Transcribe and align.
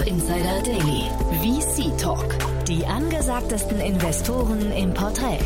Startup 0.00 0.06
Insider 0.06 0.62
Daily. 0.62 1.10
VC 1.40 1.96
Talk. 1.98 2.24
Die 2.66 2.84
angesagtesten 2.86 3.80
Investoren 3.80 4.72
im 4.72 4.94
Porträt. 4.94 5.40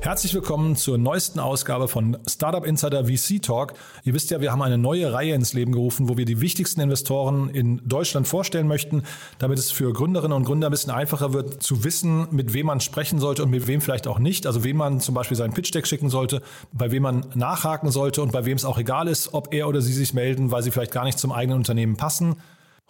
Herzlich 0.00 0.32
willkommen 0.32 0.76
zur 0.76 0.96
neuesten 0.96 1.40
Ausgabe 1.40 1.88
von 1.88 2.16
Startup 2.28 2.64
Insider 2.64 3.06
VC 3.06 3.42
Talk. 3.42 3.74
Ihr 4.04 4.14
wisst 4.14 4.30
ja, 4.30 4.40
wir 4.40 4.52
haben 4.52 4.62
eine 4.62 4.78
neue 4.78 5.12
Reihe 5.12 5.34
ins 5.34 5.54
Leben 5.54 5.72
gerufen, 5.72 6.08
wo 6.08 6.16
wir 6.16 6.24
die 6.24 6.40
wichtigsten 6.40 6.80
Investoren 6.80 7.50
in 7.50 7.82
Deutschland 7.84 8.28
vorstellen 8.28 8.68
möchten, 8.68 9.02
damit 9.40 9.58
es 9.58 9.72
für 9.72 9.92
Gründerinnen 9.92 10.36
und 10.36 10.44
Gründer 10.44 10.68
ein 10.68 10.70
bisschen 10.70 10.92
einfacher 10.92 11.32
wird 11.32 11.64
zu 11.64 11.82
wissen, 11.82 12.28
mit 12.30 12.54
wem 12.54 12.66
man 12.66 12.80
sprechen 12.80 13.18
sollte 13.18 13.42
und 13.42 13.50
mit 13.50 13.66
wem 13.66 13.80
vielleicht 13.80 14.06
auch 14.06 14.20
nicht. 14.20 14.46
Also 14.46 14.62
wem 14.62 14.76
man 14.76 15.00
zum 15.00 15.16
Beispiel 15.16 15.36
seinen 15.36 15.52
Pitch 15.52 15.74
Deck 15.74 15.86
schicken 15.88 16.10
sollte, 16.10 16.42
bei 16.72 16.92
wem 16.92 17.02
man 17.02 17.26
nachhaken 17.34 17.90
sollte 17.90 18.22
und 18.22 18.30
bei 18.30 18.44
wem 18.44 18.56
es 18.56 18.64
auch 18.64 18.78
egal 18.78 19.08
ist, 19.08 19.34
ob 19.34 19.52
er 19.52 19.66
oder 19.66 19.82
sie 19.82 19.92
sich 19.92 20.14
melden, 20.14 20.52
weil 20.52 20.62
sie 20.62 20.70
vielleicht 20.70 20.92
gar 20.92 21.04
nicht 21.04 21.18
zum 21.18 21.32
eigenen 21.32 21.58
Unternehmen 21.58 21.96
passen. 21.96 22.36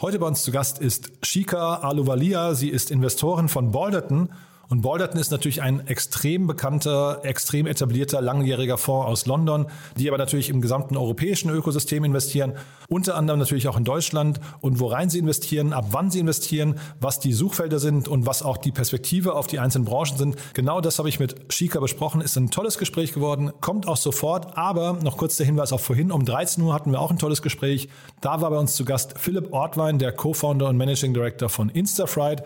Heute 0.00 0.18
bei 0.18 0.26
uns 0.26 0.42
zu 0.42 0.52
Gast 0.52 0.78
ist 0.78 1.10
Shika 1.22 1.76
Aluvalia. 1.76 2.54
Sie 2.54 2.68
ist 2.68 2.90
Investorin 2.90 3.48
von 3.48 3.72
Balderton 3.72 4.28
und 4.70 4.82
Balderton 4.82 5.18
ist 5.18 5.30
natürlich 5.30 5.62
ein 5.62 5.86
extrem 5.86 6.46
bekannter, 6.46 7.20
extrem 7.22 7.66
etablierter, 7.66 8.20
langjähriger 8.20 8.76
Fonds 8.76 9.06
aus 9.06 9.26
London, 9.26 9.66
die 9.96 10.08
aber 10.08 10.18
natürlich 10.18 10.50
im 10.50 10.60
gesamten 10.60 10.96
europäischen 10.96 11.50
Ökosystem 11.50 12.04
investieren, 12.04 12.52
unter 12.88 13.16
anderem 13.16 13.38
natürlich 13.38 13.66
auch 13.68 13.78
in 13.78 13.84
Deutschland 13.84 14.40
und 14.60 14.78
worein 14.78 15.08
sie 15.08 15.18
investieren, 15.18 15.72
ab 15.72 15.86
wann 15.92 16.10
sie 16.10 16.18
investieren, 16.18 16.78
was 17.00 17.18
die 17.18 17.32
Suchfelder 17.32 17.78
sind 17.78 18.08
und 18.08 18.26
was 18.26 18.42
auch 18.42 18.58
die 18.58 18.72
Perspektive 18.72 19.34
auf 19.34 19.46
die 19.46 19.58
einzelnen 19.58 19.86
Branchen 19.86 20.18
sind. 20.18 20.36
Genau 20.52 20.82
das 20.82 20.98
habe 20.98 21.08
ich 21.08 21.18
mit 21.18 21.50
Shika 21.52 21.80
besprochen. 21.80 22.20
Ist 22.20 22.36
ein 22.36 22.50
tolles 22.50 22.76
Gespräch 22.76 23.14
geworden, 23.14 23.52
kommt 23.62 23.88
auch 23.88 23.96
sofort, 23.96 24.58
aber 24.58 24.98
noch 25.02 25.16
kurz 25.16 25.38
der 25.38 25.46
Hinweis 25.46 25.72
auf 25.72 25.82
vorhin, 25.82 26.12
um 26.12 26.26
13 26.26 26.62
Uhr 26.62 26.74
hatten 26.74 26.92
wir 26.92 27.00
auch 27.00 27.10
ein 27.10 27.18
tolles 27.18 27.40
Gespräch. 27.40 27.88
Da 28.20 28.42
war 28.42 28.50
bei 28.50 28.58
uns 28.58 28.74
zu 28.74 28.84
Gast 28.84 29.18
Philipp 29.18 29.52
Ortwein, 29.52 29.98
der 29.98 30.12
Co-Founder 30.12 30.68
und 30.68 30.76
Managing 30.76 31.14
Director 31.14 31.48
von 31.48 31.70
Instafright. 31.70 32.42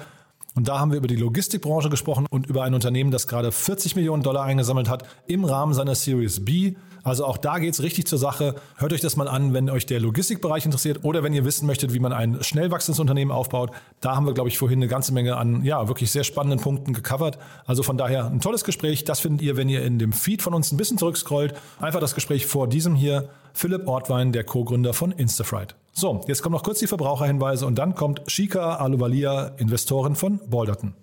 Und 0.55 0.69
da 0.69 0.78
haben 0.78 0.91
wir 0.91 0.98
über 0.98 1.08
die 1.08 1.17
Logistikbranche 1.17 1.89
gesprochen 1.89 2.27
und 2.31 2.47
über 2.47 2.62
ein 2.62 2.75
Unternehmen, 2.75 3.11
das 3.11 3.27
gerade 3.27 3.53
40 3.53 3.97
Millionen 3.97 4.22
Dollar 4.22 4.45
eingesammelt 4.45 4.89
hat 4.89 5.08
im 5.27 5.45
Rahmen 5.45 5.72
seiner 5.72 5.95
Series 5.95 6.45
B. 6.45 6.75
Also 7.05 7.25
auch 7.25 7.36
da 7.36 7.58
geht 7.58 7.75
es 7.75 7.83
richtig 7.83 8.06
zur 8.06 8.19
Sache. 8.19 8.55
Hört 8.77 8.92
euch 8.92 9.00
das 9.00 9.17
mal 9.17 9.28
an, 9.28 9.55
wenn 9.55 9.70
euch 9.70 9.86
der 9.86 9.98
Logistikbereich 9.98 10.64
interessiert 10.64 11.05
oder 11.05 11.23
wenn 11.23 11.33
ihr 11.33 11.45
wissen 11.45 11.67
möchtet, 11.67 11.95
wie 11.95 11.98
man 11.98 12.12
ein 12.12 12.42
schnell 12.42 12.70
wachsendes 12.70 13.00
Unternehmen 13.00 13.30
aufbaut. 13.30 13.70
Da 14.00 14.14
haben 14.14 14.27
wir, 14.27 14.34
glaube 14.34 14.50
ich, 14.50 14.58
vorhin 14.58 14.78
eine 14.78 14.89
ganze 14.89 15.12
Menge 15.12 15.36
an 15.36 15.64
ja, 15.64 15.89
wirklich 15.89 16.11
sehr 16.11 16.25
spannenden 16.25 16.61
Punkten 16.61 16.92
gecovert. 16.92 17.39
Also 17.64 17.83
von 17.83 17.97
daher 17.97 18.27
ein 18.27 18.41
tolles 18.41 18.62
Gespräch. 18.62 19.05
Das 19.05 19.20
findet 19.20 19.42
ihr, 19.42 19.56
wenn 19.56 19.69
ihr 19.69 19.83
in 19.83 19.98
dem 19.98 20.12
Feed 20.12 20.42
von 20.42 20.55
uns 20.55 20.70
ein 20.70 20.77
bisschen 20.77 20.98
zurückscrollt. 20.98 21.55
Einfach 21.80 22.00
das 22.00 22.14
Gespräch 22.14 22.47
vor 22.47 22.69
diesem 22.69 22.95
hier. 22.95 23.30
Philipp 23.55 23.86
Ortwein, 23.89 24.33
der 24.33 24.45
Co-Gründer 24.45 24.95
von 24.95 25.12
Instafright. 25.12 25.75
So, 25.93 26.23
jetzt 26.27 26.43
kommen 26.43 26.55
noch 26.55 26.62
kurz 26.62 26.79
die 26.79 26.87
Verbraucherhinweise 26.87 27.67
und 27.67 27.77
dann 27.77 27.95
kommt 27.95 28.23
Shika 28.27 28.77
Aluvalia, 28.77 29.48
Investorin 29.59 30.15
von 30.15 30.41
Balderton. 30.48 30.95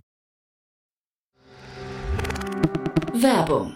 Werbung. 3.13 3.75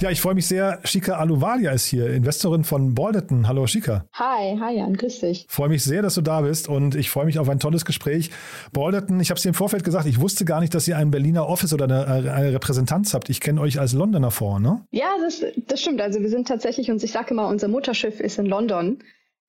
Ja, 0.00 0.12
ich 0.12 0.20
freue 0.20 0.36
mich 0.36 0.46
sehr. 0.46 0.78
Shika 0.84 1.16
Aluvalia 1.16 1.72
ist 1.72 1.86
hier, 1.86 2.08
Investorin 2.10 2.62
von 2.62 2.94
Balderton. 2.94 3.48
Hallo 3.48 3.66
Shika. 3.66 4.04
Hi, 4.12 4.56
hi 4.56 4.76
Jan, 4.76 4.96
grüß 4.96 5.18
dich. 5.18 5.46
Freue 5.48 5.70
mich 5.70 5.82
sehr, 5.82 6.02
dass 6.02 6.14
du 6.14 6.20
da 6.20 6.42
bist 6.42 6.68
und 6.68 6.94
ich 6.94 7.10
freue 7.10 7.24
mich 7.24 7.40
auf 7.40 7.48
ein 7.48 7.58
tolles 7.58 7.84
Gespräch. 7.84 8.30
Balderton, 8.72 9.18
ich 9.18 9.30
habe 9.30 9.38
es 9.38 9.42
dir 9.42 9.48
im 9.48 9.54
Vorfeld 9.54 9.82
gesagt, 9.82 10.06
ich 10.06 10.20
wusste 10.20 10.44
gar 10.44 10.60
nicht, 10.60 10.72
dass 10.72 10.86
ihr 10.86 10.96
ein 10.96 11.10
Berliner 11.10 11.48
Office 11.48 11.74
oder 11.74 11.86
eine, 11.86 12.32
eine 12.32 12.52
Repräsentanz 12.52 13.12
habt. 13.12 13.28
Ich 13.28 13.40
kenne 13.40 13.60
euch 13.60 13.80
als 13.80 13.92
Londoner 13.92 14.30
Fonds, 14.30 14.62
ne? 14.62 14.86
Ja, 14.92 15.08
das, 15.20 15.42
das 15.66 15.80
stimmt. 15.80 16.00
Also 16.00 16.20
wir 16.20 16.28
sind 16.28 16.46
tatsächlich, 16.46 16.92
und 16.92 17.02
ich 17.02 17.10
sage 17.10 17.30
immer, 17.32 17.48
unser 17.48 17.66
Mutterschiff 17.66 18.20
ist 18.20 18.38
in 18.38 18.46
London. 18.46 18.98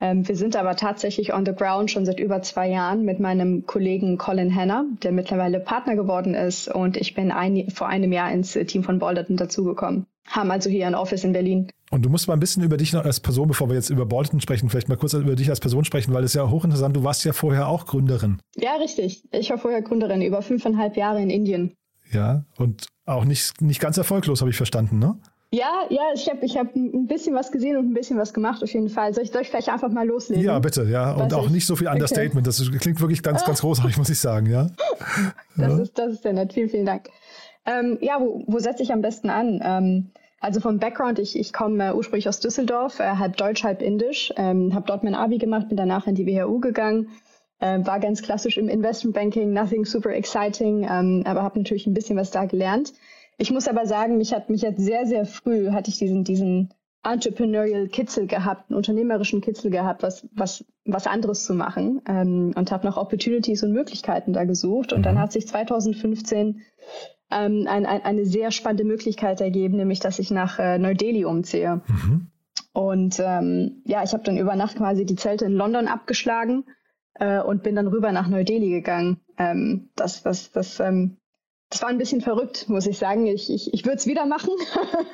Ähm, 0.00 0.26
wir 0.26 0.34
sind 0.34 0.56
aber 0.56 0.74
tatsächlich 0.74 1.32
on 1.32 1.46
the 1.46 1.54
ground 1.54 1.92
schon 1.92 2.04
seit 2.06 2.18
über 2.18 2.42
zwei 2.42 2.68
Jahren 2.68 3.04
mit 3.04 3.20
meinem 3.20 3.66
Kollegen 3.66 4.18
Colin 4.18 4.52
Hanna, 4.52 4.84
der 5.04 5.12
mittlerweile 5.12 5.60
Partner 5.60 5.94
geworden 5.94 6.34
ist. 6.34 6.66
Und 6.66 6.96
ich 6.96 7.14
bin 7.14 7.30
ein, 7.30 7.70
vor 7.70 7.86
einem 7.86 8.12
Jahr 8.12 8.32
ins 8.32 8.54
Team 8.54 8.82
von 8.82 8.98
Balderton 8.98 9.36
dazugekommen. 9.36 10.06
Haben 10.26 10.50
also 10.50 10.70
hier 10.70 10.86
ein 10.86 10.94
Office 10.94 11.24
in 11.24 11.32
Berlin. 11.32 11.70
Und 11.90 12.04
du 12.04 12.08
musst 12.08 12.28
mal 12.28 12.34
ein 12.34 12.40
bisschen 12.40 12.62
über 12.62 12.76
dich 12.76 12.92
noch 12.92 13.04
als 13.04 13.18
Person, 13.18 13.48
bevor 13.48 13.68
wir 13.68 13.74
jetzt 13.74 13.90
über 13.90 14.06
Balderton 14.06 14.40
sprechen, 14.40 14.70
vielleicht 14.70 14.88
mal 14.88 14.96
kurz 14.96 15.12
über 15.14 15.34
dich 15.34 15.50
als 15.50 15.60
Person 15.60 15.84
sprechen, 15.84 16.14
weil 16.14 16.22
es 16.22 16.34
ja 16.34 16.48
hochinteressant, 16.48 16.96
du 16.96 17.02
warst 17.02 17.24
ja 17.24 17.32
vorher 17.32 17.68
auch 17.68 17.86
Gründerin. 17.86 18.40
Ja, 18.56 18.76
richtig. 18.76 19.24
Ich 19.32 19.50
war 19.50 19.58
vorher 19.58 19.82
Gründerin, 19.82 20.22
über 20.22 20.40
fünfeinhalb 20.42 20.96
Jahre 20.96 21.20
in 21.20 21.30
Indien. 21.30 21.74
Ja, 22.12 22.44
und 22.56 22.86
auch 23.06 23.24
nicht, 23.24 23.60
nicht 23.60 23.80
ganz 23.80 23.96
erfolglos, 23.96 24.40
habe 24.40 24.50
ich 24.50 24.56
verstanden, 24.56 24.98
ne? 24.98 25.18
Ja, 25.52 25.84
ja, 25.88 26.02
ich 26.14 26.28
habe 26.30 26.44
ich 26.46 26.56
hab 26.56 26.76
ein 26.76 27.08
bisschen 27.08 27.34
was 27.34 27.50
gesehen 27.50 27.76
und 27.76 27.90
ein 27.90 27.94
bisschen 27.94 28.16
was 28.16 28.32
gemacht 28.32 28.62
auf 28.62 28.72
jeden 28.72 28.88
Fall. 28.88 29.12
Soll 29.12 29.24
ich, 29.24 29.32
soll 29.32 29.42
ich 29.42 29.48
vielleicht 29.48 29.68
einfach 29.68 29.90
mal 29.90 30.06
loslegen? 30.06 30.44
Ja, 30.44 30.60
bitte, 30.60 30.84
ja. 30.84 31.12
Und 31.12 31.34
auch 31.34 31.46
ich? 31.46 31.50
nicht 31.50 31.66
so 31.66 31.74
viel 31.74 31.88
Understatement. 31.88 32.46
Okay. 32.46 32.68
Das 32.70 32.80
klingt 32.80 33.00
wirklich 33.00 33.20
ganz, 33.20 33.44
ganz 33.44 33.60
großartig, 33.60 33.96
muss 33.98 34.10
ich 34.10 34.20
sagen, 34.20 34.46
ja. 34.46 34.70
Das, 35.56 35.68
ja. 35.68 35.78
Ist, 35.78 35.98
das 35.98 36.12
ist 36.12 36.22
sehr 36.22 36.34
nett. 36.34 36.52
Vielen, 36.52 36.68
vielen 36.68 36.86
Dank. 36.86 37.10
Ähm, 37.66 37.98
ja, 38.00 38.20
wo, 38.20 38.42
wo 38.46 38.58
setze 38.58 38.82
ich 38.82 38.92
am 38.92 39.02
besten 39.02 39.30
an? 39.30 39.60
Ähm, 39.62 40.10
also 40.40 40.60
vom 40.60 40.78
Background, 40.78 41.18
ich, 41.18 41.38
ich 41.38 41.52
komme 41.52 41.88
äh, 41.88 41.92
ursprünglich 41.92 42.28
aus 42.28 42.40
Düsseldorf, 42.40 42.98
äh, 42.98 43.16
halb 43.16 43.36
deutsch, 43.36 43.62
halb 43.62 43.82
indisch, 43.82 44.32
ähm, 44.36 44.74
habe 44.74 44.86
dort 44.86 45.04
mein 45.04 45.14
Abi 45.14 45.38
gemacht, 45.38 45.68
bin 45.68 45.76
danach 45.76 46.06
in 46.06 46.14
die 46.14 46.26
WHU 46.26 46.60
gegangen, 46.60 47.10
äh, 47.58 47.78
war 47.84 48.00
ganz 48.00 48.22
klassisch 48.22 48.56
im 48.56 48.68
Investmentbanking, 48.68 49.52
nothing 49.52 49.84
super 49.84 50.10
exciting, 50.14 50.88
ähm, 50.90 51.22
aber 51.26 51.42
habe 51.42 51.58
natürlich 51.58 51.86
ein 51.86 51.94
bisschen 51.94 52.16
was 52.16 52.30
da 52.30 52.46
gelernt. 52.46 52.94
Ich 53.36 53.50
muss 53.50 53.68
aber 53.68 53.86
sagen, 53.86 54.16
mich 54.16 54.32
hat 54.32 54.48
mich 54.48 54.64
hat 54.64 54.78
sehr, 54.78 55.06
sehr 55.06 55.26
früh 55.26 55.70
hatte 55.70 55.90
ich 55.90 55.98
diesen, 55.98 56.24
diesen 56.24 56.72
entrepreneurial 57.02 57.88
Kitzel 57.88 58.26
gehabt, 58.26 58.70
einen 58.70 58.76
unternehmerischen 58.76 59.40
Kitzel 59.40 59.70
gehabt, 59.70 60.02
was, 60.02 60.26
was, 60.32 60.64
was 60.84 61.06
anderes 61.06 61.44
zu 61.44 61.54
machen 61.54 62.02
ähm, 62.06 62.52
und 62.54 62.70
habe 62.70 62.86
nach 62.86 62.96
Opportunities 62.96 63.62
und 63.62 63.72
Möglichkeiten 63.72 64.32
da 64.32 64.44
gesucht. 64.44 64.92
Und 64.92 65.04
dann 65.04 65.14
mhm. 65.14 65.20
hat 65.20 65.32
sich 65.32 65.48
2015 65.48 66.62
ähm, 67.30 67.66
ein, 67.68 67.86
ein, 67.86 68.02
eine 68.02 68.24
sehr 68.26 68.50
spannende 68.50 68.84
Möglichkeit 68.84 69.40
ergeben, 69.40 69.76
nämlich 69.76 70.00
dass 70.00 70.18
ich 70.18 70.30
nach 70.30 70.58
äh, 70.58 70.78
Neu-Delhi 70.78 71.24
umziehe. 71.24 71.80
Mhm. 71.86 72.26
Und 72.72 73.20
ähm, 73.20 73.82
ja, 73.84 74.02
ich 74.02 74.12
habe 74.12 74.22
dann 74.22 74.36
über 74.36 74.56
Nacht 74.56 74.76
quasi 74.76 75.04
die 75.04 75.16
Zelte 75.16 75.44
in 75.44 75.52
London 75.52 75.88
abgeschlagen 75.88 76.64
äh, 77.14 77.40
und 77.40 77.62
bin 77.62 77.76
dann 77.76 77.88
rüber 77.88 78.12
nach 78.12 78.28
Neu-Delhi 78.28 78.70
gegangen. 78.70 79.20
Ähm, 79.38 79.90
das, 79.96 80.22
das, 80.22 80.52
das 80.52 80.80
ähm, 80.80 81.16
das 81.70 81.82
war 81.82 81.88
ein 81.88 81.98
bisschen 81.98 82.20
verrückt, 82.20 82.68
muss 82.68 82.86
ich 82.88 82.98
sagen. 82.98 83.26
Ich, 83.26 83.48
ich, 83.48 83.72
ich 83.72 83.84
würde 83.84 83.98
es 83.98 84.06
wieder 84.08 84.26
machen. 84.26 84.50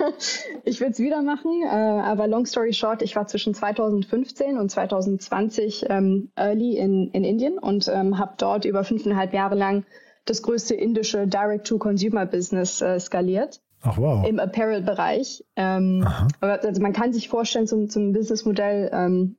ich 0.64 0.80
würde 0.80 0.92
es 0.92 0.98
wieder 0.98 1.20
machen. 1.20 1.62
Äh, 1.62 1.66
aber 1.66 2.26
long 2.26 2.46
story 2.46 2.72
short, 2.72 3.02
ich 3.02 3.14
war 3.14 3.26
zwischen 3.26 3.52
2015 3.52 4.56
und 4.56 4.70
2020 4.70 5.84
ähm, 5.90 6.30
early 6.34 6.78
in, 6.78 7.10
in 7.10 7.24
Indien 7.24 7.58
und 7.58 7.88
ähm, 7.88 8.18
habe 8.18 8.34
dort 8.38 8.64
über 8.64 8.84
fünfeinhalb 8.84 9.34
Jahre 9.34 9.54
lang 9.54 9.84
das 10.26 10.42
größte 10.42 10.74
indische 10.74 11.26
Direct-to-Consumer-Business 11.26 12.82
äh, 12.82 13.00
skaliert. 13.00 13.60
Ach, 13.82 13.98
wow. 13.98 14.26
im 14.26 14.40
Apparel-Bereich. 14.40 15.44
Ähm, 15.54 16.06
also 16.40 16.80
man 16.82 16.92
kann 16.92 17.12
sich 17.12 17.28
vorstellen 17.28 17.66
zum, 17.66 17.88
zum 17.88 18.12
Businessmodell 18.12 18.90
ähm, 18.92 19.36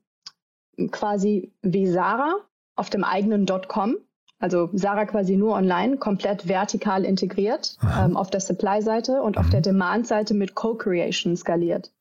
quasi 0.92 1.52
wie 1.62 1.88
Sarah 1.88 2.36
auf 2.76 2.90
dem 2.90 3.04
eigenen 3.04 3.46
.com. 3.68 3.98
Also 4.40 4.70
Sarah 4.74 5.06
quasi 5.06 5.36
nur 5.36 5.54
online, 5.56 5.98
komplett 5.98 6.48
vertikal 6.48 7.04
integriert 7.04 7.78
ähm, 8.00 8.16
auf 8.16 8.30
der 8.30 8.40
Supply-Seite 8.40 9.24
und 9.24 9.38
auf 9.38 9.50
der 9.50 9.62
Demand-Seite 9.62 10.34
mit 10.36 10.54
Co-Creation 10.54 11.36
skaliert. 11.36 11.92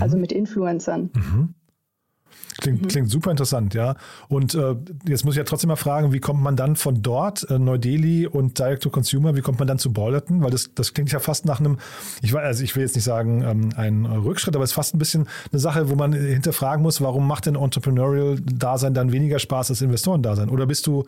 Also 0.00 0.18
mit 0.18 0.32
Influencern. 0.32 1.10
Klingt, 2.60 2.82
Mhm. 2.82 2.88
klingt 2.88 3.10
super 3.10 3.30
interessant, 3.30 3.74
ja. 3.74 3.94
Und 4.28 4.54
äh, 4.54 4.74
jetzt 5.06 5.24
muss 5.24 5.34
ich 5.34 5.38
ja 5.38 5.44
trotzdem 5.44 5.68
mal 5.68 5.76
fragen, 5.76 6.12
wie 6.12 6.18
kommt 6.18 6.42
man 6.42 6.56
dann 6.56 6.74
von 6.74 7.02
dort, 7.02 7.48
äh, 7.50 7.58
Neu-Delhi 7.58 8.26
und 8.26 8.58
Direct 8.58 8.82
to 8.82 8.90
Consumer, 8.90 9.36
wie 9.36 9.42
kommt 9.42 9.60
man 9.60 9.68
dann 9.68 9.78
zu 9.78 9.92
Ballerton? 9.92 10.42
Weil 10.42 10.50
das, 10.50 10.74
das 10.74 10.92
klingt 10.92 11.12
ja 11.12 11.20
fast 11.20 11.44
nach 11.46 11.60
einem, 11.60 11.78
ich 12.20 12.32
weiß, 12.32 12.42
also 12.42 12.64
ich 12.64 12.74
will 12.74 12.82
jetzt 12.82 12.96
nicht 12.96 13.04
sagen 13.04 13.44
ähm, 13.46 13.68
ein 13.76 14.06
Rückschritt, 14.06 14.56
aber 14.56 14.64
es 14.64 14.70
ist 14.70 14.74
fast 14.74 14.94
ein 14.94 14.98
bisschen 14.98 15.28
eine 15.52 15.60
Sache, 15.60 15.88
wo 15.88 15.94
man 15.94 16.12
äh, 16.12 16.32
hinterfragen 16.32 16.82
muss, 16.82 17.00
warum 17.00 17.28
macht 17.28 17.46
denn 17.46 17.54
Entrepreneurial-Dasein 17.54 18.92
dann 18.94 19.12
weniger 19.12 19.38
Spaß 19.38 19.70
als 19.70 19.80
Investorendasein? 19.80 20.48
Oder 20.48 20.66
bist 20.66 20.86
du, 20.86 21.04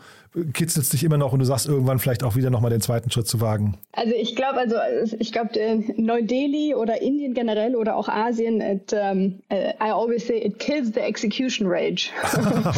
kitzelst 0.52 0.92
dich 0.92 1.02
immer 1.02 1.16
noch 1.16 1.32
und 1.32 1.40
du 1.40 1.44
sagst 1.44 1.66
irgendwann 1.66 1.98
vielleicht 1.98 2.22
auch 2.22 2.36
wieder 2.36 2.50
nochmal 2.50 2.70
den 2.70 2.80
zweiten 2.80 3.10
Schritt 3.10 3.26
zu 3.26 3.40
wagen? 3.40 3.76
Also 3.92 4.12
ich 4.14 4.36
glaube, 4.36 4.58
also 4.58 4.76
ich 5.18 5.32
glaube, 5.32 5.50
Neu-Delhi 5.96 6.74
oder 6.74 7.02
Indien 7.02 7.34
generell 7.34 7.74
oder 7.74 7.96
auch 7.96 8.08
Asien, 8.08 8.60
it, 8.60 8.92
um, 8.92 9.40
uh, 9.52 9.56
I 9.82 9.90
always 9.90 10.26
say 10.26 10.38
it 10.38 10.58
kills 10.58 10.92
the 10.94 11.00
execution 11.10 11.66
rage. 11.68 12.10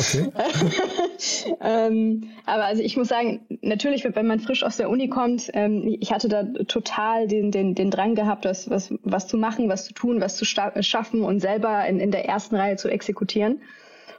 ähm, 1.61 2.31
aber 2.46 2.64
also 2.64 2.82
ich 2.82 2.96
muss 2.96 3.08
sagen, 3.08 3.46
natürlich, 3.61 4.05
wenn 4.05 4.26
man 4.26 4.40
frisch 4.40 4.64
aus 4.64 4.79
der 4.79 4.88
Uni 4.90 5.08
kommt, 5.08 5.50
ähm, 5.52 5.96
ich 6.00 6.12
hatte 6.12 6.29
da 6.29 6.44
total 6.67 7.29
den, 7.29 7.50
den, 7.50 7.75
den 7.75 7.90
Drang 7.90 8.14
gehabt, 8.14 8.44
das, 8.44 8.70
was, 8.70 8.93
was 9.02 9.29
zu 9.29 9.37
machen, 9.37 9.69
was 9.69 9.84
zu 9.84 9.93
tun, 9.93 10.20
was 10.20 10.37
zu 10.37 10.44
schaffen 10.44 11.23
und 11.23 11.40
selber 11.40 11.87
in, 11.87 12.00
in 12.00 12.11
der 12.11 12.25
ersten 12.25 12.56
Reihe 12.56 12.76
zu 12.76 12.88
exekutieren. 12.88 13.61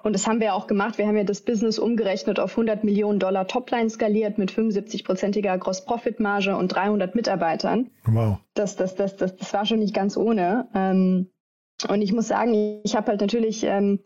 Und 0.03 0.13
das 0.13 0.27
haben 0.27 0.41
wir 0.41 0.53
auch 0.53 0.67
gemacht. 0.67 0.97
Wir 0.97 1.07
haben 1.07 1.15
ja 1.15 1.23
das 1.23 1.41
Business 1.41 1.79
umgerechnet 1.79 2.37
auf 2.37 2.51
100 2.51 2.83
Millionen 2.83 3.19
Dollar 3.19 3.47
Topline 3.47 3.89
skaliert 3.89 4.37
mit 4.37 4.51
75-prozentiger 4.51 5.57
Gross-Profit-Marge 5.57 6.57
und 6.57 6.67
300 6.67 7.15
Mitarbeitern. 7.15 7.89
Wow. 8.05 8.37
Das, 8.53 8.75
das, 8.75 8.95
das, 8.95 9.15
das, 9.15 9.37
das 9.37 9.53
war 9.53 9.65
schon 9.65 9.79
nicht 9.79 9.95
ganz 9.95 10.17
ohne. 10.17 10.67
Ähm, 10.75 11.29
und 11.89 12.01
ich 12.01 12.13
muss 12.13 12.27
sagen, 12.27 12.81
ich 12.83 12.95
habe 12.95 13.07
halt 13.07 13.21
natürlich 13.21 13.63
ähm, 13.63 13.99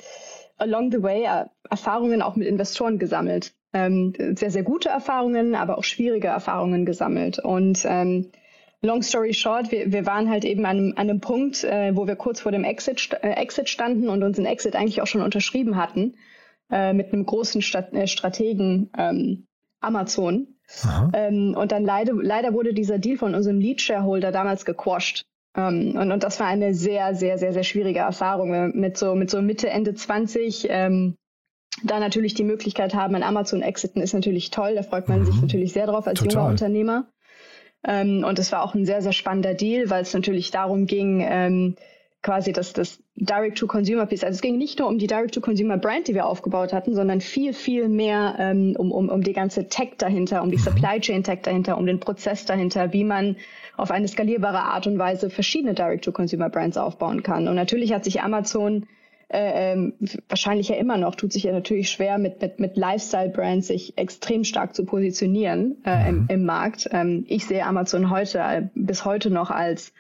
along 0.58 0.92
the 0.92 1.04
way 1.04 1.24
äh, 1.24 1.46
Erfahrungen 1.70 2.22
auch 2.22 2.36
mit 2.36 2.48
Investoren 2.48 3.00
gesammelt. 3.00 3.54
Ähm, 3.74 4.14
sehr, 4.36 4.52
sehr 4.52 4.64
gute 4.64 4.90
Erfahrungen, 4.90 5.56
aber 5.56 5.78
auch 5.78 5.84
schwierige 5.84 6.28
Erfahrungen 6.28 6.86
gesammelt. 6.86 7.40
Und 7.40 7.86
ähm, 7.86 8.32
long 8.82 9.02
story 9.02 9.34
short, 9.34 9.72
wir, 9.72 9.92
wir 9.92 10.06
waren 10.06 10.30
halt 10.30 10.46
eben 10.46 10.66
an, 10.66 10.94
an 10.94 11.10
einem 11.10 11.20
Punkt, 11.20 11.64
äh, 11.64 11.96
wo 11.96 12.08
wir 12.08 12.16
kurz 12.16 12.42
vor 12.42 12.52
dem 12.52 12.64
Exit, 12.64 13.12
äh, 13.22 13.32
Exit 13.32 13.70
standen 13.70 14.10
und 14.10 14.24
unseren 14.24 14.46
Exit 14.46 14.76
eigentlich 14.76 15.02
auch 15.02 15.08
schon 15.08 15.22
unterschrieben 15.22 15.76
hatten 15.76 16.16
äh, 16.72 16.94
mit 16.94 17.14
einem 17.14 17.26
großen 17.26 17.62
Stat 17.62 17.94
äh, 17.94 18.08
Strategen 18.08 18.90
ähm, 18.98 19.48
Amazon. 19.80 20.48
Ähm, 21.14 21.56
und 21.58 21.72
dann 21.72 21.86
leider, 21.86 22.14
leider 22.14 22.54
wurde 22.54 22.74
dieser 22.74 23.00
Deal 23.00 23.18
von 23.18 23.36
unserem 23.36 23.60
Lead-Shareholder 23.60 24.32
damals 24.32 24.66
gequashed. 24.66 25.26
Um, 25.58 25.96
und, 25.96 26.12
und 26.12 26.24
das 26.24 26.40
war 26.40 26.46
eine 26.46 26.76
sehr, 26.76 27.16
sehr, 27.16 27.40
sehr, 27.40 27.52
sehr 27.52 27.64
schwierige 27.64 28.00
Erfahrung. 28.00 28.72
Mit 28.76 28.96
so, 28.96 29.16
mit 29.16 29.32
so 29.32 29.42
Mitte, 29.42 29.70
Ende 29.70 29.96
20, 29.96 30.68
ähm, 30.70 31.16
da 31.84 32.00
natürlich 32.00 32.36
die 32.36 32.44
Möglichkeit 32.44 32.94
haben, 32.94 33.16
an 33.16 33.24
Amazon 33.24 33.64
exiten, 33.64 34.02
ist 34.02 34.14
natürlich 34.14 34.52
toll. 34.52 34.76
Da 34.76 34.84
freut 34.84 35.10
man 35.10 35.22
mhm. 35.22 35.26
sich 35.26 35.42
natürlich 35.42 35.74
sehr 35.74 35.88
drauf 35.88 36.06
als 36.06 36.20
Total. 36.20 36.36
junger 36.36 36.50
Unternehmer. 36.50 37.08
Ähm, 37.84 38.24
und 38.24 38.38
es 38.38 38.52
war 38.52 38.64
auch 38.64 38.76
ein 38.76 38.86
sehr, 38.86 39.02
sehr 39.02 39.14
spannender 39.14 39.56
Deal, 39.56 39.90
weil 39.90 40.04
es 40.04 40.14
natürlich 40.14 40.52
darum 40.52 40.86
ging, 40.86 41.26
ähm, 41.28 41.76
quasi 42.28 42.52
das, 42.52 42.74
das 42.74 43.00
Direct-to-Consumer-Piece. 43.16 44.26
Also 44.26 44.36
es 44.36 44.42
ging 44.42 44.58
nicht 44.58 44.80
nur 44.80 44.90
um 44.90 44.98
die 45.00 45.08
Direct-to-Consumer-Brand, 45.08 46.10
die 46.10 46.14
wir 46.14 46.26
aufgebaut 46.26 46.74
hatten, 46.74 46.94
sondern 46.94 47.22
viel, 47.22 47.54
viel 47.54 47.88
mehr 47.88 48.36
ähm, 48.38 48.76
um, 48.78 48.92
um, 48.92 49.08
um 49.08 49.24
die 49.24 49.32
ganze 49.32 49.70
Tech 49.70 49.92
dahinter, 49.98 50.44
um 50.44 50.52
die 50.52 50.58
Supply 50.58 51.00
Chain 51.00 51.24
Tech 51.24 51.40
dahinter, 51.44 51.78
um 51.78 51.86
den 51.86 52.02
Prozess 52.02 52.44
dahinter, 52.44 52.92
wie 52.92 53.06
man 53.06 53.38
auf 53.78 53.92
eine 53.92 54.10
skalierbare 54.10 54.60
Art 54.60 54.88
und 54.88 55.00
Weise 55.00 55.30
verschiedene 55.30 55.74
Direct-to-Consumer-Brands 55.74 56.76
aufbauen 56.76 57.24
kann. 57.24 57.48
Und 57.48 57.56
natürlich 57.56 57.94
hat 57.94 58.04
sich 58.04 58.22
Amazon 58.22 58.88
äh, 59.30 59.72
ähm, 59.72 59.94
wahrscheinlich 60.28 60.68
ja 60.68 60.76
immer 60.76 60.98
noch, 60.98 61.16
tut 61.16 61.32
sich 61.32 61.44
ja 61.44 61.54
natürlich 61.54 61.90
schwer, 61.90 62.18
mit, 62.18 62.42
mit, 62.42 62.60
mit 62.60 62.76
Lifestyle-Brands 62.76 63.68
sich 63.68 63.98
extrem 63.98 64.44
stark 64.44 64.76
zu 64.76 64.84
positionieren 64.84 65.78
äh, 65.86 66.10
im, 66.10 66.26
im 66.28 66.44
Markt. 66.44 66.90
Ähm, 66.92 67.24
ich 67.30 67.46
sehe 67.46 67.66
Amazon 67.66 68.10
heute 68.10 68.40
äh, 68.40 68.64
bis 68.76 69.06
heute 69.06 69.30
noch 69.30 69.50
als 69.50 69.94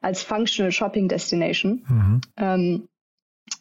als 0.00 0.22
Functional 0.22 0.72
Shopping 0.72 1.08
Destination. 1.08 1.84
Mhm. 1.88 2.20
Ähm, 2.36 2.88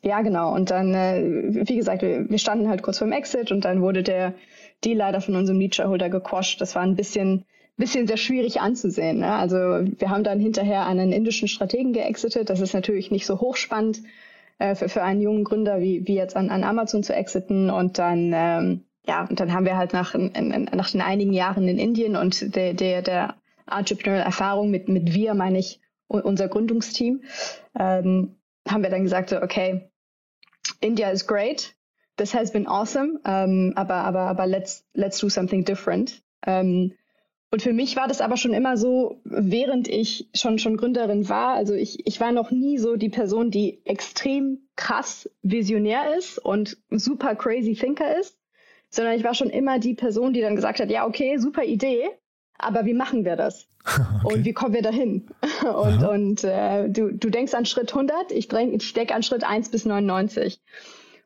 ja, 0.01 0.21
genau. 0.21 0.53
Und 0.53 0.71
dann, 0.71 0.93
äh, 0.93 1.23
wie 1.67 1.75
gesagt, 1.75 2.01
wir, 2.01 2.29
wir 2.29 2.37
standen 2.37 2.69
halt 2.69 2.83
kurz 2.83 2.99
vorm 2.99 3.11
Exit 3.11 3.51
und 3.51 3.65
dann 3.65 3.81
wurde 3.81 4.03
der 4.03 4.33
Deal 4.83 4.97
leider 4.97 5.19
von 5.19 5.35
unserem 5.35 5.59
Lead-Shareholder 5.59 6.09
gequasht. 6.09 6.61
Das 6.61 6.75
war 6.75 6.83
ein 6.83 6.95
bisschen, 6.95 7.45
bisschen 7.75 8.07
sehr 8.07 8.17
schwierig 8.17 8.61
anzusehen. 8.61 9.19
Ne? 9.19 9.33
Also 9.33 9.57
wir 9.57 10.09
haben 10.09 10.23
dann 10.23 10.39
hinterher 10.39 10.85
einen 10.85 11.11
indischen 11.11 11.47
Strategen 11.47 11.91
geexitet. 11.91 12.49
Das 12.49 12.61
ist 12.61 12.73
natürlich 12.73 13.11
nicht 13.11 13.25
so 13.25 13.41
hochspannend 13.41 14.01
äh, 14.59 14.75
für, 14.75 14.87
für 14.87 15.03
einen 15.03 15.21
jungen 15.21 15.43
Gründer 15.43 15.81
wie, 15.81 16.07
wie 16.07 16.15
jetzt 16.15 16.37
an, 16.37 16.49
an 16.49 16.63
Amazon 16.63 17.03
zu 17.03 17.13
exiten. 17.13 17.69
Und 17.69 17.97
dann, 17.97 18.31
ähm, 18.33 18.85
ja, 19.05 19.25
und 19.29 19.39
dann 19.39 19.51
haben 19.51 19.65
wir 19.65 19.75
halt 19.75 19.91
nach, 19.91 20.13
nach 20.13 20.91
den 20.91 21.01
einigen 21.01 21.33
Jahren 21.33 21.67
in 21.67 21.77
Indien 21.77 22.15
und 22.15 22.55
der, 22.55 22.73
der, 22.73 23.01
der 23.01 23.35
Entrepreneurial-Erfahrung 23.69 24.69
mit, 24.71 24.87
mit 24.87 25.13
wir, 25.13 25.33
meine 25.33 25.59
ich, 25.59 25.81
unser 26.09 26.47
Gründungsteam, 26.47 27.23
ähm, 27.77 28.35
haben 28.67 28.83
wir 28.83 28.89
dann 28.89 29.03
gesagt, 29.03 29.29
so, 29.29 29.41
okay, 29.41 29.89
India 30.81 31.09
is 31.09 31.25
great, 31.25 31.75
this 32.17 32.33
has 32.33 32.51
been 32.51 32.67
awesome, 32.67 33.19
ähm, 33.25 33.73
aber, 33.75 33.95
aber, 33.95 34.21
aber 34.21 34.45
let's, 34.45 34.85
let's 34.93 35.19
do 35.19 35.29
something 35.29 35.63
different. 35.63 36.21
Ähm, 36.45 36.93
und 37.51 37.63
für 37.63 37.73
mich 37.73 37.95
war 37.95 38.07
das 38.07 38.21
aber 38.21 38.37
schon 38.37 38.53
immer 38.53 38.77
so, 38.77 39.21
während 39.23 39.87
ich 39.87 40.29
schon, 40.35 40.59
schon 40.59 40.77
Gründerin 40.77 41.29
war, 41.29 41.55
also 41.55 41.73
ich, 41.73 42.05
ich 42.05 42.19
war 42.19 42.31
noch 42.31 42.51
nie 42.51 42.77
so 42.77 42.95
die 42.95 43.09
Person, 43.09 43.49
die 43.49 43.81
extrem 43.85 44.69
krass 44.75 45.29
visionär 45.41 46.15
ist 46.15 46.37
und 46.37 46.77
super 46.91 47.35
crazy 47.35 47.73
thinker 47.73 48.19
ist, 48.19 48.37
sondern 48.89 49.15
ich 49.15 49.23
war 49.23 49.33
schon 49.33 49.49
immer 49.49 49.79
die 49.79 49.95
Person, 49.95 50.33
die 50.33 50.41
dann 50.41 50.55
gesagt 50.55 50.79
hat, 50.79 50.91
ja, 50.91 51.07
okay, 51.07 51.37
super 51.37 51.63
Idee, 51.63 52.09
aber 52.59 52.85
wie 52.85 52.93
machen 52.93 53.25
wir 53.25 53.35
das? 53.35 53.67
Okay. 54.23 54.35
Und 54.35 54.45
wie 54.45 54.53
kommen 54.53 54.73
wir 54.73 54.81
dahin? 54.81 55.29
Und, 55.63 56.03
und 56.03 56.43
äh, 56.43 56.89
du, 56.89 57.11
du 57.13 57.29
denkst 57.29 57.53
an 57.53 57.65
Schritt 57.65 57.91
100, 57.91 58.31
ich, 58.31 58.49
denk, 58.49 58.73
ich 58.73 58.93
denke 58.93 59.15
an 59.15 59.23
Schritt 59.23 59.43
1 59.43 59.69
bis 59.69 59.85
99. 59.85 60.61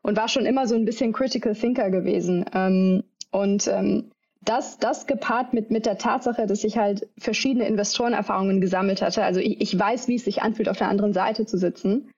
Und 0.02 0.16
war 0.16 0.28
schon 0.28 0.46
immer 0.46 0.66
so 0.66 0.74
ein 0.76 0.84
bisschen 0.84 1.12
Critical 1.12 1.54
Thinker 1.54 1.90
gewesen. 1.90 2.44
Ähm, 2.54 3.02
und 3.32 3.66
ähm, 3.66 4.12
das, 4.40 4.78
das 4.78 5.06
gepaart 5.06 5.52
mit, 5.52 5.70
mit 5.70 5.86
der 5.86 5.98
Tatsache, 5.98 6.46
dass 6.46 6.62
ich 6.62 6.78
halt 6.78 7.08
verschiedene 7.18 7.66
Investorenerfahrungen 7.66 8.60
gesammelt 8.60 9.02
hatte. 9.02 9.24
Also 9.24 9.40
ich, 9.40 9.60
ich 9.60 9.78
weiß, 9.78 10.08
wie 10.08 10.16
es 10.16 10.24
sich 10.24 10.42
anfühlt, 10.42 10.68
auf 10.68 10.78
der 10.78 10.88
anderen 10.88 11.12
Seite 11.12 11.46
zu 11.46 11.58
sitzen. 11.58 12.10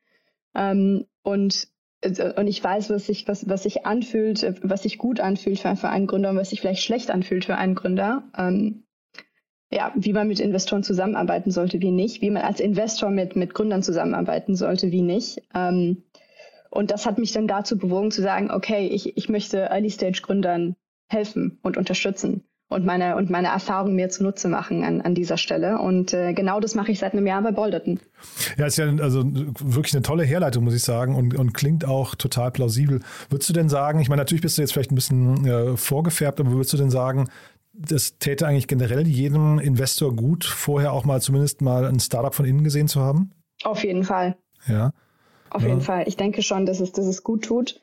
Ähm, 0.54 1.06
und 1.22 1.68
und 2.04 2.46
ich 2.46 2.62
weiß, 2.62 2.90
was 2.90 3.06
sich, 3.06 3.26
was, 3.26 3.48
was 3.48 3.62
sich 3.62 3.86
anfühlt, 3.86 4.46
was 4.62 4.82
sich 4.82 4.98
gut 4.98 5.18
anfühlt 5.18 5.58
für, 5.58 5.74
für 5.76 5.88
einen 5.88 6.06
Gründer 6.06 6.30
und 6.30 6.36
was 6.36 6.50
sich 6.50 6.60
vielleicht 6.60 6.82
schlecht 6.82 7.10
anfühlt 7.10 7.44
für 7.44 7.56
einen 7.56 7.74
Gründer. 7.74 8.24
Ähm, 8.36 8.84
ja, 9.70 9.92
wie 9.96 10.12
man 10.12 10.28
mit 10.28 10.40
Investoren 10.40 10.82
zusammenarbeiten 10.82 11.50
sollte, 11.50 11.80
wie 11.80 11.90
nicht, 11.90 12.22
wie 12.22 12.30
man 12.30 12.42
als 12.42 12.60
Investor 12.60 13.10
mit, 13.10 13.36
mit 13.36 13.54
Gründern 13.54 13.82
zusammenarbeiten 13.82 14.54
sollte, 14.54 14.90
wie 14.92 15.02
nicht. 15.02 15.42
Ähm, 15.54 16.02
und 16.70 16.90
das 16.90 17.06
hat 17.06 17.18
mich 17.18 17.32
dann 17.32 17.48
dazu 17.48 17.78
bewogen 17.78 18.10
zu 18.10 18.22
sagen, 18.22 18.50
okay, 18.50 18.86
ich, 18.88 19.16
ich 19.16 19.28
möchte 19.28 19.70
Early-Stage-Gründern 19.70 20.76
helfen 21.08 21.58
und 21.62 21.76
unterstützen 21.76 22.44
und 22.68 22.84
meine, 22.84 23.16
und 23.16 23.30
meine 23.30 23.48
Erfahrung 23.48 23.94
mir 23.94 24.08
zunutze 24.08 24.48
machen 24.48 24.82
an, 24.82 25.00
an 25.00 25.14
dieser 25.14 25.36
Stelle. 25.36 25.78
Und 25.78 26.12
äh, 26.12 26.32
genau 26.32 26.58
das 26.58 26.74
mache 26.74 26.90
ich 26.90 26.98
seit 26.98 27.12
einem 27.12 27.26
Jahr 27.26 27.40
bei 27.42 27.52
Bolderton. 27.52 28.00
Ja, 28.56 28.66
ist 28.66 28.76
ja 28.76 28.86
also 28.86 29.22
wirklich 29.24 29.94
eine 29.94 30.02
tolle 30.02 30.24
Herleitung, 30.24 30.64
muss 30.64 30.74
ich 30.74 30.82
sagen, 30.82 31.14
und, 31.14 31.36
und 31.36 31.54
klingt 31.54 31.84
auch 31.84 32.16
total 32.16 32.50
plausibel. 32.50 33.00
Würdest 33.30 33.48
du 33.48 33.52
denn 33.52 33.68
sagen, 33.68 34.00
ich 34.00 34.08
meine, 34.08 34.20
natürlich 34.20 34.42
bist 34.42 34.58
du 34.58 34.62
jetzt 34.62 34.72
vielleicht 34.72 34.90
ein 34.90 34.96
bisschen 34.96 35.46
äh, 35.46 35.76
vorgefärbt, 35.76 36.40
aber 36.40 36.50
würdest 36.50 36.72
du 36.72 36.76
denn 36.76 36.90
sagen, 36.90 37.28
das 37.78 38.18
täte 38.18 38.46
eigentlich 38.46 38.68
generell 38.68 39.06
jedem 39.06 39.58
Investor 39.58 40.14
gut, 40.14 40.44
vorher 40.44 40.92
auch 40.92 41.04
mal 41.04 41.20
zumindest 41.20 41.60
mal 41.62 41.84
ein 41.84 42.00
Startup 42.00 42.34
von 42.34 42.44
innen 42.46 42.64
gesehen 42.64 42.88
zu 42.88 43.00
haben? 43.00 43.32
Auf 43.64 43.84
jeden 43.84 44.04
Fall. 44.04 44.36
Ja. 44.66 44.92
Auf 45.50 45.62
ja. 45.62 45.68
jeden 45.68 45.80
Fall. 45.80 46.04
Ich 46.06 46.16
denke 46.16 46.42
schon, 46.42 46.66
dass 46.66 46.80
es, 46.80 46.92
dass 46.92 47.06
es 47.06 47.22
gut 47.22 47.44
tut. 47.44 47.80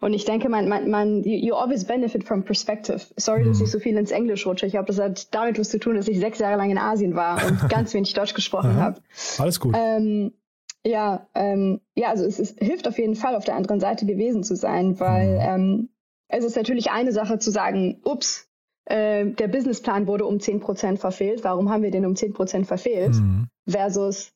Und 0.00 0.14
ich 0.14 0.24
denke, 0.24 0.48
man, 0.48 0.68
man, 0.68 0.90
man, 0.90 1.22
you 1.22 1.54
always 1.54 1.84
benefit 1.84 2.24
from 2.24 2.42
perspective. 2.42 3.00
Sorry, 3.16 3.44
dass 3.44 3.60
ich 3.60 3.70
so 3.70 3.78
viel 3.78 3.96
ins 3.96 4.10
Englisch 4.10 4.44
rutsche. 4.46 4.66
Ich 4.66 4.72
glaube, 4.72 4.86
das 4.86 4.98
hat 4.98 5.32
damit 5.32 5.60
was 5.60 5.68
zu 5.68 5.78
tun, 5.78 5.94
dass 5.94 6.08
ich 6.08 6.18
sechs 6.18 6.40
Jahre 6.40 6.56
lang 6.56 6.70
in 6.70 6.78
Asien 6.78 7.14
war 7.14 7.44
und 7.46 7.68
ganz 7.68 7.94
wenig 7.94 8.12
Deutsch 8.12 8.34
gesprochen 8.34 8.76
habe. 8.76 9.00
Alles 9.38 9.60
gut. 9.60 9.76
Ähm, 9.78 10.32
ja, 10.84 11.28
ähm, 11.34 11.80
ja, 11.94 12.08
also 12.08 12.24
es, 12.24 12.40
es, 12.40 12.56
hilft 12.58 12.88
auf 12.88 12.98
jeden 12.98 13.14
Fall, 13.14 13.36
auf 13.36 13.44
der 13.44 13.54
anderen 13.54 13.78
Seite 13.78 14.04
gewesen 14.04 14.42
zu 14.42 14.56
sein, 14.56 14.98
weil 14.98 15.38
ähm, 15.40 15.90
es 16.26 16.44
ist 16.44 16.56
natürlich 16.56 16.90
eine 16.90 17.12
Sache 17.12 17.38
zu 17.38 17.52
sagen, 17.52 18.00
ups, 18.04 18.48
äh, 18.84 19.26
der 19.26 19.48
Businessplan 19.48 20.06
wurde 20.06 20.26
um 20.26 20.36
10% 20.36 20.96
verfehlt. 20.96 21.44
Warum 21.44 21.70
haben 21.70 21.82
wir 21.82 21.90
den 21.90 22.06
um 22.06 22.14
10% 22.14 22.64
verfehlt? 22.64 23.14
Mhm. 23.14 23.48
versus 23.68 24.32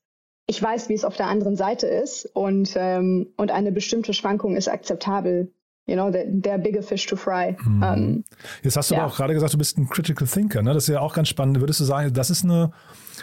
ich 0.49 0.63
weiß, 0.63 0.89
wie 0.89 0.95
es 0.95 1.05
auf 1.05 1.17
der 1.17 1.27
anderen 1.27 1.57
Seite 1.57 1.89
ist 1.89 2.25
und, 2.27 2.75
ähm, 2.77 3.33
und 3.37 3.51
eine 3.51 3.73
bestimmte 3.73 4.15
Schwankung 4.15 4.55
ist 4.55 4.69
akzeptabel 4.69 5.53
you 5.87 5.95
know, 5.95 6.11
der, 6.11 6.25
der 6.27 6.59
bigger 6.59 6.83
fish 6.83 7.07
to 7.07 7.17
fry. 7.17 7.57
Mhm. 7.65 7.83
Um, 7.83 8.25
Jetzt 8.63 8.77
hast 8.77 8.91
du 8.91 8.95
ja. 8.95 9.03
aber 9.03 9.13
auch 9.13 9.17
gerade 9.17 9.35
gesagt, 9.35 9.55
du 9.55 9.59
bist 9.59 9.79
ein 9.79 9.89
Critical 9.89 10.27
Thinker. 10.27 10.63
Ne? 10.63 10.75
Das 10.75 10.89
ist 10.89 10.95
ja 10.95 11.01
auch 11.01 11.15
ganz 11.15 11.29
spannend. 11.29 11.61
Würdest 11.61 11.81
du 11.81 11.85
sagen, 11.85 12.13
das 12.13 12.31
ist 12.31 12.45
eine, 12.45 12.73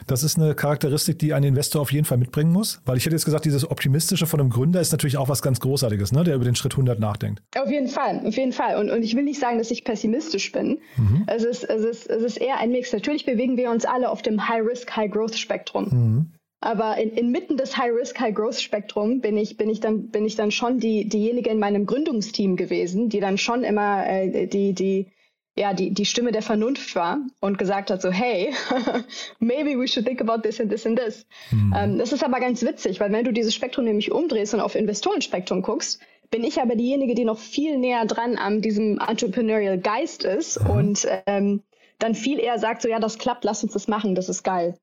das 0.07 0.23
ist 0.23 0.37
eine 0.37 0.55
Charakteristik, 0.55 1.19
die 1.19 1.33
ein 1.33 1.43
Investor 1.43 1.81
auf 1.81 1.91
jeden 1.91 2.05
Fall 2.05 2.17
mitbringen 2.17 2.51
muss? 2.51 2.81
Weil 2.85 2.97
ich 2.97 3.05
hätte 3.05 3.15
jetzt 3.15 3.25
gesagt, 3.25 3.45
dieses 3.45 3.69
Optimistische 3.69 4.25
von 4.25 4.39
einem 4.39 4.49
Gründer 4.49 4.79
ist 4.79 4.91
natürlich 4.91 5.17
auch 5.17 5.27
was 5.27 5.41
ganz 5.41 5.59
Großartiges, 5.59 6.13
ne? 6.13 6.23
der 6.23 6.35
über 6.35 6.45
den 6.45 6.55
Schritt 6.55 6.73
100 6.73 6.99
nachdenkt. 6.99 7.43
Auf 7.57 7.69
jeden 7.69 7.89
Fall, 7.89 8.21
auf 8.25 8.35
jeden 8.35 8.53
Fall. 8.53 8.77
Und, 8.77 8.89
und 8.89 9.03
ich 9.03 9.15
will 9.15 9.23
nicht 9.23 9.39
sagen, 9.39 9.57
dass 9.57 9.69
ich 9.69 9.83
pessimistisch 9.83 10.51
bin. 10.51 10.79
Mhm. 10.95 11.25
Es, 11.27 11.43
ist, 11.43 11.63
es, 11.65 11.83
ist, 11.83 12.09
es 12.09 12.23
ist 12.23 12.37
eher 12.37 12.59
ein 12.59 12.71
Mix. 12.71 12.93
Natürlich 12.93 13.25
bewegen 13.25 13.57
wir 13.57 13.71
uns 13.71 13.83
alle 13.85 14.09
auf 14.09 14.21
dem 14.21 14.47
High-Risk, 14.47 14.95
High-Growth-Spektrum. 14.95 15.87
Mhm. 15.91 16.33
Aber 16.63 16.97
in, 16.97 17.11
inmitten 17.11 17.57
des 17.57 17.77
High-Risk, 17.77 18.21
High-Growth-Spektrum 18.21 19.19
bin 19.19 19.35
ich, 19.35 19.57
bin 19.57 19.69
ich 19.69 19.81
dann, 19.81 20.07
bin 20.11 20.25
ich 20.25 20.37
dann 20.37 20.49
schon 20.49 20.79
die, 20.79 21.09
diejenige 21.09 21.49
in 21.49 21.59
meinem 21.59 21.85
Gründungsteam 21.85 22.55
gewesen, 22.55 23.09
die 23.09 23.19
dann 23.19 23.37
schon 23.37 23.65
immer 23.65 24.07
äh, 24.07 24.47
die, 24.47 24.71
die, 24.71 25.07
ja, 25.57 25.73
die, 25.73 25.93
die 25.93 26.05
Stimme 26.05 26.31
der 26.31 26.41
Vernunft 26.41 26.95
war 26.95 27.19
und 27.41 27.57
gesagt 27.57 27.91
hat 27.91 28.01
so, 28.01 28.11
hey, 28.11 28.53
maybe 29.39 29.77
we 29.77 29.89
should 29.89 30.05
think 30.05 30.21
about 30.21 30.43
this 30.43 30.61
and 30.61 30.71
this 30.71 30.87
and 30.87 30.97
this. 30.97 31.25
Mhm. 31.51 31.73
Ähm, 31.75 31.97
das 31.97 32.13
ist 32.13 32.23
aber 32.23 32.39
ganz 32.39 32.61
witzig, 32.61 33.01
weil 33.01 33.11
wenn 33.11 33.25
du 33.25 33.33
dieses 33.33 33.53
Spektrum 33.53 33.83
nämlich 33.83 34.13
umdrehst 34.13 34.53
und 34.53 34.61
auf 34.61 34.75
Investorenspektrum 34.75 35.63
guckst, 35.63 35.99
bin 36.31 36.45
ich 36.45 36.61
aber 36.61 36.77
diejenige, 36.77 37.13
die 37.13 37.25
noch 37.25 37.39
viel 37.39 37.77
näher 37.77 38.05
dran 38.05 38.37
an 38.37 38.61
diesem 38.61 39.01
Entrepreneurial 39.05 39.79
Geist 39.79 40.23
ist 40.23 40.63
mhm. 40.63 40.69
und 40.69 41.07
ähm, 41.25 41.61
dann 41.99 42.15
viel 42.15 42.39
eher 42.39 42.57
sagt 42.57 42.83
so, 42.83 42.87
ja, 42.87 42.99
das 42.99 43.17
klappt, 43.17 43.43
lass 43.43 43.65
uns 43.65 43.73
das 43.73 43.89
machen, 43.89 44.15
das 44.15 44.29
ist 44.29 44.43
geil. 44.43 44.77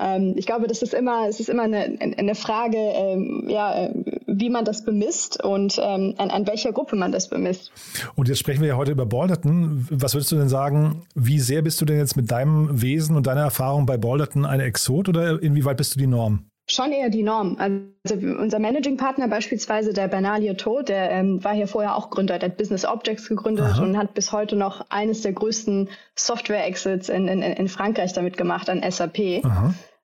Ähm, 0.00 0.34
ich 0.36 0.46
glaube, 0.46 0.66
das 0.66 0.82
ist 0.82 0.94
immer, 0.94 1.28
es 1.28 1.40
ist 1.40 1.48
immer 1.48 1.64
eine, 1.64 1.98
eine 2.00 2.34
Frage, 2.34 2.76
ähm, 2.76 3.44
ja, 3.48 3.90
wie 4.26 4.50
man 4.50 4.64
das 4.64 4.84
bemisst 4.84 5.42
und 5.42 5.78
ähm, 5.80 6.14
an, 6.18 6.30
an 6.30 6.46
welcher 6.46 6.72
Gruppe 6.72 6.96
man 6.96 7.12
das 7.12 7.28
bemisst. 7.28 7.70
Und 8.16 8.28
jetzt 8.28 8.38
sprechen 8.38 8.60
wir 8.60 8.68
ja 8.68 8.76
heute 8.76 8.92
über 8.92 9.06
Balderton. 9.06 9.86
Was 9.90 10.14
würdest 10.14 10.32
du 10.32 10.36
denn 10.36 10.48
sagen, 10.48 11.02
wie 11.14 11.38
sehr 11.38 11.62
bist 11.62 11.80
du 11.80 11.84
denn 11.84 11.98
jetzt 11.98 12.16
mit 12.16 12.30
deinem 12.30 12.82
Wesen 12.82 13.16
und 13.16 13.26
deiner 13.26 13.42
Erfahrung 13.42 13.86
bei 13.86 13.96
Balderton 13.96 14.44
eine 14.44 14.64
Exot 14.64 15.08
oder 15.08 15.40
inwieweit 15.40 15.76
bist 15.76 15.94
du 15.94 15.98
die 15.98 16.06
Norm? 16.06 16.46
Schon 16.66 16.92
eher 16.92 17.10
die 17.10 17.22
Norm. 17.22 17.56
Also 17.58 18.14
unser 18.14 18.58
Managing 18.58 18.96
Partner 18.96 19.28
beispielsweise, 19.28 19.92
der 19.92 20.08
Bernard 20.08 20.40
Liotto, 20.40 20.80
der 20.80 21.10
ähm, 21.10 21.44
war 21.44 21.52
hier 21.52 21.68
vorher 21.68 21.94
auch 21.94 22.08
Gründer, 22.08 22.38
der 22.38 22.50
hat 22.50 22.56
Business 22.56 22.86
Objects 22.86 23.28
gegründet 23.28 23.66
Aha. 23.66 23.82
und 23.82 23.98
hat 23.98 24.14
bis 24.14 24.32
heute 24.32 24.56
noch 24.56 24.86
eines 24.88 25.20
der 25.20 25.34
größten 25.34 25.90
Software-Exits 26.16 27.10
in, 27.10 27.28
in, 27.28 27.42
in 27.42 27.68
Frankreich 27.68 28.14
damit 28.14 28.38
gemacht 28.38 28.70
an 28.70 28.82
SAP. 28.88 29.42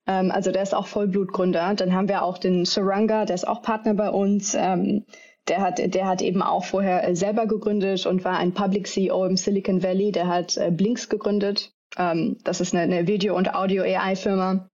Ähm, 0.07 0.31
also 0.31 0.51
der 0.51 0.61
ist 0.61 0.75
auch 0.75 0.87
Vollblutgründer. 0.87 1.73
Dann 1.73 1.93
haben 1.93 2.07
wir 2.07 2.23
auch 2.23 2.37
den 2.37 2.65
Suranga, 2.65 3.25
der 3.25 3.35
ist 3.35 3.47
auch 3.47 3.61
Partner 3.61 3.95
bei 3.95 4.09
uns. 4.09 4.55
Ähm, 4.55 5.05
der 5.47 5.61
hat, 5.61 5.79
der 5.79 6.07
hat 6.07 6.21
eben 6.21 6.41
auch 6.41 6.65
vorher 6.65 7.07
äh, 7.07 7.15
selber 7.15 7.47
gegründet 7.47 8.05
und 8.05 8.23
war 8.23 8.37
ein 8.37 8.53
Public 8.53 8.87
CEO 8.87 9.25
im 9.25 9.37
Silicon 9.37 9.81
Valley. 9.81 10.11
Der 10.11 10.27
hat 10.27 10.57
äh, 10.57 10.71
Blinks 10.71 11.09
gegründet. 11.09 11.73
Ähm, 11.97 12.37
das 12.43 12.61
ist 12.61 12.73
eine, 12.73 12.83
eine 12.83 13.07
Video- 13.07 13.35
und 13.35 13.53
Audio-AI-Firma. 13.53 14.69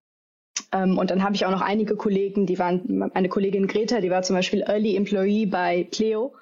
Ähm, 0.71 0.97
und 0.97 1.11
dann 1.11 1.23
habe 1.23 1.35
ich 1.35 1.45
auch 1.45 1.51
noch 1.51 1.61
einige 1.61 1.95
Kollegen, 1.95 2.45
die 2.45 2.59
waren, 2.59 3.11
eine 3.13 3.29
Kollegin 3.29 3.67
Greta, 3.67 4.01
die 4.01 4.09
war 4.09 4.23
zum 4.23 4.35
Beispiel 4.35 4.61
Early 4.61 4.95
Employee 4.95 5.45
bei 5.45 5.87
Pleo. 5.89 6.33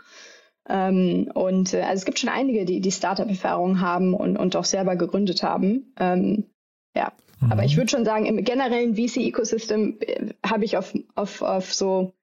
Ähm, 0.68 1.30
und 1.34 1.74
äh, 1.74 1.82
also 1.82 2.00
es 2.00 2.06
gibt 2.06 2.20
schon 2.20 2.30
einige, 2.30 2.66
die 2.66 2.82
die 2.82 2.92
Startup-Erfahrung 2.92 3.82
haben 3.82 4.14
und, 4.14 4.38
und 4.38 4.56
auch 4.56 4.66
selber 4.66 4.96
gegründet 4.96 5.44
haben. 5.44 5.94
Ähm, 6.00 6.46
ja, 6.96 7.12
mhm. 7.40 7.52
aber 7.52 7.64
ich 7.64 7.78
würde 7.78 7.90
schon 7.90 8.06
sagen, 8.06 8.26
im 8.26 8.44
generellen 8.44 8.96
VC-Ecosystem 8.96 9.98
äh, 10.00 10.34
habe 10.46 10.66
ich 10.66 10.78
auf, 10.78 10.94
auf, 11.14 11.42
auf 11.44 11.74
so 11.74 12.15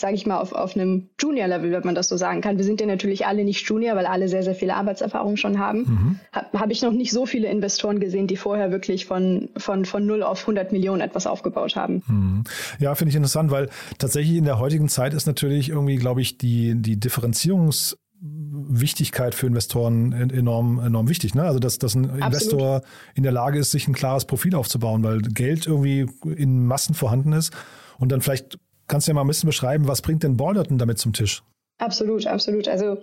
sage 0.00 0.14
ich 0.14 0.26
mal, 0.26 0.38
auf, 0.38 0.52
auf 0.52 0.74
einem 0.74 1.10
Junior-Level, 1.20 1.70
wenn 1.70 1.82
man 1.84 1.94
das 1.94 2.08
so 2.08 2.16
sagen 2.16 2.40
kann. 2.40 2.56
Wir 2.56 2.64
sind 2.64 2.80
ja 2.80 2.86
natürlich 2.86 3.26
alle 3.26 3.44
nicht 3.44 3.68
Junior, 3.68 3.94
weil 3.94 4.06
alle 4.06 4.28
sehr, 4.28 4.42
sehr 4.42 4.54
viele 4.54 4.74
Arbeitserfahrung 4.74 5.36
schon 5.36 5.58
haben. 5.58 5.78
Mhm. 5.78 6.20
Habe 6.32 6.60
hab 6.60 6.70
ich 6.70 6.82
noch 6.82 6.92
nicht 6.92 7.12
so 7.12 7.26
viele 7.26 7.48
Investoren 7.48 8.00
gesehen, 8.00 8.26
die 8.26 8.36
vorher 8.36 8.70
wirklich 8.70 9.04
von, 9.04 9.50
von, 9.58 9.84
von 9.84 10.06
0 10.06 10.22
auf 10.22 10.40
100 10.40 10.72
Millionen 10.72 11.02
etwas 11.02 11.26
aufgebaut 11.26 11.76
haben. 11.76 12.02
Mhm. 12.06 12.44
Ja, 12.78 12.94
finde 12.94 13.10
ich 13.10 13.16
interessant, 13.16 13.50
weil 13.50 13.68
tatsächlich 13.98 14.36
in 14.36 14.44
der 14.44 14.58
heutigen 14.58 14.88
Zeit 14.88 15.12
ist 15.12 15.26
natürlich 15.26 15.68
irgendwie, 15.68 15.96
glaube 15.96 16.22
ich, 16.22 16.38
die, 16.38 16.74
die 16.74 16.96
Differenzierungs- 16.96 17.96
Wichtigkeit 18.24 19.34
für 19.34 19.48
Investoren 19.48 20.12
enorm, 20.12 20.78
enorm 20.78 21.08
wichtig. 21.08 21.34
Ne? 21.34 21.42
Also, 21.42 21.58
dass, 21.58 21.78
dass 21.78 21.96
ein 21.96 22.04
Absolut. 22.04 22.24
Investor 22.24 22.82
in 23.16 23.24
der 23.24 23.32
Lage 23.32 23.58
ist, 23.58 23.72
sich 23.72 23.88
ein 23.88 23.94
klares 23.94 24.26
Profil 24.26 24.54
aufzubauen, 24.54 25.02
weil 25.02 25.22
Geld 25.22 25.66
irgendwie 25.66 26.06
in 26.24 26.64
Massen 26.64 26.94
vorhanden 26.94 27.32
ist 27.32 27.52
und 27.98 28.12
dann 28.12 28.20
vielleicht 28.20 28.58
Kannst 28.92 29.08
du 29.08 29.12
ja 29.12 29.14
mal 29.14 29.22
ein 29.22 29.26
bisschen 29.26 29.46
beschreiben, 29.46 29.88
was 29.88 30.02
bringt 30.02 30.22
denn 30.22 30.36
Balderton 30.36 30.76
damit 30.76 30.98
zum 30.98 31.14
Tisch? 31.14 31.42
Absolut, 31.78 32.26
absolut. 32.26 32.68
Also 32.68 32.98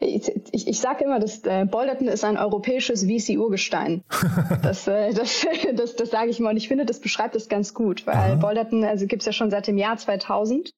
ich, 0.00 0.28
ich, 0.50 0.66
ich 0.66 0.80
sage 0.80 1.04
immer, 1.04 1.20
dass 1.20 1.44
äh, 1.44 1.66
Balderton 1.66 2.08
ist 2.08 2.24
ein 2.24 2.36
europäisches 2.36 3.04
VC-Urgestein. 3.04 4.02
das, 4.64 4.88
äh, 4.88 5.14
das, 5.14 5.46
das, 5.76 5.94
das 5.94 6.10
sage 6.10 6.30
ich 6.30 6.40
mal 6.40 6.50
und 6.50 6.56
ich 6.56 6.66
finde, 6.66 6.84
das 6.84 6.98
beschreibt 6.98 7.36
es 7.36 7.48
ganz 7.48 7.74
gut, 7.74 8.08
weil 8.08 8.16
Aha. 8.16 8.34
Balderton 8.34 8.82
also 8.82 9.06
gibt 9.06 9.22
es 9.22 9.26
ja 9.26 9.32
schon 9.32 9.52
seit 9.52 9.68
dem 9.68 9.78
Jahr 9.78 9.96
2000 9.96 10.72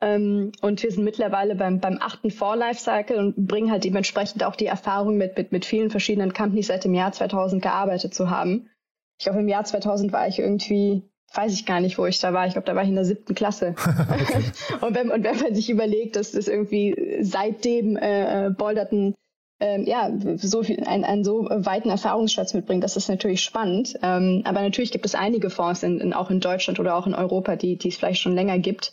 ähm, 0.00 0.52
und 0.62 0.82
wir 0.82 0.90
sind 0.90 1.04
mittlerweile 1.04 1.54
beim, 1.54 1.78
beim 1.78 1.98
achten 2.00 2.30
Vor-Lifecycle 2.30 3.18
und 3.18 3.46
bringen 3.46 3.70
halt 3.70 3.84
dementsprechend 3.84 4.44
auch 4.44 4.56
die 4.56 4.64
Erfahrung 4.64 5.18
mit, 5.18 5.36
mit, 5.36 5.52
mit 5.52 5.66
vielen 5.66 5.90
verschiedenen 5.90 6.32
Companies 6.32 6.68
seit 6.68 6.84
dem 6.84 6.94
Jahr 6.94 7.12
2000 7.12 7.60
gearbeitet 7.60 8.14
zu 8.14 8.30
haben. 8.30 8.70
Ich 9.18 9.26
glaube, 9.26 9.40
im 9.40 9.48
Jahr 9.48 9.64
2000 9.64 10.10
war 10.10 10.26
ich 10.26 10.38
irgendwie 10.38 11.02
weiß 11.34 11.52
ich 11.52 11.66
gar 11.66 11.80
nicht, 11.80 11.98
wo 11.98 12.06
ich 12.06 12.18
da 12.18 12.32
war. 12.32 12.46
Ich 12.46 12.52
glaube, 12.52 12.66
da 12.66 12.74
war 12.74 12.82
ich 12.82 12.88
in 12.88 12.94
der 12.94 13.04
siebten 13.04 13.34
Klasse. 13.34 13.74
und, 14.80 14.94
wenn, 14.94 15.10
und 15.10 15.24
wenn 15.24 15.38
man 15.38 15.54
sich 15.54 15.70
überlegt, 15.70 16.16
dass 16.16 16.32
das 16.32 16.48
irgendwie 16.48 17.18
seitdem 17.20 17.96
äh, 17.96 18.50
Bolderton 18.56 19.14
ähm, 19.60 19.84
ja, 19.86 20.10
so 20.36 20.62
viel, 20.62 20.84
ein, 20.84 21.04
einen 21.04 21.24
so 21.24 21.48
weiten 21.50 21.90
Erfahrungsschatz 21.90 22.54
mitbringt, 22.54 22.84
das 22.84 22.96
ist 22.96 23.08
natürlich 23.08 23.42
spannend. 23.42 23.98
Ähm, 24.02 24.42
aber 24.44 24.62
natürlich 24.62 24.92
gibt 24.92 25.04
es 25.04 25.14
einige 25.14 25.50
Fonds, 25.50 25.82
in, 25.82 26.00
in, 26.00 26.12
auch 26.12 26.30
in 26.30 26.40
Deutschland 26.40 26.78
oder 26.78 26.96
auch 26.96 27.06
in 27.06 27.14
Europa, 27.14 27.56
die, 27.56 27.76
die 27.76 27.88
es 27.88 27.96
vielleicht 27.96 28.20
schon 28.20 28.34
länger 28.34 28.58
gibt, 28.58 28.92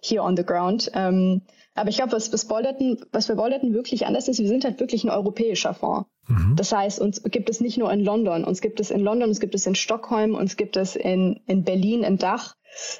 hier 0.00 0.22
on 0.22 0.36
the 0.36 0.44
ground. 0.44 0.90
Ähm, 0.94 1.42
aber 1.74 1.88
ich 1.88 1.96
glaube, 1.96 2.12
was, 2.12 2.32
was, 2.32 2.44
Bolderton, 2.46 2.98
was 3.12 3.26
für 3.26 3.36
Bolderton 3.36 3.72
wirklich 3.72 4.06
anders 4.06 4.28
ist, 4.28 4.38
wir 4.38 4.48
sind 4.48 4.64
halt 4.64 4.78
wirklich 4.80 5.04
ein 5.04 5.10
europäischer 5.10 5.72
Fonds. 5.72 6.08
Mhm. 6.28 6.54
Das 6.56 6.72
heißt, 6.72 7.00
uns 7.00 7.22
gibt 7.22 7.48
es 7.48 7.60
nicht 7.60 7.78
nur 7.78 7.90
in 7.92 8.00
London, 8.00 8.44
uns 8.44 8.60
gibt 8.60 8.78
es 8.78 8.90
in 8.90 9.00
London, 9.00 9.28
uns 9.28 9.40
gibt 9.40 9.54
es 9.54 9.66
in 9.66 9.74
Stockholm, 9.74 10.34
uns 10.34 10.56
gibt 10.56 10.76
es 10.76 10.96
in, 10.96 11.40
in 11.46 11.64
Berlin, 11.64 12.02
in 12.02 12.18
Dach, 12.18 12.54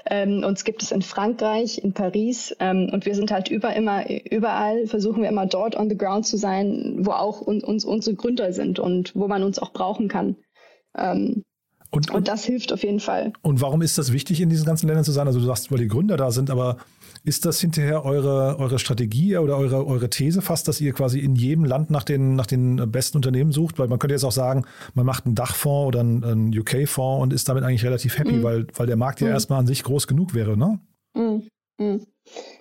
ähm, 0.06 0.42
uns 0.42 0.64
gibt 0.64 0.82
es 0.82 0.90
in 0.90 1.02
Frankreich, 1.02 1.78
in 1.78 1.92
Paris 1.92 2.54
ähm, 2.60 2.90
und 2.92 3.04
wir 3.04 3.14
sind 3.14 3.30
halt 3.30 3.48
über 3.48 3.74
immer, 3.74 4.04
überall 4.30 4.86
versuchen 4.86 5.22
wir 5.22 5.28
immer 5.28 5.46
dort 5.46 5.76
on 5.76 5.88
the 5.88 5.96
ground 5.96 6.26
zu 6.26 6.36
sein, 6.36 6.96
wo 7.00 7.12
auch 7.12 7.46
un, 7.46 7.62
uns 7.62 7.84
unsere 7.84 8.16
Gründer 8.16 8.52
sind 8.52 8.78
und 8.78 9.14
wo 9.14 9.28
man 9.28 9.42
uns 9.42 9.58
auch 9.58 9.72
brauchen 9.72 10.08
kann. 10.08 10.36
Ähm, 10.96 11.42
und, 11.90 12.08
und, 12.08 12.16
und, 12.16 12.28
das 12.28 12.44
hilft 12.44 12.72
auf 12.72 12.82
jeden 12.82 13.00
Fall. 13.00 13.34
Und 13.42 13.60
warum 13.60 13.82
ist 13.82 13.98
das 13.98 14.14
wichtig, 14.14 14.40
in 14.40 14.48
diesen 14.48 14.64
ganzen 14.64 14.86
Ländern 14.86 15.04
zu 15.04 15.12
sein? 15.12 15.26
Also 15.26 15.40
du 15.40 15.44
sagst, 15.44 15.70
weil 15.70 15.78
die 15.78 15.88
Gründer 15.88 16.16
da 16.16 16.30
sind, 16.30 16.50
aber 16.50 16.78
ist 17.24 17.44
das 17.44 17.60
hinterher 17.60 18.04
eure, 18.04 18.58
eure 18.58 18.78
Strategie 18.78 19.36
oder 19.36 19.56
eure, 19.56 19.86
eure 19.86 20.10
These 20.10 20.42
fast, 20.42 20.66
dass 20.66 20.80
ihr 20.80 20.92
quasi 20.92 21.20
in 21.20 21.36
jedem 21.36 21.64
Land 21.64 21.90
nach 21.90 22.02
den, 22.02 22.34
nach 22.34 22.46
den 22.46 22.90
besten 22.90 23.18
Unternehmen 23.18 23.52
sucht? 23.52 23.78
Weil 23.78 23.88
man 23.88 23.98
könnte 23.98 24.14
jetzt 24.14 24.24
auch 24.24 24.32
sagen, 24.32 24.64
man 24.94 25.06
macht 25.06 25.26
einen 25.26 25.34
Dachfonds 25.34 25.88
oder 25.88 26.00
einen, 26.00 26.24
einen 26.24 26.58
UK-Fonds 26.58 27.22
und 27.22 27.32
ist 27.32 27.48
damit 27.48 27.62
eigentlich 27.64 27.84
relativ 27.84 28.18
happy, 28.18 28.34
mhm. 28.34 28.42
weil, 28.42 28.66
weil 28.74 28.86
der 28.86 28.96
Markt 28.96 29.20
ja 29.20 29.28
mhm. 29.28 29.34
erstmal 29.34 29.60
an 29.60 29.66
sich 29.66 29.82
groß 29.84 30.06
genug 30.06 30.34
wäre, 30.34 30.56
ne? 30.56 30.80
Mhm. 31.14 31.42
mhm. 31.78 32.06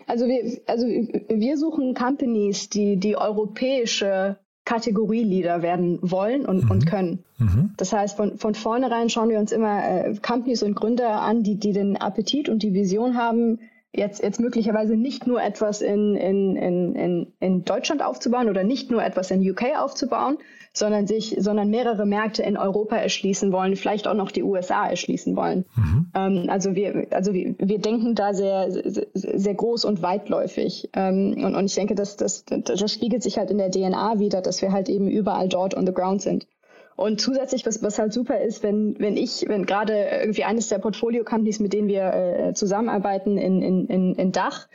Also 0.08 0.26
wir, 0.26 0.60
also 0.68 0.86
wir 0.88 1.58
suchen 1.58 1.94
Companies, 1.94 2.70
die 2.70 2.98
die 2.98 3.16
europäische 3.16 4.38
Kategorieleader 4.66 5.62
werden 5.62 6.00
wollen 6.02 6.46
und, 6.46 6.66
mhm. 6.66 6.72
und 6.72 6.86
können. 6.86 7.24
Mhm. 7.38 7.72
Das 7.78 7.94
heißt, 7.94 8.18
von, 8.18 8.38
von 8.38 8.54
vornherein 8.54 9.10
schauen 9.10 9.30
wir 9.30 9.40
uns 9.40 9.52
immer 9.52 9.84
äh, 9.84 10.16
Companies 10.22 10.64
und 10.64 10.76
Gründer 10.76 11.22
an, 11.22 11.44
die, 11.44 11.56
die 11.56 11.74
den 11.74 11.98
Appetit 11.98 12.48
und 12.50 12.62
die 12.64 12.74
Vision 12.74 13.16
haben, 13.16 13.60
jetzt, 13.94 14.24
jetzt 14.24 14.40
möglicherweise 14.40 14.96
nicht 14.96 15.28
nur 15.28 15.42
etwas 15.42 15.82
in, 15.82 16.16
in, 16.16 16.56
in, 16.56 16.96
in, 16.96 17.34
in 17.40 17.66
Deutschland 17.66 18.02
aufzubauen 18.02 18.50
oder 18.50 18.64
nicht 18.64 18.90
nur 18.90 19.04
etwas 19.04 19.32
in 19.32 19.48
UK 19.50 19.78
aufzubauen, 19.78 20.38
sondern 20.74 21.06
sich, 21.06 21.36
sondern 21.38 21.70
mehrere 21.70 22.06
Märkte 22.06 22.44
in 22.44 22.56
Europa 22.56 22.96
erschließen 22.96 23.52
wollen, 23.52 23.76
vielleicht 23.76 24.08
auch 24.08 24.14
noch 24.14 24.32
die 24.32 24.44
USA 24.44 24.88
erschließen 24.88 25.36
wollen. 25.36 25.66
Mhm. 25.76 26.12
Ähm, 26.16 26.46
also 26.50 26.76
wir, 26.76 27.08
also 27.12 27.34
wir, 27.34 27.56
wir 27.58 27.80
denken 27.80 28.16
da 28.16 28.34
sehr, 28.34 28.72
sehr, 28.72 29.08
sehr 29.14 29.54
groß 29.54 29.84
und 29.84 30.02
weitläufig. 30.02 30.90
Ähm, 30.94 31.44
und, 31.44 31.56
und 31.56 31.66
ich 31.66 31.76
denke, 31.76 31.96
dass 31.96 32.16
das, 32.16 32.46
das 32.46 32.92
spiegelt 32.92 33.24
sich 33.24 33.38
halt 33.38 33.52
in 33.52 33.58
der 33.58 33.72
DNA 33.72 34.20
wieder, 34.20 34.42
dass 34.42 34.62
wir 34.62 34.72
halt 34.72 34.88
eben 34.88 35.10
überall 35.10 35.50
dort 35.50 35.76
on 35.76 35.86
the 35.86 35.94
ground 35.94 36.22
sind. 36.22 36.48
Und 36.96 37.20
zusätzlich, 37.20 37.66
was, 37.66 37.82
was 37.82 37.98
halt 38.00 38.14
super 38.14 38.40
ist, 38.42 38.64
wenn, 38.64 39.00
wenn 39.00 39.18
ich, 39.18 39.46
wenn 39.48 39.66
gerade 39.66 39.94
irgendwie 40.22 40.44
eines 40.44 40.68
der 40.68 40.80
Portfolio-Companies, 40.80 41.60
mit 41.60 41.74
denen 41.74 41.88
wir 41.88 42.14
äh, 42.14 42.54
zusammenarbeiten 42.54 43.38
in, 43.38 43.62
in, 43.62 43.88
in, 43.88 44.16
in 44.16 44.32
Dach, 44.32 44.68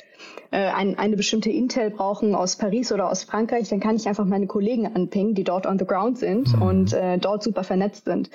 äh, 0.51 0.59
ein, 0.59 0.99
eine 0.99 1.17
bestimmte 1.17 1.51
Intel 1.51 1.91
brauchen 1.91 2.35
aus 2.35 2.57
Paris 2.57 2.93
oder 2.93 3.11
aus 3.11 3.25
Frankreich, 3.25 3.69
dann 3.69 3.81
kann 3.81 3.97
ich 3.97 4.09
einfach 4.09 4.25
meine 4.25 4.47
Kollegen 4.47 4.87
anpingen, 4.87 5.35
die 5.35 5.45
dort 5.45 5.67
on 5.67 5.79
the 5.79 5.85
ground 5.85 6.19
sind 6.19 6.57
mhm. 6.57 6.63
und 6.63 6.93
äh, 6.93 7.19
dort 7.19 7.43
super 7.43 7.65
vernetzt 7.65 8.07
sind. 8.07 8.31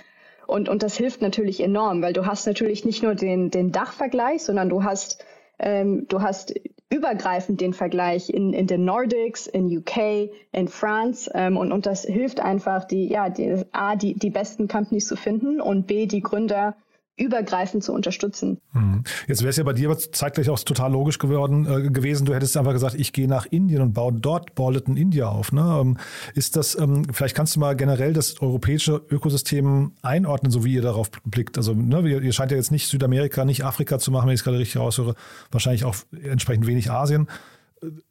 Und, 0.47 0.69
und 0.69 0.83
das 0.83 0.97
hilft 0.97 1.21
natürlich 1.21 1.61
enorm, 1.61 2.01
weil 2.01 2.13
du 2.13 2.25
hast 2.25 2.45
natürlich 2.45 2.83
nicht 2.85 3.03
nur 3.03 3.15
den, 3.15 3.51
den 3.51 3.71
Dachvergleich, 3.71 4.43
sondern 4.43 4.69
du 4.69 4.83
hast, 4.83 5.23
ähm, 5.59 6.05
du 6.09 6.21
hast 6.21 6.53
übergreifend 6.91 7.61
den 7.61 7.73
Vergleich 7.73 8.29
in, 8.29 8.53
in 8.53 8.67
den 8.67 8.83
Nordics, 8.85 9.47
in 9.47 9.75
UK, 9.75 10.29
in 10.51 10.67
France 10.67 11.31
ähm, 11.33 11.57
und, 11.57 11.71
und 11.71 11.85
das 11.85 12.03
hilft 12.03 12.41
einfach, 12.41 12.83
die, 12.83 13.07
ja, 13.07 13.29
die, 13.29 13.63
A, 13.71 13.95
die, 13.95 14.13
die 14.13 14.29
besten 14.29 14.67
Companies 14.67 15.07
zu 15.07 15.15
finden 15.15 15.61
und 15.61 15.87
B, 15.87 16.05
die 16.05 16.21
Gründer 16.21 16.75
übergreifend 17.21 17.83
zu 17.83 17.93
unterstützen. 17.93 18.59
Mhm. 18.73 19.03
Jetzt 19.27 19.41
wäre 19.41 19.49
es 19.49 19.57
ja 19.57 19.63
bei 19.63 19.73
dir 19.73 19.89
aber 19.89 19.97
zeitgleich 19.97 20.49
auch 20.49 20.59
total 20.59 20.91
logisch 20.91 21.19
geworden 21.19 21.65
äh, 21.65 21.89
gewesen. 21.89 22.25
Du 22.25 22.33
hättest 22.33 22.57
einfach 22.57 22.73
gesagt, 22.73 22.95
ich 22.95 23.13
gehe 23.13 23.27
nach 23.27 23.45
Indien 23.45 23.81
und 23.81 23.93
baue 23.93 24.13
dort 24.13 24.55
Balleton 24.55 24.97
India 24.97 25.27
auf. 25.27 25.51
Ne? 25.51 25.79
Ähm, 25.81 25.97
ist 26.33 26.55
das, 26.55 26.77
ähm, 26.77 27.05
vielleicht 27.11 27.35
kannst 27.35 27.55
du 27.55 27.59
mal 27.59 27.75
generell 27.75 28.13
das 28.13 28.41
europäische 28.41 29.01
Ökosystem 29.09 29.93
einordnen, 30.01 30.51
so 30.51 30.65
wie 30.65 30.73
ihr 30.73 30.81
darauf 30.81 31.11
blickt. 31.25 31.57
Also 31.57 31.73
ne, 31.73 32.01
ihr, 32.09 32.33
scheint 32.33 32.51
ja 32.51 32.57
jetzt 32.57 32.71
nicht 32.71 32.87
Südamerika, 32.87 33.45
nicht 33.45 33.63
Afrika 33.63 33.99
zu 33.99 34.11
machen, 34.11 34.27
wenn 34.27 34.33
ich 34.33 34.41
es 34.41 34.43
gerade 34.43 34.57
richtig 34.57 34.81
raushöre. 34.81 35.15
Wahrscheinlich 35.51 35.85
auch 35.85 35.95
entsprechend 36.23 36.67
wenig 36.67 36.89
Asien. 36.89 37.27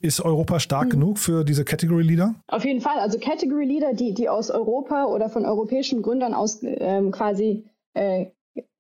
Ist 0.01 0.21
Europa 0.21 0.59
stark 0.59 0.85
hm. 0.85 0.91
genug 0.91 1.19
für 1.19 1.45
diese 1.45 1.65
Category 1.65 2.03
Leader? 2.03 2.35
Auf 2.49 2.65
jeden 2.65 2.81
Fall. 2.81 2.99
Also 2.99 3.19
Category 3.19 3.65
Leader, 3.65 3.95
die, 3.95 4.15
die 4.15 4.29
aus 4.29 4.51
Europa 4.51 5.05
oder 5.05 5.29
von 5.29 5.45
europäischen 5.45 6.03
Gründern 6.03 6.35
aus 6.35 6.61
ähm, 6.63 7.13
quasi 7.13 7.65
äh, 7.95 8.27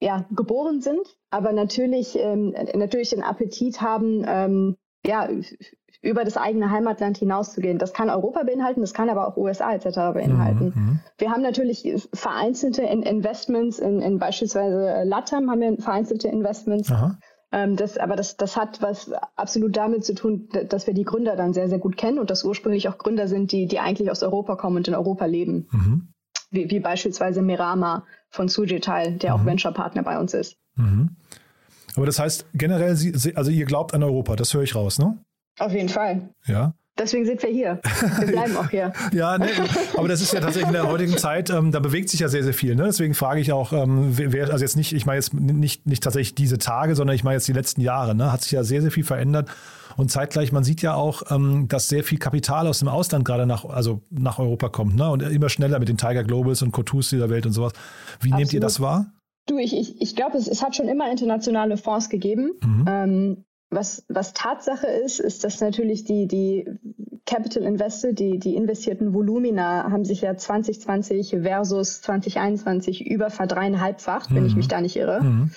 ja, 0.00 0.26
geboren 0.30 0.80
sind, 0.80 1.16
aber 1.30 1.52
natürlich, 1.52 2.18
ähm, 2.18 2.54
natürlich 2.74 3.10
den 3.10 3.22
Appetit 3.22 3.80
haben, 3.80 4.24
ähm, 4.26 4.76
ja, 5.04 5.28
über 6.02 6.24
das 6.24 6.36
eigene 6.36 6.70
Heimatland 6.70 7.18
hinauszugehen. 7.18 7.78
Das 7.78 7.92
kann 7.92 8.08
Europa 8.08 8.42
beinhalten, 8.42 8.80
das 8.80 8.94
kann 8.94 9.10
aber 9.10 9.28
auch 9.28 9.36
USA 9.36 9.74
etc. 9.74 10.14
beinhalten. 10.14 10.72
Mhm, 10.74 10.82
mhm. 10.82 11.00
Wir 11.18 11.30
haben 11.30 11.42
natürlich 11.42 11.92
vereinzelte 12.14 12.82
in 12.82 13.02
Investments 13.02 13.78
in, 13.78 14.00
in 14.00 14.18
beispielsweise 14.18 15.02
LATAM 15.04 15.50
haben 15.50 15.60
wir 15.60 15.76
vereinzelte 15.78 16.28
Investments. 16.28 16.88
Ähm, 17.52 17.76
das, 17.76 17.98
aber 17.98 18.16
das, 18.16 18.36
das 18.36 18.56
hat 18.56 18.80
was 18.80 19.12
absolut 19.36 19.76
damit 19.76 20.04
zu 20.04 20.14
tun, 20.14 20.48
dass 20.68 20.86
wir 20.86 20.94
die 20.94 21.04
Gründer 21.04 21.36
dann 21.36 21.52
sehr, 21.52 21.68
sehr 21.68 21.80
gut 21.80 21.96
kennen 21.96 22.18
und 22.18 22.30
dass 22.30 22.44
ursprünglich 22.44 22.88
auch 22.88 22.96
Gründer 22.96 23.26
sind, 23.28 23.52
die, 23.52 23.66
die 23.66 23.80
eigentlich 23.80 24.10
aus 24.10 24.22
Europa 24.22 24.56
kommen 24.56 24.76
und 24.76 24.88
in 24.88 24.94
Europa 24.94 25.26
leben. 25.26 25.68
Mhm. 25.72 26.08
Wie, 26.50 26.70
wie 26.70 26.80
beispielsweise 26.80 27.42
Mirama 27.42 28.04
von 28.28 28.48
Sujital, 28.48 29.12
der 29.12 29.34
mhm. 29.34 29.40
auch 29.40 29.46
Venture-Partner 29.46 30.02
bei 30.02 30.18
uns 30.18 30.34
ist. 30.34 30.56
Mhm. 30.76 31.16
Aber 31.96 32.06
das 32.06 32.18
heißt, 32.18 32.46
generell, 32.54 32.90
also 33.34 33.50
ihr 33.50 33.66
glaubt 33.66 33.94
an 33.94 34.02
Europa, 34.02 34.36
das 34.36 34.54
höre 34.54 34.62
ich 34.62 34.74
raus, 34.74 34.98
ne? 34.98 35.18
Auf 35.58 35.72
jeden 35.72 35.88
Fall. 35.88 36.30
Ja. 36.46 36.74
Deswegen 36.98 37.24
sind 37.24 37.42
wir 37.42 37.50
hier. 37.50 37.80
Wir 38.18 38.26
bleiben 38.26 38.56
auch 38.56 38.68
hier. 38.68 38.92
ja, 39.12 39.38
ne, 39.38 39.48
aber 39.96 40.06
das 40.06 40.20
ist 40.20 40.32
ja 40.34 40.40
tatsächlich 40.40 40.68
in 40.68 40.74
der 40.74 40.86
heutigen 40.86 41.16
Zeit, 41.16 41.48
ähm, 41.48 41.72
da 41.72 41.80
bewegt 41.80 42.10
sich 42.10 42.20
ja 42.20 42.28
sehr, 42.28 42.44
sehr 42.44 42.52
viel. 42.52 42.74
Ne? 42.74 42.84
Deswegen 42.84 43.14
frage 43.14 43.40
ich 43.40 43.52
auch, 43.52 43.72
ähm, 43.72 44.12
wer, 44.16 44.50
also 44.50 44.62
jetzt 44.62 44.76
nicht, 44.76 44.92
ich 44.92 45.06
meine 45.06 45.16
jetzt 45.16 45.32
nicht, 45.32 45.86
nicht 45.86 46.02
tatsächlich 46.02 46.34
diese 46.34 46.58
Tage, 46.58 46.94
sondern 46.94 47.16
ich 47.16 47.24
meine 47.24 47.36
jetzt 47.36 47.48
die 47.48 47.54
letzten 47.54 47.80
Jahre, 47.80 48.14
ne? 48.14 48.30
hat 48.30 48.42
sich 48.42 48.52
ja 48.52 48.64
sehr, 48.64 48.82
sehr 48.82 48.90
viel 48.90 49.04
verändert. 49.04 49.48
Und 49.96 50.10
zeitgleich, 50.10 50.52
man 50.52 50.64
sieht 50.64 50.82
ja 50.82 50.94
auch, 50.94 51.22
ähm, 51.30 51.68
dass 51.68 51.88
sehr 51.88 52.04
viel 52.04 52.18
Kapital 52.18 52.66
aus 52.66 52.80
dem 52.80 52.88
Ausland 52.88 53.24
gerade 53.24 53.46
nach, 53.46 53.64
also 53.64 54.02
nach 54.10 54.38
Europa 54.38 54.68
kommt. 54.68 54.96
Ne? 54.96 55.10
Und 55.10 55.22
immer 55.22 55.48
schneller 55.48 55.78
mit 55.78 55.88
den 55.88 55.96
Tiger 55.96 56.24
Globals 56.24 56.62
und 56.62 56.72
Cotus 56.72 57.10
dieser 57.10 57.30
Welt 57.30 57.46
und 57.46 57.52
sowas. 57.52 57.72
Wie 58.20 58.28
Absolut. 58.28 58.38
nehmt 58.38 58.52
ihr 58.52 58.60
das 58.60 58.80
wahr? 58.80 59.12
Du, 59.46 59.58
ich, 59.58 59.76
ich, 59.76 60.00
ich 60.00 60.14
glaube, 60.14 60.36
es, 60.38 60.46
es 60.46 60.62
hat 60.62 60.76
schon 60.76 60.88
immer 60.88 61.10
internationale 61.10 61.76
Fonds 61.76 62.08
gegeben. 62.08 62.52
Mhm. 62.62 62.84
Ähm, 62.88 63.44
was, 63.70 64.04
was 64.08 64.32
Tatsache 64.32 64.86
ist, 64.86 65.20
ist, 65.20 65.44
dass 65.44 65.60
natürlich 65.60 66.04
die, 66.04 66.26
die 66.26 66.66
Capital 67.24 67.62
Investor, 67.62 68.12
die, 68.12 68.38
die 68.38 68.56
investierten 68.56 69.14
Volumina 69.14 69.90
haben 69.90 70.04
sich 70.04 70.22
ja 70.22 70.36
2020 70.36 71.36
versus 71.42 72.02
2021 72.02 73.06
über 73.06 73.30
verdreieinhalbfacht, 73.30 74.30
mhm. 74.30 74.34
wenn 74.34 74.46
ich 74.46 74.52
mhm. 74.52 74.58
mich 74.58 74.68
da 74.68 74.80
nicht 74.80 74.96
irre. 74.96 75.22
Mhm. 75.22 75.50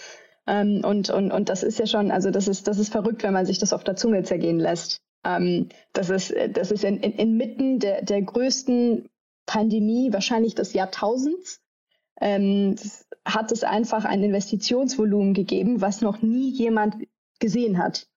Ähm, 0.48 0.82
und, 0.84 1.10
und, 1.10 1.32
und 1.32 1.50
das 1.50 1.64
ist 1.64 1.80
ja 1.80 1.86
schon, 1.86 2.12
also 2.12 2.30
das 2.32 2.48
ist, 2.48 2.68
das 2.68 2.80
ist 2.80 2.92
verrückt, 2.92 3.24
wenn 3.24 3.34
man 3.34 3.46
sich 3.46 3.60
das 3.60 3.74
auf 3.74 3.84
der 3.84 3.96
Zunge 3.96 4.24
zergehen 4.24 4.60
lässt. 4.60 5.02
Ähm, 5.24 5.70
das 5.94 6.10
ist, 6.10 6.34
das 6.52 6.72
ist 6.72 6.84
in, 6.84 6.98
in, 6.98 7.14
inmitten 7.14 7.80
der, 7.80 8.04
der 8.04 8.22
größten 8.22 9.10
Pandemie 9.46 10.12
wahrscheinlich 10.12 10.56
des 10.56 10.74
Jahrtausends. 10.74 11.62
Ähm, 12.20 12.76
hat 13.26 13.52
es 13.52 13.64
einfach 13.64 14.06
ein 14.06 14.24
Investitionsvolumen 14.24 15.34
gegeben, 15.34 15.82
was 15.82 16.02
noch 16.02 16.22
nie 16.22 16.50
jemand 16.50 16.96
gesehen 17.40 17.78
hat. 17.78 18.08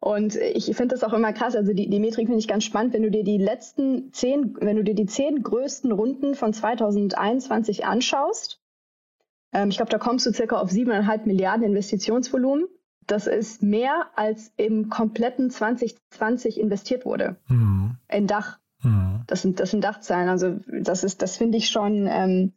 Und 0.00 0.36
ich 0.36 0.66
finde 0.66 0.94
das 0.94 1.02
auch 1.02 1.12
immer 1.12 1.32
krass. 1.32 1.56
Also 1.56 1.72
die, 1.72 1.88
die 1.88 1.98
Metrik 1.98 2.26
finde 2.26 2.38
ich 2.38 2.48
ganz 2.48 2.64
spannend. 2.64 2.92
Wenn 2.92 3.02
du 3.02 3.10
dir 3.10 3.24
die 3.24 3.38
letzten 3.38 4.12
zehn, 4.12 4.54
wenn 4.60 4.76
du 4.76 4.84
dir 4.84 4.94
die 4.94 5.06
zehn 5.06 5.42
größten 5.42 5.90
Runden 5.92 6.34
von 6.34 6.52
2021 6.52 7.86
anschaust, 7.86 8.60
ähm, 9.54 9.70
ich 9.70 9.76
glaube, 9.76 9.90
da 9.90 9.98
kommst 9.98 10.26
du 10.26 10.32
circa 10.32 10.56
auf 10.56 10.70
siebeneinhalb 10.70 11.26
Milliarden 11.26 11.64
Investitionsvolumen. 11.64 12.66
Das 13.06 13.26
ist 13.26 13.62
mehr 13.62 14.06
als 14.16 14.52
im 14.56 14.88
kompletten 14.88 15.50
2020 15.50 16.58
investiert 16.58 17.06
wurde. 17.06 17.36
Mhm. 17.48 17.96
In 18.10 18.26
Dach. 18.26 18.58
Mhm. 18.82 19.22
Das 19.26 19.42
sind, 19.42 19.60
das 19.60 19.70
sind 19.70 19.84
Dachzahlen. 19.84 20.28
Also 20.28 20.56
das 20.66 21.04
ist, 21.04 21.22
das 21.22 21.36
finde 21.36 21.58
ich 21.58 21.68
schon, 21.68 22.06
ähm, 22.10 22.52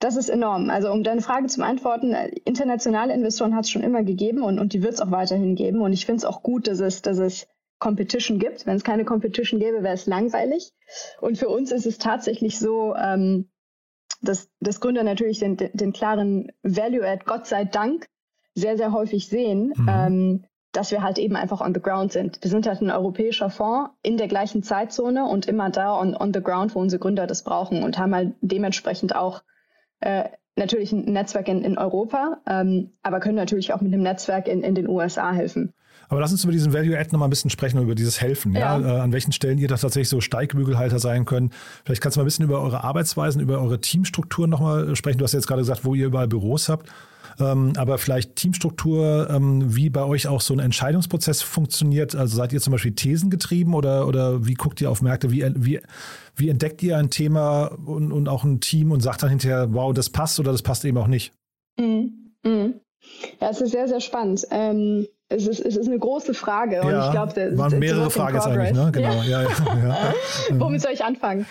das 0.00 0.16
ist 0.16 0.28
enorm. 0.28 0.70
Also 0.70 0.90
um 0.90 1.04
deine 1.04 1.22
Frage 1.22 1.46
zu 1.46 1.60
beantworten, 1.60 2.12
äh, 2.12 2.28
internationale 2.44 3.14
Investoren 3.14 3.54
hat 3.54 3.64
es 3.64 3.70
schon 3.70 3.82
immer 3.82 4.02
gegeben 4.02 4.42
und, 4.42 4.58
und 4.58 4.72
die 4.72 4.82
wird 4.82 4.94
es 4.94 5.00
auch 5.00 5.10
weiterhin 5.10 5.54
geben. 5.54 5.80
Und 5.80 5.92
ich 5.92 6.04
finde 6.04 6.18
es 6.18 6.24
auch 6.24 6.42
gut, 6.42 6.66
dass 6.66 6.80
es, 6.80 7.02
dass 7.02 7.18
es 7.18 7.46
Competition 7.78 8.38
gibt. 8.38 8.66
Wenn 8.66 8.76
es 8.76 8.84
keine 8.84 9.04
Competition 9.04 9.60
gäbe, 9.60 9.82
wäre 9.82 9.94
es 9.94 10.06
langweilig. 10.06 10.72
Und 11.20 11.38
für 11.38 11.48
uns 11.48 11.70
ist 11.70 11.86
es 11.86 11.98
tatsächlich 11.98 12.58
so, 12.58 12.94
ähm, 12.96 13.50
dass, 14.24 14.48
dass 14.60 14.80
Gründer 14.80 15.02
natürlich 15.02 15.38
den, 15.38 15.56
den, 15.56 15.92
klaren 15.92 16.52
Value-Add, 16.62 17.24
Gott 17.24 17.46
sei 17.46 17.64
Dank, 17.64 18.06
sehr, 18.54 18.76
sehr 18.76 18.92
häufig 18.92 19.28
sehen, 19.28 19.72
mhm. 19.76 19.88
ähm, 19.88 20.44
dass 20.72 20.90
wir 20.90 21.02
halt 21.02 21.18
eben 21.18 21.36
einfach 21.36 21.60
on 21.60 21.74
the 21.74 21.80
ground 21.80 22.12
sind. 22.12 22.38
Wir 22.42 22.50
sind 22.50 22.66
halt 22.66 22.80
ein 22.80 22.90
europäischer 22.90 23.50
Fonds 23.50 23.90
in 24.02 24.16
der 24.16 24.28
gleichen 24.28 24.62
Zeitzone 24.62 25.26
und 25.26 25.46
immer 25.46 25.70
da 25.70 25.98
on, 25.98 26.16
on 26.16 26.32
the 26.34 26.42
ground, 26.42 26.74
wo 26.74 26.80
unsere 26.80 27.00
Gründer 27.00 27.26
das 27.26 27.42
brauchen 27.42 27.82
und 27.82 27.98
haben 27.98 28.14
halt 28.14 28.34
dementsprechend 28.40 29.14
auch 29.14 29.42
äh, 30.00 30.24
natürlich 30.56 30.92
ein 30.92 31.04
Netzwerk 31.04 31.48
in, 31.48 31.62
in 31.62 31.78
Europa, 31.78 32.38
ähm, 32.46 32.92
aber 33.02 33.20
können 33.20 33.36
natürlich 33.36 33.72
auch 33.72 33.80
mit 33.80 33.92
einem 33.92 34.02
Netzwerk 34.02 34.48
in, 34.48 34.62
in 34.62 34.74
den 34.74 34.88
USA 34.88 35.32
helfen. 35.32 35.72
Aber 36.14 36.20
lass 36.20 36.30
uns 36.30 36.44
über 36.44 36.52
diesen 36.52 36.72
Value-Add 36.72 37.10
nochmal 37.10 37.26
ein 37.26 37.30
bisschen 37.30 37.50
sprechen, 37.50 37.82
über 37.82 37.96
dieses 37.96 38.20
Helfen. 38.20 38.52
Ja. 38.54 38.78
ja? 38.78 38.98
Äh, 38.98 39.00
an 39.00 39.12
welchen 39.12 39.32
Stellen 39.32 39.58
ihr 39.58 39.66
da 39.66 39.76
tatsächlich 39.76 40.08
so 40.08 40.20
Steigbügelhalter 40.20 41.00
sein 41.00 41.24
könnt. 41.24 41.52
Vielleicht 41.84 42.00
kannst 42.00 42.14
du 42.14 42.20
mal 42.20 42.22
ein 42.22 42.26
bisschen 42.26 42.44
über 42.44 42.60
eure 42.60 42.84
Arbeitsweisen, 42.84 43.40
über 43.40 43.60
eure 43.60 43.80
Teamstrukturen 43.80 44.48
nochmal 44.48 44.94
sprechen. 44.94 45.18
Du 45.18 45.24
hast 45.24 45.32
jetzt 45.32 45.48
gerade 45.48 45.62
gesagt, 45.62 45.84
wo 45.84 45.96
ihr 45.96 46.06
überall 46.06 46.28
Büros 46.28 46.68
habt. 46.68 46.88
Ähm, 47.40 47.72
aber 47.76 47.98
vielleicht 47.98 48.36
Teamstruktur, 48.36 49.28
ähm, 49.28 49.74
wie 49.74 49.90
bei 49.90 50.04
euch 50.04 50.28
auch 50.28 50.40
so 50.40 50.54
ein 50.54 50.60
Entscheidungsprozess 50.60 51.42
funktioniert. 51.42 52.14
Also 52.14 52.36
seid 52.36 52.52
ihr 52.52 52.60
zum 52.60 52.70
Beispiel 52.70 52.94
thesengetrieben 52.94 53.74
oder, 53.74 54.06
oder 54.06 54.46
wie 54.46 54.54
guckt 54.54 54.80
ihr 54.80 54.92
auf 54.92 55.02
Märkte? 55.02 55.32
Wie, 55.32 55.44
wie, 55.56 55.80
wie 56.36 56.48
entdeckt 56.48 56.80
ihr 56.84 56.96
ein 56.96 57.10
Thema 57.10 57.64
und, 57.86 58.12
und 58.12 58.28
auch 58.28 58.44
ein 58.44 58.60
Team 58.60 58.92
und 58.92 59.00
sagt 59.00 59.24
dann 59.24 59.30
hinterher, 59.30 59.74
wow, 59.74 59.92
das 59.92 60.10
passt 60.10 60.38
oder 60.38 60.52
das 60.52 60.62
passt 60.62 60.84
eben 60.84 60.96
auch 60.96 61.08
nicht? 61.08 61.32
Mhm. 61.76 62.34
Mhm. 62.44 62.74
Ja, 63.40 63.50
es 63.50 63.60
ist 63.60 63.72
sehr, 63.72 63.88
sehr 63.88 64.00
spannend. 64.00 64.46
Ähm, 64.50 65.06
es 65.30 65.46
ist, 65.46 65.60
es 65.60 65.76
ist 65.76 65.86
eine 65.86 65.98
große 65.98 66.34
Frage 66.34 66.82
und 66.82 66.90
ja, 66.90 67.06
ich 67.06 67.12
glaube, 67.12 67.32
das 67.32 67.56
waren 67.56 67.78
mehrere 67.78 68.10
Fragen 68.10 68.34
jetzt 68.34 68.46
eigentlich, 68.46 68.72
ne? 68.72 68.90
Genau. 68.92 69.22
Ja. 69.22 69.42
Ja, 69.42 69.42
ja, 69.42 70.14
Womit 70.58 70.82
soll 70.82 70.92
ich 70.92 71.02
anfangen? 71.02 71.46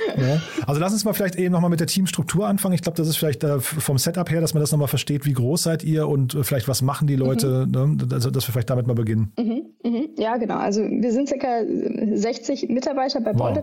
Also 0.67 0.79
lass 0.79 0.93
uns 0.93 1.03
mal 1.05 1.13
vielleicht 1.13 1.35
eben 1.35 1.51
nochmal 1.51 1.71
mit 1.71 1.79
der 1.79 1.87
Teamstruktur 1.87 2.47
anfangen. 2.47 2.75
Ich 2.75 2.81
glaube, 2.81 2.97
das 2.97 3.07
ist 3.07 3.17
vielleicht 3.17 3.43
äh, 3.43 3.59
vom 3.59 3.97
Setup 3.97 4.29
her, 4.29 4.41
dass 4.41 4.53
man 4.53 4.61
das 4.61 4.71
nochmal 4.71 4.87
versteht, 4.87 5.25
wie 5.25 5.33
groß 5.33 5.63
seid 5.63 5.83
ihr 5.83 6.07
und 6.07 6.35
äh, 6.35 6.43
vielleicht 6.43 6.67
was 6.67 6.81
machen 6.81 7.07
die 7.07 7.15
Leute, 7.15 7.65
mhm. 7.65 7.71
ne? 7.97 8.07
also, 8.11 8.29
dass 8.29 8.47
wir 8.47 8.53
vielleicht 8.53 8.69
damit 8.69 8.85
mal 8.85 8.93
beginnen. 8.93 9.33
Mhm. 9.37 9.63
Mhm. 9.83 10.09
Ja, 10.17 10.37
genau. 10.37 10.57
Also 10.57 10.81
wir 10.83 11.11
sind 11.11 11.27
circa 11.27 11.61
60 11.65 12.69
Mitarbeiter 12.69 13.21
bei 13.21 13.33
wow. 13.33 13.57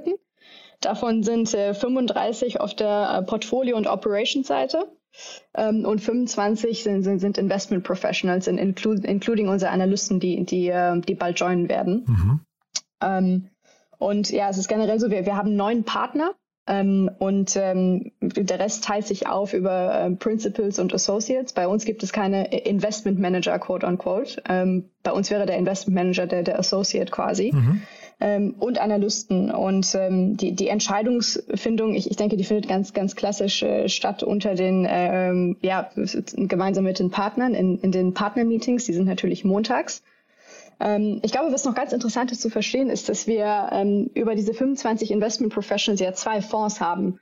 Davon 0.80 1.22
sind 1.22 1.52
äh, 1.54 1.74
35 1.74 2.60
auf 2.60 2.74
der 2.74 3.18
äh, 3.18 3.22
Portfolio- 3.22 3.76
und 3.76 3.86
Operations-Seite. 3.86 4.88
Ähm, 5.54 5.84
und 5.84 6.00
25 6.00 6.82
sind, 6.82 7.02
sind, 7.02 7.20
sind 7.20 7.38
Investment 7.38 7.84
Professionals, 7.84 8.46
in, 8.46 8.58
inclu 8.58 8.92
including 8.92 9.48
unsere 9.48 9.70
Analysten, 9.70 10.20
die, 10.20 10.44
die, 10.44 10.68
äh, 10.68 11.00
die 11.00 11.14
bald 11.14 11.38
joinen 11.38 11.68
werden. 11.68 12.04
Mhm. 12.06 12.40
Ähm, 13.02 13.48
und 13.98 14.30
ja, 14.30 14.48
es 14.48 14.58
ist 14.58 14.68
generell 14.68 14.98
so, 14.98 15.10
wir, 15.10 15.26
wir 15.26 15.36
haben 15.36 15.56
neun 15.56 15.84
Partner 15.84 16.32
ähm, 16.66 17.10
und 17.18 17.56
ähm, 17.56 18.12
der 18.20 18.58
Rest 18.58 18.84
teilt 18.84 19.06
sich 19.06 19.26
auf 19.26 19.52
über 19.52 20.00
äh, 20.00 20.10
Principals 20.12 20.78
und 20.78 20.94
Associates. 20.94 21.52
Bei 21.52 21.68
uns 21.68 21.84
gibt 21.84 22.02
es 22.02 22.12
keine 22.12 22.46
Investment 22.64 23.18
Manager, 23.18 23.58
quote 23.58 23.86
unquote. 23.86 24.42
Ähm, 24.48 24.90
bei 25.02 25.12
uns 25.12 25.30
wäre 25.30 25.46
der 25.46 25.58
Investment 25.58 25.94
Manager 25.94 26.26
der, 26.26 26.42
der 26.42 26.58
Associate 26.58 27.10
quasi. 27.10 27.52
Mhm 27.52 27.82
ähm, 28.20 28.54
und 28.58 28.80
Analysten. 28.80 29.50
Und 29.50 29.94
ähm, 29.94 30.36
die, 30.36 30.52
die 30.52 30.68
Entscheidungsfindung, 30.68 31.94
ich, 31.94 32.10
ich 32.10 32.16
denke, 32.16 32.36
die 32.36 32.44
findet 32.44 32.68
ganz, 32.68 32.92
ganz 32.92 33.16
klassisch 33.16 33.62
äh, 33.62 33.88
statt 33.88 34.22
unter 34.22 34.54
den, 34.54 34.86
ähm, 34.88 35.56
ja, 35.62 35.90
gemeinsam 36.36 36.84
mit 36.84 36.98
den 36.98 37.10
Partnern 37.10 37.54
in, 37.54 37.78
in 37.78 37.92
den 37.92 38.14
Partner-Meetings. 38.14 38.84
Die 38.84 38.92
sind 38.92 39.06
natürlich 39.06 39.44
montags. 39.44 40.02
Ähm, 40.80 41.20
ich 41.22 41.32
glaube, 41.32 41.52
was 41.52 41.64
noch 41.64 41.74
ganz 41.74 41.92
interessant 41.92 42.32
ist 42.32 42.42
zu 42.42 42.50
verstehen, 42.50 42.90
ist, 42.90 43.08
dass 43.08 43.26
wir 43.26 43.70
ähm, 43.72 44.10
über 44.14 44.34
diese 44.34 44.54
25 44.54 45.10
Investment 45.10 45.52
Professionals 45.52 46.00
ja 46.00 46.12
zwei 46.12 46.40
Fonds 46.40 46.80
haben. 46.80 47.20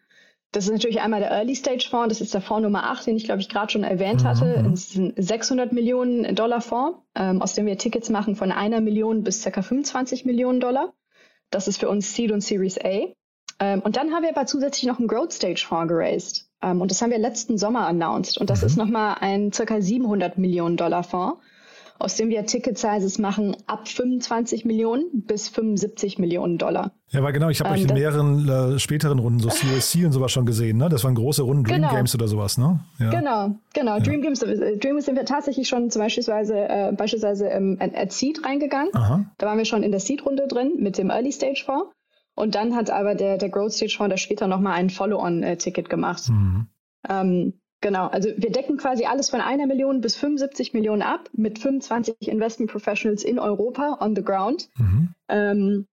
Das 0.52 0.64
ist 0.64 0.72
natürlich 0.72 1.00
einmal 1.00 1.20
der 1.20 1.30
Early 1.30 1.54
Stage 1.54 1.86
Fonds, 1.90 2.08
das 2.08 2.20
ist 2.20 2.32
der 2.32 2.40
Fonds 2.40 2.62
Nummer 2.62 2.90
8, 2.90 3.06
den 3.06 3.16
ich 3.16 3.24
glaube 3.24 3.40
ich 3.40 3.48
gerade 3.48 3.70
schon 3.70 3.84
erwähnt 3.84 4.22
mhm. 4.22 4.26
hatte. 4.26 4.64
Das 4.70 4.80
ist 4.80 4.96
ein 4.96 5.12
600 5.16 5.72
Millionen 5.72 6.34
Dollar 6.34 6.60
Fonds, 6.60 7.00
ähm, 7.14 7.42
aus 7.42 7.54
dem 7.54 7.66
wir 7.66 7.76
Tickets 7.76 8.08
machen 8.08 8.34
von 8.34 8.50
einer 8.50 8.80
Million 8.80 9.22
bis 9.24 9.42
ca. 9.42 9.60
25 9.60 10.24
Millionen 10.24 10.60
Dollar. 10.60 10.94
Das 11.50 11.68
ist 11.68 11.80
für 11.80 11.88
uns 11.88 12.14
Seed 12.14 12.32
und 12.32 12.40
Series 12.40 12.78
A. 12.78 13.08
Ähm, 13.60 13.80
und 13.82 13.96
dann 13.96 14.12
haben 14.12 14.22
wir 14.22 14.30
aber 14.30 14.46
zusätzlich 14.46 14.86
noch 14.86 14.98
einen 14.98 15.08
Growth 15.08 15.32
Stage 15.32 15.64
Fonds 15.66 15.88
geraced. 15.88 16.48
Ähm, 16.62 16.80
und 16.80 16.90
das 16.90 17.02
haben 17.02 17.10
wir 17.10 17.18
letzten 17.18 17.58
Sommer 17.58 17.86
announced. 17.86 18.38
Und 18.38 18.48
das 18.48 18.62
mhm. 18.62 18.66
ist 18.66 18.76
nochmal 18.76 19.16
ein 19.20 19.50
ca. 19.50 19.80
700 19.80 20.38
Millionen 20.38 20.76
Dollar 20.76 21.02
Fonds 21.02 21.42
aus 21.98 22.14
dem 22.14 22.28
wir 22.28 22.46
Ticket-Sizes 22.46 23.18
machen 23.18 23.56
ab 23.66 23.88
25 23.88 24.64
Millionen 24.64 25.06
bis 25.12 25.48
75 25.48 26.18
Millionen 26.18 26.56
Dollar. 26.56 26.92
Ja, 27.08 27.20
aber 27.20 27.32
genau, 27.32 27.48
ich 27.48 27.60
habe 27.60 27.70
ähm, 27.70 27.74
euch 27.74 27.82
in 27.82 27.94
mehreren 27.94 28.48
äh, 28.48 28.78
späteren 28.78 29.18
Runden 29.18 29.40
so 29.40 29.48
CSC 29.48 30.04
und 30.04 30.12
sowas 30.12 30.30
schon 30.30 30.46
gesehen, 30.46 30.78
ne? 30.78 30.88
Das 30.88 31.02
waren 31.04 31.14
große 31.14 31.42
Runden 31.42 31.64
Dream 31.64 31.82
genau. 31.82 31.94
Games 31.94 32.14
oder 32.14 32.28
sowas, 32.28 32.56
ne? 32.56 32.80
Ja. 32.98 33.10
Genau, 33.10 33.56
genau. 33.74 33.96
Ja. 33.96 34.00
Dream 34.00 34.22
Games, 34.22 34.42
äh, 34.42 34.76
Dream 34.76 34.78
Games 34.78 35.06
sind 35.06 35.16
wir 35.16 35.24
tatsächlich 35.24 35.68
schon 35.68 35.90
zum 35.90 36.02
beispielsweise, 36.02 36.56
äh, 36.56 36.92
beispielsweise 36.92 37.46
ähm, 37.48 37.78
at 37.80 38.12
Seed 38.12 38.44
reingegangen. 38.44 38.94
Aha. 38.94 39.24
Da 39.38 39.46
waren 39.46 39.58
wir 39.58 39.64
schon 39.64 39.82
in 39.82 39.90
der 39.90 40.00
Seed-Runde 40.00 40.46
drin 40.46 40.74
mit 40.78 40.98
dem 40.98 41.10
Early 41.10 41.32
Stage 41.32 41.62
Fonds. 41.64 41.92
Und 42.34 42.54
dann 42.54 42.76
hat 42.76 42.90
aber 42.90 43.16
der, 43.16 43.38
der 43.38 43.48
Growth 43.48 43.72
Stage 43.72 43.96
Fonds 43.96 44.10
da 44.10 44.16
später 44.16 44.46
nochmal 44.46 44.74
ein 44.74 44.90
Follow-on-Ticket 44.90 45.86
äh, 45.86 45.88
gemacht. 45.88 46.28
Mhm. 46.28 46.68
Ähm, 47.08 47.57
Genau, 47.80 48.08
also 48.08 48.30
wir 48.36 48.50
decken 48.50 48.76
quasi 48.76 49.04
alles 49.04 49.30
von 49.30 49.40
einer 49.40 49.66
Million 49.66 50.00
bis 50.00 50.16
75 50.16 50.74
Millionen 50.74 51.02
ab 51.02 51.30
mit 51.32 51.60
25 51.60 52.16
Investment 52.22 52.70
Professionals 52.70 53.22
in 53.22 53.38
Europa 53.38 53.98
on 54.00 54.16
the 54.16 54.22
ground. 54.22 54.68
Mhm. 54.76 55.14
Ähm, 55.28 55.86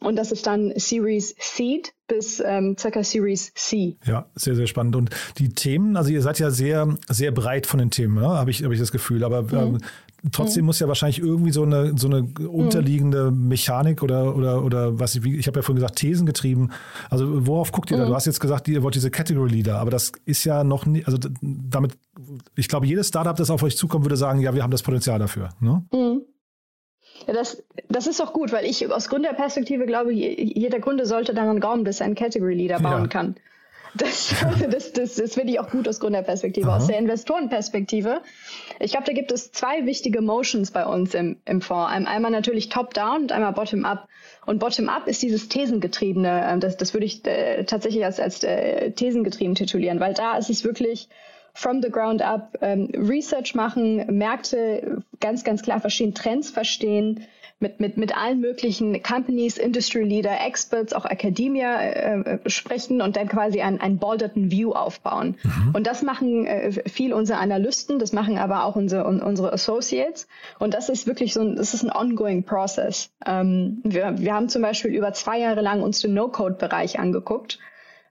und 0.00 0.16
das 0.16 0.32
ist 0.32 0.46
dann 0.46 0.72
Series 0.76 1.34
Seed 1.38 1.92
bis 2.08 2.42
ähm, 2.44 2.74
circa 2.78 3.04
Series 3.04 3.52
C. 3.54 3.96
Ja, 4.04 4.26
sehr, 4.34 4.56
sehr 4.56 4.66
spannend. 4.66 4.96
Und 4.96 5.10
die 5.38 5.50
Themen, 5.50 5.96
also 5.96 6.10
ihr 6.10 6.22
seid 6.22 6.38
ja 6.38 6.50
sehr, 6.50 6.96
sehr 7.08 7.30
breit 7.32 7.66
von 7.66 7.78
den 7.78 7.90
Themen, 7.90 8.16
ne? 8.16 8.28
habe 8.28 8.50
ich, 8.50 8.64
hab 8.64 8.72
ich 8.72 8.78
das 8.78 8.92
Gefühl. 8.92 9.22
Aber 9.22 9.42
mhm. 9.42 9.76
ähm, 9.76 9.78
trotzdem 10.32 10.62
mhm. 10.62 10.66
muss 10.66 10.80
ja 10.80 10.88
wahrscheinlich 10.88 11.18
irgendwie 11.18 11.52
so 11.52 11.62
eine, 11.62 11.96
so 11.96 12.08
eine 12.08 12.22
unterliegende 12.48 13.30
Mechanik 13.30 14.02
oder, 14.02 14.34
oder, 14.36 14.64
oder 14.64 14.98
was 14.98 15.14
ich, 15.14 15.24
ich 15.24 15.46
habe 15.46 15.58
ja 15.58 15.62
vorhin 15.62 15.76
gesagt, 15.76 15.96
Thesen 15.96 16.26
getrieben. 16.26 16.70
Also 17.10 17.46
worauf 17.46 17.70
guckt 17.70 17.90
ihr 17.90 17.98
da? 17.98 18.04
Du 18.04 18.10
mhm. 18.10 18.14
hast 18.16 18.24
jetzt 18.24 18.40
gesagt, 18.40 18.68
ihr 18.68 18.82
wollt 18.82 18.94
diese 18.94 19.10
Category 19.10 19.50
Leader, 19.50 19.78
aber 19.78 19.90
das 19.90 20.12
ist 20.24 20.44
ja 20.44 20.64
noch 20.64 20.86
nicht, 20.86 21.06
also 21.06 21.18
damit, 21.42 21.98
ich 22.56 22.68
glaube, 22.68 22.86
jedes 22.86 23.08
Startup, 23.08 23.36
das 23.36 23.50
auf 23.50 23.62
euch 23.62 23.76
zukommt, 23.76 24.06
würde 24.06 24.16
sagen, 24.16 24.40
ja, 24.40 24.54
wir 24.54 24.62
haben 24.62 24.72
das 24.72 24.82
Potenzial 24.82 25.18
dafür. 25.18 25.50
Ne? 25.60 25.84
Ja, 27.30 27.36
das, 27.36 27.62
das 27.88 28.08
ist 28.08 28.20
auch 28.20 28.32
gut, 28.32 28.50
weil 28.50 28.64
ich 28.64 28.90
aus 28.92 29.08
Gründerperspektive 29.08 29.86
glaube, 29.86 30.12
jeder 30.12 30.80
Gründer 30.80 31.06
sollte 31.06 31.32
daran 31.32 31.60
glauben, 31.60 31.84
dass 31.84 32.00
er 32.00 32.06
einen 32.06 32.16
Category 32.16 32.54
Leader 32.54 32.80
bauen 32.80 33.02
ja. 33.02 33.06
kann. 33.06 33.36
Das, 33.94 34.34
das, 34.68 34.92
das, 34.92 35.14
das 35.14 35.34
finde 35.34 35.52
ich 35.52 35.60
auch 35.60 35.70
gut 35.70 35.86
aus 35.86 36.00
Gründerperspektive. 36.00 36.66
Aha. 36.66 36.78
Aus 36.78 36.88
der 36.88 36.98
Investorenperspektive, 36.98 38.20
ich 38.80 38.90
glaube, 38.90 39.06
da 39.06 39.12
gibt 39.12 39.30
es 39.30 39.52
zwei 39.52 39.86
wichtige 39.86 40.22
Motions 40.22 40.72
bei 40.72 40.84
uns 40.84 41.14
im, 41.14 41.36
im 41.44 41.60
Fonds. 41.60 41.92
Einmal 41.92 42.32
natürlich 42.32 42.68
Top-Down 42.68 43.22
und 43.22 43.32
einmal 43.32 43.52
Bottom-Up. 43.52 44.08
Und 44.44 44.58
Bottom-Up 44.58 45.06
ist 45.06 45.22
dieses 45.22 45.48
Thesengetriebene. 45.48 46.48
Ähm, 46.50 46.58
das, 46.58 46.78
das 46.78 46.94
würde 46.94 47.06
ich 47.06 47.24
äh, 47.26 47.62
tatsächlich 47.62 48.04
als, 48.04 48.18
als 48.18 48.42
äh, 48.42 48.90
Thesengetrieben 48.90 49.54
titulieren, 49.54 50.00
weil 50.00 50.14
da 50.14 50.36
ist 50.36 50.50
es 50.50 50.64
wirklich 50.64 51.08
from 51.54 51.82
the 51.82 51.90
ground 51.90 52.22
up 52.22 52.56
ähm, 52.60 52.88
Research 52.94 53.54
machen, 53.54 54.16
Märkte 54.16 55.02
ganz, 55.20 55.44
ganz 55.44 55.62
klar 55.62 55.80
verstehen, 55.80 56.14
Trends 56.14 56.50
verstehen, 56.50 57.26
mit, 57.60 57.78
mit, 57.78 57.98
mit 57.98 58.16
allen 58.16 58.40
möglichen 58.40 59.02
Companies, 59.02 59.58
Industry 59.58 60.02
Leader, 60.02 60.32
Experts, 60.46 60.94
auch 60.94 61.04
Academia 61.04 61.80
äh, 61.80 62.50
sprechen 62.50 63.02
und 63.02 63.16
dann 63.16 63.28
quasi 63.28 63.60
einen, 63.60 63.80
einen 63.80 63.98
bolderten 63.98 64.50
View 64.50 64.72
aufbauen. 64.72 65.36
Mhm. 65.42 65.74
Und 65.74 65.86
das 65.86 66.02
machen 66.02 66.46
äh, 66.46 66.72
viel 66.88 67.12
unsere 67.12 67.38
Analysten, 67.38 67.98
das 67.98 68.12
machen 68.12 68.38
aber 68.38 68.64
auch 68.64 68.76
unsere, 68.76 69.04
unsere 69.04 69.52
Associates. 69.52 70.26
Und 70.58 70.72
das 70.72 70.88
ist 70.88 71.06
wirklich 71.06 71.34
so 71.34 71.42
ein, 71.42 71.56
das 71.56 71.74
ist 71.74 71.82
ein 71.82 71.92
ongoing 71.92 72.44
process. 72.44 73.10
Ähm, 73.26 73.80
wir, 73.84 74.18
wir 74.18 74.34
haben 74.34 74.48
zum 74.48 74.62
Beispiel 74.62 74.94
über 74.94 75.12
zwei 75.12 75.38
Jahre 75.38 75.60
lang 75.60 75.82
uns 75.82 76.00
den 76.00 76.14
No-Code-Bereich 76.14 76.98
angeguckt. 76.98 77.58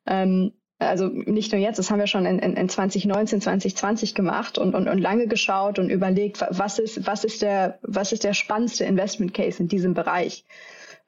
Ähm, 0.05 0.53
also 0.79 1.07
nicht 1.07 1.51
nur 1.51 1.59
jetzt, 1.59 1.77
das 1.77 1.91
haben 1.91 1.99
wir 1.99 2.07
schon 2.07 2.25
in, 2.25 2.39
in, 2.39 2.55
in 2.55 2.69
2019, 2.69 3.41
2020 3.41 4.15
gemacht 4.15 4.57
und, 4.57 4.73
und, 4.73 4.87
und 4.87 4.97
lange 4.97 5.27
geschaut 5.27 5.77
und 5.77 5.89
überlegt, 5.89 6.43
was 6.49 6.79
ist, 6.79 7.05
was 7.05 7.25
ist 7.25 7.41
der, 7.41 7.79
was 7.81 8.13
ist 8.13 8.23
der 8.23 8.33
spannendste 8.33 8.85
Investment 8.85 9.33
Case 9.33 9.61
in 9.61 9.67
diesem 9.67 9.93
Bereich. 9.93 10.45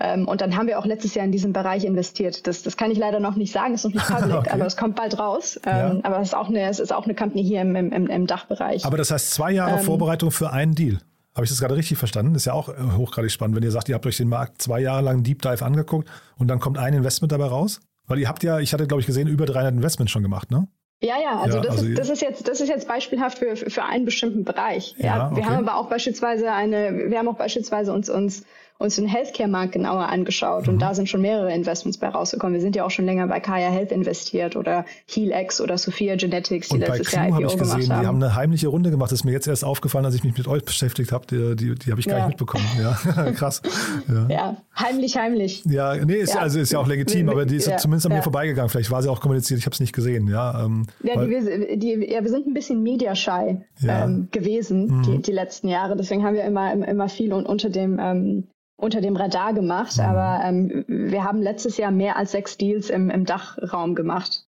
Ähm, 0.01 0.27
und 0.27 0.41
dann 0.41 0.57
haben 0.57 0.67
wir 0.67 0.77
auch 0.79 0.85
letztes 0.85 1.15
Jahr 1.15 1.25
in 1.25 1.31
diesem 1.31 1.53
Bereich 1.53 1.85
investiert. 1.85 2.47
Das, 2.47 2.63
das 2.63 2.75
kann 2.75 2.91
ich 2.91 2.97
leider 2.97 3.19
noch 3.19 3.35
nicht 3.35 3.53
sagen, 3.53 3.73
ist 3.73 3.85
noch 3.85 3.93
nicht 3.93 4.07
public, 4.07 4.35
okay. 4.35 4.49
aber 4.49 4.65
es 4.65 4.75
kommt 4.75 4.95
bald 4.95 5.17
raus. 5.17 5.59
Ähm, 5.65 5.97
ja. 5.97 5.99
Aber 6.03 6.19
es 6.19 6.29
ist 6.29 6.33
auch 6.33 6.49
eine, 6.49 6.67
es 6.69 6.79
ist 6.79 6.91
auch 6.91 7.05
eine 7.05 7.15
Company 7.15 7.43
hier 7.43 7.61
im, 7.61 7.75
im, 7.75 8.07
im 8.07 8.27
Dachbereich. 8.27 8.83
Aber 8.85 8.97
das 8.97 9.11
heißt 9.11 9.31
zwei 9.31 9.51
Jahre 9.51 9.77
ähm, 9.77 9.85
Vorbereitung 9.85 10.31
für 10.31 10.51
einen 10.51 10.75
Deal. 10.75 10.99
Habe 11.33 11.45
ich 11.45 11.49
das 11.49 11.61
gerade 11.61 11.77
richtig 11.77 11.97
verstanden? 11.97 12.33
Das 12.33 12.41
ist 12.41 12.47
ja 12.47 12.53
auch 12.53 12.67
äh, 12.67 12.73
hochgradig 12.97 13.31
spannend, 13.31 13.55
wenn 13.55 13.63
ihr 13.63 13.71
sagt, 13.71 13.87
ihr 13.87 13.95
habt 13.95 14.05
euch 14.05 14.17
den 14.17 14.27
Markt 14.27 14.61
zwei 14.61 14.81
Jahre 14.81 15.01
lang 15.01 15.23
Deep 15.23 15.41
Dive 15.41 15.63
angeguckt 15.63 16.09
und 16.37 16.47
dann 16.49 16.59
kommt 16.59 16.77
ein 16.77 16.93
Investment 16.93 17.31
dabei 17.31 17.45
raus? 17.45 17.79
Weil 18.11 18.19
ihr 18.19 18.27
habt 18.27 18.43
ja, 18.43 18.59
ich 18.59 18.73
hatte 18.73 18.87
glaube 18.87 18.99
ich 18.99 19.07
gesehen, 19.07 19.27
über 19.27 19.45
300 19.45 19.73
Investments 19.73 20.11
schon 20.11 20.21
gemacht, 20.21 20.51
ne? 20.51 20.67
Ja, 21.01 21.15
ja, 21.19 21.39
also, 21.39 21.57
ja, 21.57 21.63
das, 21.63 21.77
also 21.77 21.87
ist, 21.87 21.97
das, 21.97 22.09
ist 22.09 22.21
jetzt, 22.21 22.47
das 22.47 22.61
ist 22.61 22.69
jetzt 22.69 22.87
beispielhaft 22.87 23.39
für, 23.39 23.55
für 23.55 23.85
einen 23.85 24.05
bestimmten 24.05 24.43
Bereich. 24.43 24.93
Ja, 24.97 25.05
ja 25.05 25.31
wir 25.31 25.37
okay. 25.37 25.45
haben 25.45 25.67
aber 25.67 25.77
auch 25.77 25.89
beispielsweise 25.89 26.51
eine, 26.51 27.09
wir 27.09 27.17
haben 27.17 27.27
auch 27.27 27.37
beispielsweise 27.37 27.91
uns, 27.91 28.09
uns 28.09 28.43
uns 28.81 28.95
den 28.95 29.07
Healthcare-Markt 29.07 29.73
genauer 29.73 30.09
angeschaut 30.09 30.67
mhm. 30.67 30.73
und 30.73 30.81
da 30.81 30.93
sind 30.93 31.07
schon 31.07 31.21
mehrere 31.21 31.53
Investments 31.53 31.97
bei 31.97 32.09
rausgekommen. 32.09 32.53
Wir 32.53 32.61
sind 32.61 32.75
ja 32.75 32.83
auch 32.83 32.91
schon 32.91 33.05
länger 33.05 33.27
bei 33.27 33.39
Kaya 33.39 33.69
Health 33.69 33.91
investiert 33.91 34.55
oder 34.55 34.85
HealX 35.07 35.61
oder 35.61 35.77
Sophia 35.77 36.15
Genetics, 36.15 36.69
die 36.69 36.75
und 36.75 36.79
letztes 36.81 37.11
Jahr 37.11 37.27
IPO 37.27 37.35
hab 37.35 37.41
ich 37.41 37.57
gesehen, 37.57 37.59
gemacht 37.59 37.89
haben. 37.89 38.01
Die 38.01 38.07
haben 38.07 38.23
eine 38.23 38.35
heimliche 38.35 38.67
Runde 38.67 38.89
gemacht. 38.89 39.11
Das 39.11 39.19
ist 39.19 39.23
mir 39.23 39.31
jetzt 39.31 39.47
erst 39.47 39.63
aufgefallen, 39.63 40.05
als 40.05 40.15
ich 40.15 40.23
mich 40.23 40.37
mit 40.37 40.47
euch 40.47 40.63
beschäftigt 40.63 41.11
habe. 41.11 41.25
Die, 41.27 41.55
die, 41.55 41.75
die 41.75 41.91
habe 41.91 41.99
ich 41.99 42.07
gar 42.07 42.17
ja. 42.17 42.25
nicht 42.25 42.39
mitbekommen. 42.39 42.65
Ja, 42.81 43.31
krass. 43.31 43.61
Ja. 44.07 44.27
ja. 44.29 44.57
heimlich, 44.77 45.17
heimlich. 45.17 45.63
Ja, 45.65 45.95
nee, 45.95 46.15
ist, 46.15 46.33
ja. 46.33 46.41
also 46.41 46.59
ist 46.59 46.71
ja 46.71 46.79
auch 46.79 46.87
legitim, 46.87 47.29
aber 47.29 47.45
die 47.45 47.57
ist 47.57 47.71
zumindest 47.79 48.07
an 48.07 48.13
mir 48.13 48.23
vorbeigegangen. 48.23 48.69
Vielleicht 48.69 48.91
war 48.91 49.01
sie 49.03 49.09
auch 49.09 49.21
kommuniziert, 49.21 49.59
ich 49.59 49.65
habe 49.65 49.73
es 49.73 49.79
nicht 49.79 49.93
gesehen. 49.93 50.27
Ja, 50.27 50.65
ähm, 50.65 50.87
ja, 51.03 51.23
die, 51.23 51.77
die, 51.77 52.11
ja, 52.11 52.23
wir 52.23 52.29
sind 52.29 52.47
ein 52.47 52.53
bisschen 52.53 52.81
media-shy 52.81 53.57
ähm, 53.87 54.27
gewesen 54.31 54.87
mhm. 54.87 55.03
die, 55.03 55.21
die 55.21 55.31
letzten 55.31 55.67
Jahre. 55.67 55.95
Deswegen 55.95 56.23
haben 56.23 56.35
wir 56.35 56.43
immer, 56.43 56.73
immer 56.73 57.09
viel 57.09 57.33
unter 57.33 57.69
dem 57.69 57.99
ähm, 57.99 58.47
unter 58.81 59.01
dem 59.01 59.15
Radar 59.15 59.53
gemacht, 59.53 59.97
mhm. 59.97 60.03
aber 60.03 60.43
ähm, 60.43 60.85
wir 60.87 61.23
haben 61.23 61.41
letztes 61.41 61.77
Jahr 61.77 61.91
mehr 61.91 62.17
als 62.17 62.31
sechs 62.31 62.57
Deals 62.57 62.89
im, 62.89 63.09
im 63.09 63.25
Dachraum 63.25 63.95
gemacht. 63.95 64.45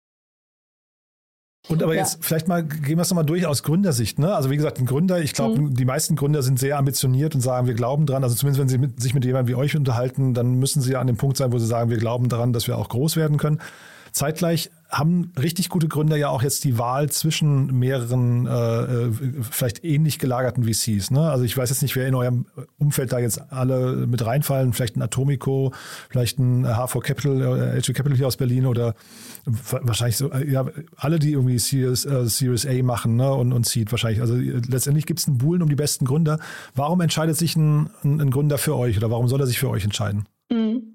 Und 1.69 1.83
aber 1.83 1.95
ja. 1.95 2.01
jetzt 2.01 2.25
vielleicht 2.25 2.49
mal 2.49 2.65
gehen 2.65 2.97
wir 2.97 3.03
es 3.03 3.11
nochmal 3.11 3.27
durch 3.27 3.47
aus 3.47 3.63
Gründersicht. 3.63 4.19
Ne? 4.19 4.35
Also 4.35 4.51
wie 4.51 4.57
gesagt, 4.57 4.79
ein 4.79 4.87
Gründer, 4.87 5.21
ich 5.21 5.35
glaube, 5.35 5.61
mhm. 5.61 5.75
die 5.75 5.85
meisten 5.85 6.17
Gründer 6.17 6.43
sind 6.43 6.59
sehr 6.59 6.79
ambitioniert 6.79 7.35
und 7.35 7.43
sagen, 7.43 7.67
wir 7.67 7.75
glauben 7.75 8.07
dran. 8.07 8.25
Also 8.25 8.35
zumindest 8.35 8.61
wenn 8.61 8.69
sie 8.69 8.79
mit, 8.79 9.01
sich 9.01 9.15
mit 9.15 9.25
jemandem 9.25 9.55
wie 9.55 9.61
euch 9.61 9.77
unterhalten, 9.77 10.33
dann 10.33 10.55
müssen 10.55 10.81
sie 10.81 10.93
ja 10.93 11.01
an 11.01 11.07
dem 11.07 11.17
Punkt 11.17 11.37
sein, 11.37 11.53
wo 11.53 11.59
sie 11.59 11.67
sagen, 11.67 11.91
wir 11.91 11.99
glauben 11.99 12.29
daran, 12.29 12.55
dass 12.55 12.67
wir 12.67 12.79
auch 12.79 12.89
groß 12.89 13.17
werden 13.17 13.37
können. 13.37 13.61
Zeitgleich 14.13 14.71
haben 14.91 15.33
richtig 15.39 15.69
gute 15.69 15.89
Gründer 15.89 16.17
ja 16.17 16.29
auch 16.29 16.43
jetzt 16.43 16.65
die 16.65 16.77
Wahl 16.77 17.11
zwischen 17.11 17.79
mehreren 17.79 18.47
äh, 18.47 18.51
äh 18.51 19.13
vielleicht 19.51 19.85
ähnlich 19.85 20.19
gelagerten 20.19 20.65
VCs. 20.65 21.11
Ne? 21.11 21.31
Also 21.31 21.45
ich 21.45 21.57
weiß 21.57 21.71
jetzt 21.71 21.83
nicht, 21.83 21.95
wer 21.97 22.09
in 22.09 22.15
eurem 22.15 22.47
Umfeld 22.79 23.13
da 23.13 23.19
jetzt 23.19 23.53
alle 23.53 24.07
mit 24.07 24.25
reinfallen. 24.25 24.73
Vielleicht 24.73 24.97
ein 24.97 25.03
Atomico, 25.03 25.73
vielleicht 26.09 26.39
ein 26.39 26.67
H4 26.67 27.01
Capital, 27.01 27.77
äh, 27.77 27.81
HV 27.81 27.93
Capital 27.95 28.17
hier 28.17 28.27
aus 28.27 28.37
Berlin 28.37 28.67
oder 28.67 28.95
wahrscheinlich 29.45 30.17
so, 30.17 30.33
äh, 30.33 30.51
ja, 30.51 30.67
alle, 30.97 31.19
die 31.19 31.33
irgendwie 31.33 31.59
Series, 31.59 32.05
äh, 32.05 32.27
Series 32.27 32.67
A 32.67 32.83
machen 32.83 33.17
ne? 33.17 33.33
und, 33.33 33.53
und 33.53 33.67
Seed 33.67 33.93
wahrscheinlich. 33.93 34.21
Also 34.21 34.35
letztendlich 34.35 35.07
gibt 35.07 35.21
es 35.21 35.29
einen 35.29 35.39
Buhlen 35.39 35.63
um 35.63 35.69
die 35.69 35.77
besten 35.77 36.05
Gründer. 36.05 36.41
Warum 36.75 37.01
entscheidet 37.01 37.37
sich 37.37 37.55
ein, 37.57 37.91
ein 38.03 38.31
Gründer 38.31 38.59
für 38.59 38.77
euch 38.77 38.97
oder 38.97 39.11
warum 39.11 39.29
soll 39.29 39.41
er 39.41 39.47
sich 39.47 39.59
für 39.59 39.71
euch 39.71 39.85
entscheiden? 39.85 40.27
Mhm. 40.51 40.90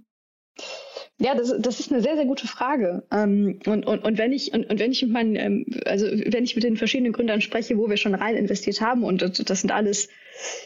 Ja, 1.18 1.34
das, 1.34 1.54
das 1.60 1.80
ist 1.80 1.94
eine 1.94 2.02
sehr, 2.02 2.18
sehr 2.18 2.26
gute 2.26 2.46
Frage. 2.46 3.04
Ähm, 3.10 3.60
und, 3.66 3.86
und, 3.86 4.04
und 4.04 4.18
wenn 4.18 4.34
ich, 4.34 4.54
und, 4.54 4.70
und 4.70 4.80
wenn 4.80 4.92
ich 4.92 5.02
mit 5.02 5.12
meinen, 5.12 5.36
ähm, 5.38 5.66
also 5.86 6.08
wenn 6.08 6.44
ich 6.44 6.56
mit 6.56 6.66
den 6.66 6.76
verschiedenen 6.76 7.14
Gründern 7.14 7.40
spreche, 7.40 7.78
wo 7.78 7.90
wir 7.90 7.96
schon 7.96 8.16
rein 8.16 8.36
investiert 8.36 8.82
haben, 8.82 9.06
und 9.06 9.22
das, 9.22 9.32
das 9.32 9.62
sind 9.62 9.72
alles, 9.72 10.10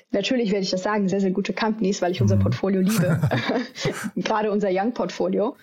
natürlich 0.09 0.49
werde 0.49 0.63
ich 0.63 0.71
das 0.71 0.81
sagen, 0.81 1.07
sehr, 1.07 1.21
sehr 1.21 1.29
gute 1.29 1.53
Companies, 1.53 2.01
weil 2.01 2.13
ich 2.13 2.21
unser 2.21 2.37
mhm. 2.37 2.41
Portfolio 2.41 2.81
liebe. 2.81 3.21
Gerade 4.15 4.51
unser 4.51 4.69
Young-Portfolio. 4.71 5.55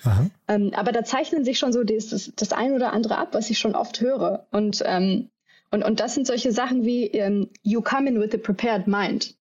Ähm, 0.47 0.71
aber 0.73 0.93
da 0.93 1.03
zeichnen 1.03 1.45
sich 1.45 1.59
schon 1.59 1.73
so 1.73 1.83
das, 1.83 2.09
das, 2.09 2.33
das 2.37 2.53
ein 2.53 2.73
oder 2.73 2.93
andere 2.93 3.19
ab, 3.19 3.31
was 3.33 3.51
ich 3.51 3.59
schon 3.59 3.75
oft 3.75 4.01
höre. 4.01 4.47
Und, 4.53 4.85
ähm, 4.87 5.31
und, 5.73 5.83
und 5.83 5.99
das 5.99 6.15
sind 6.15 6.29
solche 6.29 6.53
Sachen 6.53 6.85
wie, 6.85 7.07
ähm, 7.07 7.51
you 7.65 7.81
come 7.81 8.09
in 8.09 8.21
with 8.21 8.33
a 8.35 8.39
prepared 8.39 8.87
mind. 8.87 9.35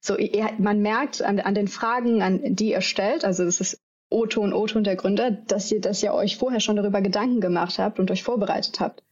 So, 0.00 0.16
ihr, 0.16 0.50
man 0.58 0.80
merkt 0.80 1.22
an, 1.22 1.38
an 1.38 1.54
den 1.54 1.68
Fragen, 1.68 2.20
an 2.20 2.56
die 2.56 2.70
ihr 2.70 2.80
stellt, 2.80 3.24
also 3.24 3.44
das 3.44 3.60
ist 3.60 3.80
O-Ton, 4.10 4.52
O-Ton 4.52 4.84
der 4.84 4.96
Gründer, 4.96 5.30
dass 5.30 5.70
ihr, 5.70 5.80
dass 5.80 6.02
ihr 6.02 6.14
euch 6.14 6.36
vorher 6.36 6.60
schon 6.60 6.76
darüber 6.76 7.00
Gedanken 7.00 7.40
gemacht 7.40 7.78
habt 7.78 7.98
und 7.98 8.10
euch 8.10 8.22
vorbereitet 8.22 8.80
habt. 8.80 9.02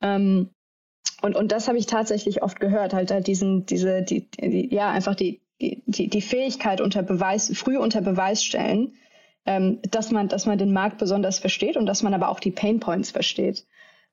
Ähm, 0.00 0.50
und, 1.22 1.36
und 1.36 1.52
das 1.52 1.68
habe 1.68 1.78
ich 1.78 1.86
tatsächlich 1.86 2.42
oft 2.42 2.60
gehört, 2.60 2.92
halt, 2.92 3.10
halt 3.10 3.26
diesen, 3.26 3.64
diese, 3.66 4.02
die, 4.02 4.28
die, 4.30 4.74
ja, 4.74 4.90
einfach 4.90 5.14
die, 5.14 5.40
die, 5.60 6.08
die 6.08 6.20
Fähigkeit 6.20 6.80
unter 6.80 7.02
Beweis, 7.02 7.50
früh 7.54 7.78
unter 7.78 8.00
Beweis 8.00 8.42
stellen, 8.42 8.92
ähm, 9.46 9.78
dass 9.90 10.10
man, 10.10 10.28
dass 10.28 10.46
man 10.46 10.58
den 10.58 10.72
Markt 10.72 10.98
besonders 10.98 11.38
versteht 11.38 11.76
und 11.76 11.86
dass 11.86 12.02
man 12.02 12.14
aber 12.14 12.28
auch 12.28 12.40
die 12.40 12.50
Pain 12.50 12.80
Points 12.80 13.10
versteht. 13.10 13.66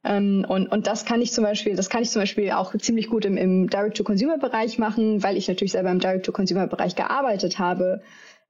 Ähm, 0.03 0.45
und, 0.47 0.67
und 0.67 0.87
das 0.87 1.05
kann 1.05 1.21
ich 1.21 1.31
zum 1.31 1.43
Beispiel, 1.43 1.75
das 1.75 1.89
kann 1.89 2.01
ich 2.01 2.09
zum 2.09 2.21
Beispiel 2.21 2.51
auch 2.51 2.75
ziemlich 2.77 3.07
gut 3.07 3.25
im, 3.25 3.37
im 3.37 3.69
Direct-to-Consumer-Bereich 3.69 4.77
machen, 4.79 5.21
weil 5.21 5.37
ich 5.37 5.47
natürlich 5.47 5.73
selber 5.73 5.91
im 5.91 5.99
Direct-to-Consumer-Bereich 5.99 6.95
gearbeitet 6.95 7.59
habe. 7.59 8.01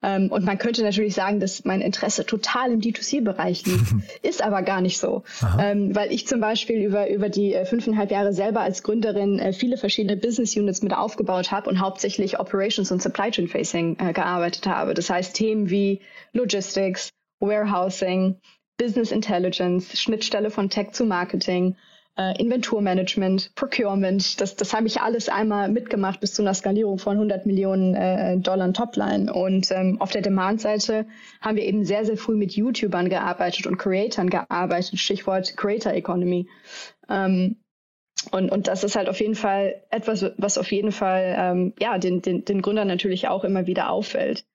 Ähm, 0.03 0.31
und 0.31 0.45
man 0.45 0.57
könnte 0.57 0.83
natürlich 0.83 1.13
sagen, 1.13 1.39
dass 1.39 1.63
mein 1.63 1.81
Interesse 1.81 2.25
total 2.25 2.71
im 2.71 2.81
D2C-Bereich 2.81 3.65
liegt. 3.65 3.93
Ist 4.23 4.43
aber 4.43 4.61
gar 4.63 4.81
nicht 4.81 4.97
so. 4.97 5.23
Ähm, 5.59 5.95
weil 5.95 6.11
ich 6.11 6.27
zum 6.27 6.39
Beispiel 6.39 6.83
über, 6.83 7.09
über 7.09 7.29
die 7.29 7.53
äh, 7.53 7.65
fünfeinhalb 7.65 8.11
Jahre 8.11 8.33
selber 8.33 8.61
als 8.61 8.83
Gründerin 8.83 9.39
äh, 9.39 9.53
viele 9.53 9.77
verschiedene 9.77 10.17
Business 10.17 10.55
Units 10.55 10.81
mit 10.81 10.93
aufgebaut 10.93 11.51
habe 11.51 11.69
und 11.69 11.79
hauptsächlich 11.79 12.39
Operations 12.39 12.91
und 12.91 13.01
Supply 13.01 13.31
Chain 13.31 13.47
Facing 13.47 13.97
äh, 13.99 14.13
gearbeitet 14.13 14.65
habe. 14.67 14.93
Das 14.93 15.09
heißt 15.09 15.35
Themen 15.35 15.69
wie 15.69 16.01
Logistics, 16.33 17.09
Warehousing, 17.39 18.39
Business 18.77 19.11
Intelligence, 19.11 19.99
Schnittstelle 19.99 20.49
von 20.49 20.69
Tech 20.69 20.91
zu 20.91 21.05
Marketing, 21.05 21.75
äh, 22.21 22.41
Inventurmanagement, 22.41 23.53
Procurement. 23.55 24.39
Das, 24.39 24.55
das 24.55 24.73
habe 24.73 24.87
ich 24.87 25.01
alles 25.01 25.29
einmal 25.29 25.69
mitgemacht 25.69 26.19
bis 26.19 26.33
zu 26.33 26.41
einer 26.41 26.53
Skalierung 26.53 26.97
von 26.99 27.13
100 27.13 27.45
Millionen 27.45 27.95
äh, 27.95 28.37
Dollar 28.37 28.71
Topline. 28.73 29.33
Und 29.33 29.71
ähm, 29.71 29.99
auf 29.99 30.11
der 30.11 30.21
Demand-Seite 30.21 31.05
haben 31.41 31.57
wir 31.57 31.63
eben 31.63 31.85
sehr, 31.85 32.05
sehr 32.05 32.17
früh 32.17 32.35
mit 32.35 32.53
YouTubern 32.53 33.09
gearbeitet 33.09 33.67
und 33.67 33.77
Creatoren 33.77 34.29
gearbeitet. 34.29 34.99
Stichwort 34.99 35.57
Creator 35.57 35.93
Economy. 35.93 36.47
Ähm, 37.09 37.57
und, 38.29 38.51
und 38.51 38.67
das 38.67 38.83
ist 38.83 38.95
halt 38.95 39.09
auf 39.09 39.19
jeden 39.19 39.35
Fall 39.35 39.81
etwas, 39.89 40.23
was 40.37 40.57
auf 40.57 40.71
jeden 40.71 40.91
Fall 40.91 41.35
ähm, 41.37 41.73
ja, 41.79 41.97
den, 41.97 42.21
den, 42.21 42.45
den 42.45 42.61
Gründern 42.61 42.87
natürlich 42.87 43.27
auch 43.27 43.43
immer 43.43 43.65
wieder 43.65 43.89
auffällt. 43.89 44.45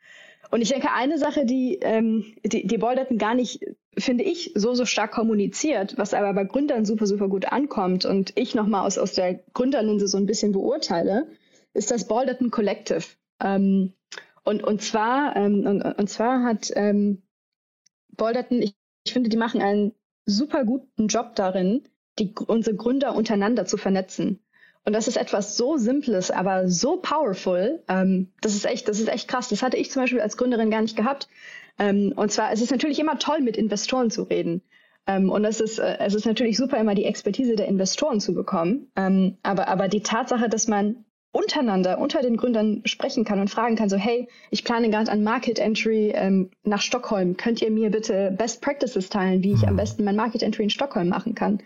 Und 0.50 0.60
ich 0.62 0.68
denke, 0.68 0.92
eine 0.92 1.18
Sache, 1.18 1.44
die, 1.44 1.78
ähm, 1.82 2.24
die, 2.44 2.66
die 2.66 2.78
Bolderton 2.78 3.18
gar 3.18 3.34
nicht, 3.34 3.64
finde 3.98 4.24
ich, 4.24 4.52
so, 4.54 4.74
so 4.74 4.84
stark 4.84 5.12
kommuniziert, 5.12 5.96
was 5.96 6.14
aber 6.14 6.34
bei 6.34 6.44
Gründern 6.44 6.84
super, 6.84 7.06
super 7.06 7.28
gut 7.28 7.50
ankommt 7.52 8.04
und 8.04 8.32
ich 8.36 8.54
nochmal 8.54 8.86
aus, 8.86 8.98
aus 8.98 9.12
der 9.12 9.34
Gründerlinse 9.54 10.06
so 10.06 10.18
ein 10.18 10.26
bisschen 10.26 10.52
beurteile, 10.52 11.26
ist 11.72 11.90
das 11.90 12.06
Bolderton 12.06 12.50
Collective. 12.50 13.04
Ähm, 13.42 13.92
und, 14.44 14.62
und 14.62 14.82
zwar, 14.82 15.34
ähm, 15.36 15.66
und, 15.66 15.82
und 15.82 16.08
zwar 16.08 16.42
hat 16.42 16.70
ähm, 16.76 17.22
Bolderton, 18.16 18.62
ich, 18.62 18.74
ich 19.04 19.12
finde, 19.12 19.28
die 19.28 19.36
machen 19.36 19.62
einen 19.62 19.92
super 20.24 20.64
guten 20.64 21.08
Job 21.08 21.34
darin, 21.34 21.88
die, 22.18 22.34
unsere 22.46 22.76
Gründer 22.76 23.14
untereinander 23.14 23.66
zu 23.66 23.76
vernetzen. 23.76 24.40
Und 24.84 24.92
das 24.92 25.08
ist 25.08 25.16
etwas 25.16 25.56
so 25.56 25.76
Simples, 25.78 26.30
aber 26.30 26.68
so 26.68 26.98
powerful. 26.98 27.82
Ähm, 27.88 28.32
das 28.40 28.54
ist 28.54 28.66
echt, 28.66 28.86
das 28.88 29.00
ist 29.00 29.08
echt 29.08 29.26
krass. 29.26 29.48
Das 29.48 29.62
hatte 29.62 29.76
ich 29.76 29.90
zum 29.90 30.02
Beispiel 30.02 30.20
als 30.20 30.36
Gründerin 30.36 30.70
gar 30.70 30.80
nicht 30.80 30.96
gehabt. 30.96 31.28
Ähm, 31.78 32.12
und 32.16 32.32
zwar, 32.32 32.52
es 32.52 32.60
ist 32.60 32.70
natürlich 32.70 32.98
immer 32.98 33.18
toll, 33.18 33.40
mit 33.40 33.56
Investoren 33.56 34.10
zu 34.10 34.22
reden. 34.22 34.62
Ähm, 35.06 35.30
und 35.30 35.44
es 35.44 35.60
ist, 35.60 35.78
äh, 35.78 35.98
es 36.00 36.14
ist 36.14 36.26
natürlich 36.26 36.56
super, 36.56 36.78
immer 36.78 36.94
die 36.94 37.04
Expertise 37.04 37.56
der 37.56 37.68
Investoren 37.68 38.20
zu 38.20 38.34
bekommen. 38.34 38.90
Ähm, 38.96 39.36
aber, 39.42 39.68
aber 39.68 39.88
die 39.88 40.02
Tatsache, 40.02 40.48
dass 40.48 40.68
man 40.68 41.04
untereinander, 41.32 41.98
unter 41.98 42.22
den 42.22 42.38
Gründern 42.38 42.80
sprechen 42.86 43.24
kann 43.24 43.40
und 43.40 43.50
fragen 43.50 43.76
kann, 43.76 43.90
so, 43.90 43.96
hey, 43.96 44.26
ich 44.50 44.64
plane 44.64 44.88
gerade 44.88 45.10
ein 45.12 45.22
Market 45.22 45.58
Entry 45.58 46.12
ähm, 46.14 46.50
nach 46.64 46.80
Stockholm. 46.80 47.36
Könnt 47.36 47.60
ihr 47.60 47.70
mir 47.70 47.90
bitte 47.90 48.34
Best 48.36 48.62
Practices 48.62 49.10
teilen, 49.10 49.42
wie 49.42 49.52
ich 49.52 49.66
am 49.66 49.74
mhm. 49.74 49.78
besten 49.78 50.04
mein 50.04 50.16
Market 50.16 50.42
Entry 50.42 50.64
in 50.64 50.70
Stockholm 50.70 51.08
machen 51.08 51.34
kann? 51.34 51.60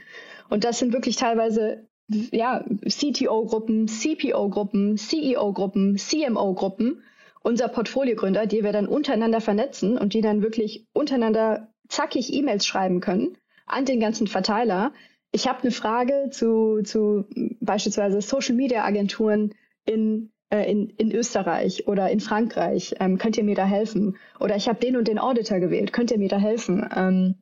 Und 0.49 0.65
das 0.65 0.81
sind 0.81 0.93
wirklich 0.93 1.17
teilweise 1.17 1.87
ja, 2.09 2.65
CTO-Gruppen, 2.85 3.87
CPO-Gruppen, 3.87 4.97
CEO-Gruppen, 4.97 5.97
CMO-Gruppen 5.97 7.03
unser 7.43 7.69
Portfoliogründer, 7.69 8.47
die 8.47 8.63
wir 8.63 8.73
dann 8.73 8.87
untereinander 8.87 9.41
vernetzen 9.41 9.99
und 9.99 10.15
die 10.15 10.21
dann 10.21 10.43
wirklich 10.43 10.87
untereinander 10.93 11.73
zackig 11.89 12.33
E-Mails 12.33 12.67
schreiben 12.67 13.01
können 13.01 13.37
an 13.67 13.85
den 13.85 14.01
ganzen 14.01 14.27
Verteiler. 14.27 14.93
Ich 15.33 15.49
habe 15.49 15.63
eine 15.63 15.71
Frage 15.71 16.29
zu, 16.31 16.83
zu 16.83 17.25
beispielsweise 17.61 18.21
Social-Media-Agenturen 18.21 19.55
in, 19.87 20.33
äh, 20.51 20.71
in, 20.71 20.91
in 20.91 21.13
Österreich 21.13 21.87
oder 21.87 22.11
in 22.11 22.21
Frankreich. 22.21 22.95
Ähm, 23.01 23.17
könnt 23.19 23.37
ihr 23.37 23.45
mir 23.45 23.55
da 23.55 23.65
helfen? 23.65 24.17
Oder 24.39 24.57
ich 24.57 24.69
habe 24.69 24.81
den 24.81 24.97
und 24.97 25.09
den 25.09 25.19
Auditor 25.19 25.61
gewählt. 25.61 25.93
Könnt 25.93 26.11
ihr 26.11 26.19
mir 26.19 26.29
da 26.29 26.39
helfen? 26.39 26.89
Ähm, 26.95 27.37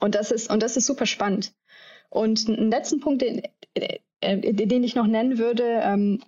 und 0.00 0.14
das 0.14 0.30
ist 0.30 0.50
und 0.50 0.62
das 0.62 0.76
ist 0.76 0.86
super 0.86 1.06
spannend. 1.06 1.52
Und 2.08 2.48
einen 2.48 2.70
letzten 2.70 3.00
Punkt, 3.00 3.20
den, 3.20 3.42
äh, 3.74 3.98
den 4.22 4.84
ich 4.84 4.94
noch 4.94 5.06
nennen 5.06 5.38
würde, 5.38 5.80
ähm, 5.82 6.20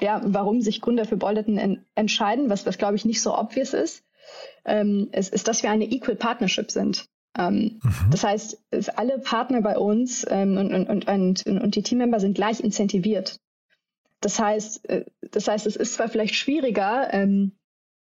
ja, 0.00 0.20
warum 0.24 0.60
sich 0.60 0.80
Gründer 0.80 1.04
für 1.04 1.16
Bolderton 1.16 1.58
en 1.58 1.84
entscheiden, 1.94 2.50
was, 2.50 2.66
was 2.66 2.78
glaube 2.78 2.96
ich 2.96 3.04
nicht 3.04 3.22
so 3.22 3.36
obvious 3.36 3.74
ist, 3.74 4.04
ähm, 4.64 5.08
ist, 5.12 5.32
ist, 5.32 5.48
dass 5.48 5.62
wir 5.62 5.70
eine 5.70 5.84
Equal 5.84 6.16
Partnership 6.16 6.70
sind. 6.70 7.06
Ähm, 7.36 7.80
mhm. 7.82 8.10
Das 8.10 8.24
heißt, 8.24 8.58
alle 8.96 9.18
Partner 9.18 9.60
bei 9.60 9.76
uns 9.76 10.24
ähm, 10.28 10.56
und, 10.56 10.72
und, 10.72 11.08
und, 11.08 11.46
und, 11.46 11.74
die 11.74 11.82
Teammember 11.82 12.20
sind 12.20 12.34
gleich 12.34 12.60
incentiviert. 12.60 13.40
Das 14.20 14.38
heißt, 14.38 14.88
äh, 14.88 15.04
das 15.30 15.48
heißt, 15.48 15.66
es 15.66 15.76
ist 15.76 15.94
zwar 15.94 16.08
vielleicht 16.08 16.34
schwieriger, 16.34 17.12
ähm, 17.12 17.52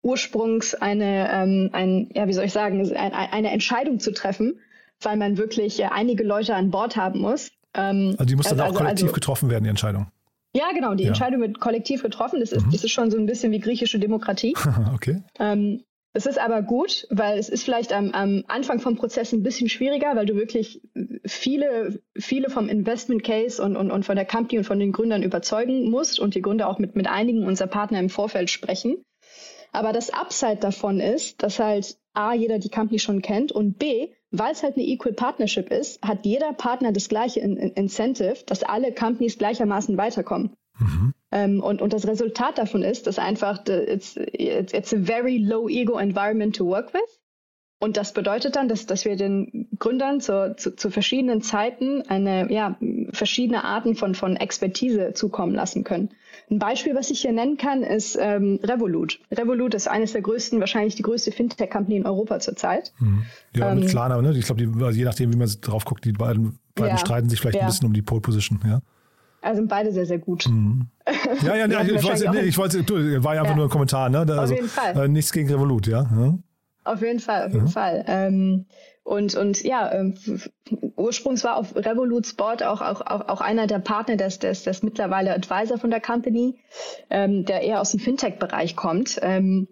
ursprungs 0.01 0.73
eine, 0.73 1.29
ähm, 1.31 1.69
ein, 1.73 2.09
ja, 2.13 2.27
wie 2.27 2.33
soll 2.33 2.45
ich 2.45 2.53
sagen, 2.53 2.79
eine, 2.95 3.33
eine 3.33 3.51
Entscheidung 3.51 3.99
zu 3.99 4.13
treffen, 4.13 4.59
weil 5.01 5.17
man 5.17 5.37
wirklich 5.37 5.79
äh, 5.81 5.89
einige 5.91 6.23
Leute 6.23 6.55
an 6.55 6.71
Bord 6.71 6.95
haben 6.95 7.19
muss. 7.19 7.51
Ähm, 7.73 8.15
also 8.17 8.25
die 8.25 8.35
muss 8.35 8.47
dann 8.47 8.59
also, 8.59 8.73
auch 8.73 8.77
kollektiv 8.77 9.05
also, 9.05 9.13
getroffen 9.13 9.49
werden, 9.49 9.65
die 9.65 9.69
Entscheidung. 9.69 10.07
Ja, 10.55 10.71
genau, 10.73 10.95
die 10.95 11.03
ja. 11.03 11.09
Entscheidung 11.09 11.41
wird 11.41 11.59
kollektiv 11.59 12.01
getroffen. 12.01 12.39
Das 12.39 12.51
ist, 12.51 12.65
mhm. 12.65 12.71
das 12.71 12.83
ist 12.83 12.91
schon 12.91 13.11
so 13.11 13.17
ein 13.17 13.25
bisschen 13.25 13.51
wie 13.51 13.59
griechische 13.59 13.99
Demokratie. 13.99 14.55
okay. 14.93 15.21
Ähm, 15.39 15.83
es 16.13 16.25
ist 16.25 16.39
aber 16.39 16.63
gut, 16.63 17.05
weil 17.11 17.37
es 17.37 17.49
ist 17.49 17.63
vielleicht 17.63 17.93
am, 17.93 18.11
am 18.11 18.43
Anfang 18.47 18.79
vom 18.79 18.95
Prozess 18.95 19.31
ein 19.31 19.43
bisschen 19.43 19.69
schwieriger, 19.69 20.15
weil 20.15 20.25
du 20.25 20.35
wirklich 20.35 20.81
viele, 21.23 22.01
viele 22.17 22.49
vom 22.49 22.67
Investment 22.67 23.23
Case 23.23 23.61
und, 23.61 23.75
und, 23.75 23.91
und 23.91 24.05
von 24.05 24.15
der 24.15 24.25
Company 24.25 24.57
und 24.57 24.63
von 24.63 24.79
den 24.79 24.91
Gründern 24.91 25.21
überzeugen 25.21 25.89
musst 25.91 26.19
und 26.19 26.33
die 26.33 26.41
Gründer 26.41 26.67
auch 26.67 26.79
mit, 26.79 26.95
mit 26.95 27.07
einigen 27.07 27.45
unserer 27.45 27.67
Partner 27.67 27.99
im 27.99 28.09
Vorfeld 28.09 28.49
sprechen. 28.49 29.03
Aber 29.71 29.93
das 29.93 30.09
Upside 30.09 30.57
davon 30.57 30.99
ist, 30.99 31.43
dass 31.43 31.59
halt 31.59 31.97
A, 32.13 32.33
jeder 32.33 32.57
die 32.57 32.71
Company 32.71 32.97
schon 32.97 33.21
kennt 33.21 33.51
und 33.51 33.77
B, 33.77 34.09
weil 34.31 34.51
es 34.51 34.63
halt 34.63 34.75
eine 34.75 34.85
Equal 34.85 35.13
Partnership 35.13 35.71
ist, 35.71 36.01
hat 36.01 36.25
jeder 36.25 36.53
Partner 36.53 36.91
das 36.91 37.09
gleiche 37.09 37.39
in 37.39 37.57
in 37.57 37.71
Incentive, 37.71 38.43
dass 38.45 38.63
alle 38.63 38.93
Companies 38.93 39.37
gleichermaßen 39.37 39.97
weiterkommen. 39.97 40.55
Mhm. 40.79 41.13
Ähm, 41.31 41.63
und, 41.63 41.81
und 41.81 41.93
das 41.93 42.07
Resultat 42.07 42.57
davon 42.57 42.83
ist, 42.83 43.07
dass 43.07 43.19
einfach 43.19 43.65
it's, 43.67 44.15
it's, 44.15 44.73
it's 44.73 44.93
a 44.93 44.97
very 44.99 45.37
low 45.37 45.67
ego 45.67 45.97
environment 45.97 46.55
to 46.55 46.65
work 46.65 46.93
with. 46.93 47.19
Und 47.81 47.95
das 47.95 48.13
bedeutet 48.13 48.55
dann, 48.55 48.67
dass, 48.67 48.85
dass 48.85 49.05
wir 49.05 49.15
den 49.15 49.69
Gründern 49.79 50.19
zu, 50.19 50.53
zu, 50.57 50.75
zu 50.75 50.89
verschiedenen 50.89 51.41
Zeiten 51.41 52.01
eine, 52.03 52.51
ja, 52.51 52.77
verschiedene 53.11 53.63
Arten 53.63 53.95
von, 53.95 54.15
von 54.15 54.35
Expertise 54.35 55.13
zukommen 55.13 55.55
lassen 55.55 55.85
können. 55.85 56.09
Ein 56.51 56.57
Beispiel, 56.57 56.95
was 56.95 57.11
ich 57.11 57.21
hier 57.21 57.31
nennen 57.31 57.57
kann, 57.57 57.83
ist 57.83 58.17
ähm, 58.19 58.59
Revolut. 58.63 59.19
Revolut 59.31 59.75
ist 59.75 59.87
eines 59.87 60.13
der 60.13 60.21
größten, 60.21 60.59
wahrscheinlich 60.59 60.95
die 60.95 61.03
größte 61.03 61.31
Fintech-Company 61.31 61.97
in 61.97 62.05
Europa 62.05 62.39
zurzeit. 62.39 62.91
Mhm. 62.99 63.23
Ja, 63.55 63.71
ähm, 63.71 63.79
mit 63.79 63.89
Klarna, 63.89 64.19
ne? 64.21 64.35
Ich 64.35 64.45
glaube, 64.45 64.67
also 64.83 64.97
je 64.97 65.05
nachdem, 65.05 65.31
wie 65.31 65.37
man 65.37 65.49
drauf 65.61 65.85
guckt, 65.85 66.05
die 66.05 66.11
beiden, 66.11 66.57
beiden 66.73 66.91
ja, 66.91 66.97
streiten 66.97 67.29
sich 67.29 67.39
vielleicht 67.39 67.57
ja. 67.57 67.61
ein 67.61 67.67
bisschen 67.67 67.87
um 67.87 67.93
die 67.93 68.01
Pole 68.01 68.21
Position, 68.21 68.59
ja. 68.65 68.81
Also 69.41 69.61
sind 69.61 69.69
beide 69.69 69.91
sehr, 69.91 70.05
sehr 70.05 70.19
gut. 70.19 70.47
Mhm. 70.47 70.87
Ja, 71.43 71.55
ja, 71.55 71.67
ja 71.67 71.81
ich, 71.81 72.03
wollte, 72.03 72.29
nee, 72.31 72.41
ich 72.41 72.57
wollte, 72.57 72.83
du, 72.83 73.23
war 73.23 73.35
ja 73.35 73.41
einfach 73.41 73.55
nur 73.55 73.65
ein 73.65 73.69
Kommentar, 73.69 74.09
ne? 74.09 74.19
Also, 74.19 74.41
Auf 74.41 74.51
jeden 74.51 74.67
Fall. 74.67 75.05
Äh, 75.05 75.07
nichts 75.07 75.31
gegen 75.31 75.49
Revolut, 75.49 75.87
ja. 75.87 76.07
Auf 76.83 77.01
jeden 77.01 77.19
Fall, 77.19 77.47
auf 77.47 77.53
jeden 77.53 77.65
mhm. 77.65 77.69
Fall. 77.69 78.03
Ähm, 78.07 78.65
und, 79.09 79.33
und 79.33 79.63
ja, 79.63 79.91
ähm, 79.91 80.13
ursprünglich 80.95 81.43
war 81.43 81.57
auf 81.57 81.75
Revolut 81.75 82.27
Sport 82.27 82.61
auch, 82.61 82.79
auch, 82.79 83.01
auch, 83.01 83.27
auch 83.27 83.41
einer 83.41 83.65
der 83.65 83.79
Partner, 83.79 84.17
des, 84.17 84.37
des, 84.37 84.61
des 84.61 84.83
mittlerweile 84.83 85.33
Advisor 85.33 85.79
von 85.79 85.89
der 85.89 85.99
Company, 85.99 86.59
ähm, 87.09 87.43
der 87.43 87.61
eher 87.61 87.81
aus 87.81 87.89
dem 87.89 87.99
Fintech-Bereich 87.99 88.75
kommt. 88.75 89.17
Ähm, 89.23 89.67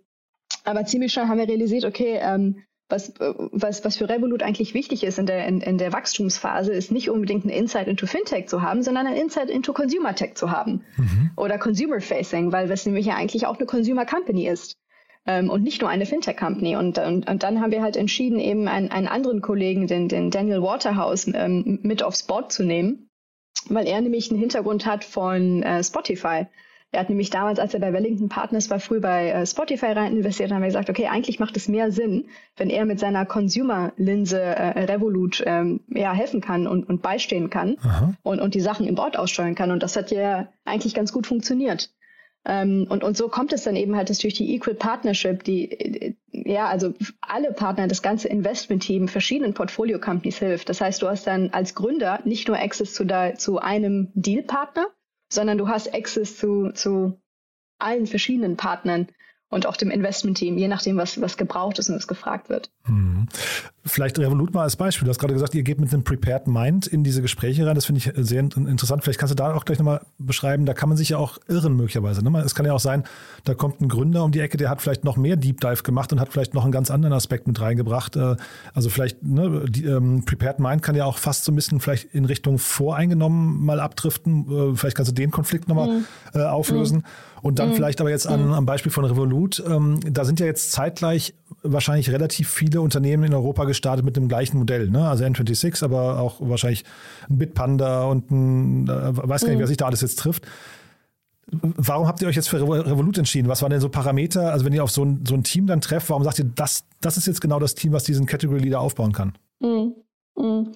aber 0.64 0.86
ziemlich 0.86 1.14
schnell 1.14 1.28
haben 1.28 1.38
wir 1.38 1.48
realisiert, 1.48 1.86
okay, 1.86 2.18
ähm, 2.20 2.64
was, 2.90 3.14
was, 3.20 3.86
was 3.86 3.98
für 3.98 4.10
Revolut 4.10 4.42
eigentlich 4.42 4.74
wichtig 4.74 5.04
ist 5.04 5.20
in 5.20 5.28
der, 5.28 5.46
in, 5.46 5.62
in 5.62 5.78
der 5.78 5.94
Wachstumsphase, 5.94 6.74
ist 6.74 6.92
nicht 6.92 7.12
unbedingt 7.12 7.46
ein 7.46 7.50
Insight 7.50 7.88
into 7.88 8.08
Fintech 8.08 8.48
zu 8.48 8.64
haben, 8.64 8.82
sondern 8.82 9.06
ein 9.06 9.18
Insight 9.18 9.52
into 9.52 9.72
Consumer 9.72 10.16
Tech 10.16 10.34
zu 10.34 10.50
haben 10.50 10.84
mhm. 10.96 11.30
oder 11.38 11.60
Consumer 11.60 12.02
Facing, 12.02 12.52
weil 12.52 12.68
das 12.68 12.88
nämlich 12.88 13.06
ja 13.06 13.16
eigentlich 13.16 13.46
auch 13.46 13.58
eine 13.58 13.68
Consumer 13.68 14.08
Company 14.08 14.48
ist 14.48 14.78
ähm, 15.28 15.50
und 15.50 15.64
nicht 15.64 15.82
nur 15.82 15.90
eine 15.90 16.06
Fintech-Company. 16.06 16.78
Und, 16.78 16.98
und, 16.98 17.30
und 17.30 17.44
dann 17.44 17.62
haben 17.62 17.72
wir 17.72 17.84
halt 17.84 17.98
entschieden, 17.98 18.40
eben 18.40 18.68
einen, 18.68 18.90
einen 18.90 19.08
anderen 19.08 19.42
Kollegen, 19.42 19.86
den, 19.88 20.08
den 20.08 20.32
Daniel 20.32 20.62
Waterhouse, 20.62 21.28
ähm, 21.34 21.80
mit 21.84 22.02
aufs 22.02 22.24
Board 22.24 22.52
zu 22.52 22.64
nehmen, 22.64 23.10
weil 23.70 23.88
er 23.88 24.02
nämlich 24.02 24.32
einen 24.32 24.40
Hintergrund 24.40 24.86
hat 24.86 25.04
von 25.04 25.62
äh, 25.64 25.84
Spotify. 25.84 26.48
Er 26.92 27.02
hat 27.02 27.10
nämlich 27.10 27.30
damals, 27.30 27.60
als 27.60 27.74
er 27.74 27.82
bei 27.82 27.92
Wellington 27.92 28.30
Partners 28.30 28.70
war, 28.70 28.80
früh 28.80 29.02
bei 29.02 29.30
äh, 29.30 29.46
Spotify 29.46 29.88
rein 29.88 30.14
investiert, 30.16 30.52
haben 30.52 30.62
wir 30.62 30.68
gesagt, 30.68 30.90
okay, 30.90 31.08
eigentlich 31.08 31.38
macht 31.38 31.58
es 31.58 31.68
mehr 31.68 31.92
Sinn, 31.92 32.30
wenn 32.56 32.70
er 32.70 32.86
mit 32.86 32.98
seiner 32.98 33.26
Consumer-Linse 33.26 34.40
äh, 34.40 34.84
Revolut 34.86 35.44
ähm, 35.46 35.82
ja, 35.90 36.14
helfen 36.14 36.40
kann 36.40 36.66
und, 36.66 36.88
und 36.88 37.02
beistehen 37.02 37.50
kann 37.50 37.76
und, 38.24 38.40
und 38.40 38.56
die 38.56 38.62
Sachen 38.62 38.88
im 38.88 38.96
Board 38.96 39.20
aussteuern 39.20 39.56
kann. 39.56 39.72
Und 39.72 39.84
das 39.84 39.98
hat 39.98 40.12
ja 40.12 40.48
eigentlich 40.64 40.96
ganz 40.96 41.12
gut 41.12 41.28
funktioniert. 41.28 41.92
Ähm, 42.50 42.88
und, 42.90 43.04
und 43.04 43.18
so 43.18 43.28
kommt 43.28 43.52
es 43.52 43.64
dann 43.64 43.76
eben 43.76 43.98
halt, 43.98 44.10
dass 44.10 44.20
durch 44.20 44.34
die 44.34 44.56
Equal 44.56 44.74
Partnership, 44.74 45.44
die, 45.44 46.16
ja, 46.32 46.68
also 46.68 46.94
alle 47.20 47.52
Partner, 47.52 47.90
das 47.90 48.02
ganze 48.02 48.30
Investment-Team 48.30 49.10
verschiedenen 49.10 49.54
Portfolio-Companies 49.54 50.40
hilft. 50.40 50.70
Das 50.70 50.80
heißt, 50.80 51.02
du 51.02 51.08
hast 51.08 51.28
dann 51.28 51.50
als 51.50 51.76
Gründer 51.76 52.22
nicht 52.24 52.48
nur 52.48 52.58
Access 52.58 52.94
zu, 52.94 53.04
da, 53.04 53.36
zu 53.36 53.60
einem 53.60 54.12
Deal-Partner, 54.14 54.88
sondern 55.30 55.58
du 55.58 55.68
hast 55.68 55.94
Access 55.94 56.38
zu, 56.38 56.72
zu 56.72 57.20
allen 57.80 58.08
verschiedenen 58.08 58.56
Partnern 58.56 59.10
und 59.50 59.66
auch 59.66 59.76
dem 59.76 59.92
Investment-Team, 59.92 60.58
je 60.58 60.70
nachdem, 60.70 60.96
was, 60.96 61.20
was 61.20 61.36
gebraucht 61.36 61.80
ist 61.80 61.90
und 61.90 61.98
was 61.98 62.08
gefragt 62.08 62.48
wird. 62.48 62.72
Mhm. 62.88 63.28
Vielleicht 63.88 64.20
Revolut 64.20 64.54
mal 64.54 64.64
als 64.64 64.76
Beispiel. 64.76 65.06
Du 65.06 65.10
hast 65.10 65.20
gerade 65.20 65.34
gesagt, 65.34 65.56
ihr 65.56 65.64
geht 65.64 65.80
mit 65.80 65.94
einem 65.94 66.04
Prepared 66.04 66.48
Mind 66.48 66.88
in 66.88 67.04
diese 67.04 67.22
Gespräche 67.22 67.66
rein. 67.66 67.76
Das 67.76 67.86
finde 67.86 68.00
ich 68.00 68.12
sehr 68.16 68.42
interessant. 68.42 69.04
Vielleicht 69.04 69.20
kannst 69.20 69.32
du 69.32 69.36
da 69.36 69.54
auch 69.54 69.66
gleich 69.66 69.80
nochmal 69.80 70.02
beschreiben. 70.18 70.66
Da 70.66 70.74
kann 70.74 70.90
man 70.90 70.98
sich 70.98 71.10
ja 71.10 71.18
auch 71.18 71.38
irren 71.48 71.76
möglicherweise. 71.76 72.24
Ne? 72.24 72.40
Es 72.40 72.54
kann 72.54 72.66
ja 72.66 72.74
auch 72.74 72.80
sein, 72.80 73.04
da 73.46 73.54
kommt 73.54 73.82
ein 73.82 73.88
Gründer 73.88 74.24
um 74.24 74.32
die 74.32 74.42
Ecke, 74.42 74.58
der 74.58 74.70
hat 74.70 74.82
vielleicht 74.82 75.04
noch 75.04 75.18
mehr 75.18 75.38
Deep 75.38 75.62
Dive 75.62 75.84
gemacht 75.84 76.12
und 76.12 76.20
hat 76.20 76.30
vielleicht 76.32 76.54
noch 76.54 76.64
einen 76.64 76.72
ganz 76.72 76.92
anderen 76.92 77.14
Aspekt 77.14 77.48
mit 77.48 77.60
reingebracht. 77.62 78.16
Äh, 78.16 78.36
also 78.74 78.90
vielleicht, 78.90 79.24
ne, 79.24 79.66
die, 79.70 79.86
ähm, 79.86 80.26
Prepared 80.26 80.60
Mind 80.60 80.84
kann 80.84 80.96
ja 80.96 81.06
auch 81.06 81.18
fast 81.18 81.46
so 81.46 81.52
ein 81.52 81.56
bisschen 81.56 81.80
vielleicht 81.80 82.14
in 82.14 82.26
Richtung 82.26 82.60
voreingenommen 82.60 83.66
mal 83.66 83.80
abdriften. 83.80 84.74
Äh, 84.74 84.76
vielleicht 84.76 84.98
kannst 84.98 85.12
du 85.12 85.16
den 85.16 85.32
Konflikt 85.32 85.68
nochmal 85.70 85.90
mhm. 85.90 86.06
äh, 86.34 86.44
auflösen. 86.44 86.98
Mhm. 86.98 87.04
Und 87.42 87.60
dann 87.60 87.70
mhm. 87.70 87.76
vielleicht 87.76 88.02
aber 88.02 88.10
jetzt 88.10 88.28
an, 88.28 88.48
mhm. 88.48 88.54
am 88.54 88.66
Beispiel 88.66 88.92
von 88.92 89.06
Revolut. 89.06 89.64
Ähm, 89.66 90.00
da 90.10 90.26
sind 90.26 90.40
ja 90.40 90.46
jetzt 90.46 90.72
zeitgleich 90.72 91.34
wahrscheinlich 91.64 92.12
relativ 92.12 92.50
viele 92.50 92.82
Unternehmen 92.82 93.24
in 93.24 93.34
Europa 93.34 93.64
gestartet 93.66 93.77
mit 94.04 94.16
dem 94.16 94.28
gleichen 94.28 94.58
Modell. 94.58 94.90
Ne? 94.90 95.08
Also 95.08 95.24
N26, 95.24 95.84
aber 95.84 96.20
auch 96.20 96.38
wahrscheinlich 96.40 96.84
ein 97.30 97.38
Bitpanda 97.38 98.06
und 98.06 98.32
ein, 98.32 98.88
äh, 98.88 99.18
weiß 99.18 99.42
gar 99.42 99.50
nicht, 99.50 99.58
mhm. 99.58 99.60
wer 99.60 99.68
sich 99.68 99.78
da 99.78 99.86
alles 99.86 100.02
jetzt 100.02 100.20
trifft. 100.20 100.46
Warum 101.50 102.08
habt 102.08 102.22
ihr 102.22 102.28
euch 102.28 102.36
jetzt 102.36 102.50
für 102.50 102.62
Revolut 102.62 103.18
entschieden? 103.18 103.48
Was 103.48 103.62
waren 103.62 103.70
denn 103.70 103.80
so 103.80 103.88
Parameter? 103.88 104.52
Also 104.52 104.66
wenn 104.66 104.74
ihr 104.74 104.84
auf 104.84 104.92
so 104.92 105.06
ein, 105.06 105.24
so 105.26 105.34
ein 105.34 105.44
Team 105.44 105.66
dann 105.66 105.80
trefft, 105.80 106.10
warum 106.10 106.24
sagt 106.24 106.40
ihr, 106.40 106.46
das, 106.46 106.84
das 107.00 107.16
ist 107.16 107.26
jetzt 107.26 107.40
genau 107.40 107.60
das 107.60 107.74
Team, 107.74 107.94
was 107.94 108.04
diesen 108.04 108.26
Category 108.26 108.60
Leader 108.60 108.82
aufbauen 108.82 109.14
kann? 109.14 109.38
Mhm. 109.62 109.96
Mhm. 110.38 110.74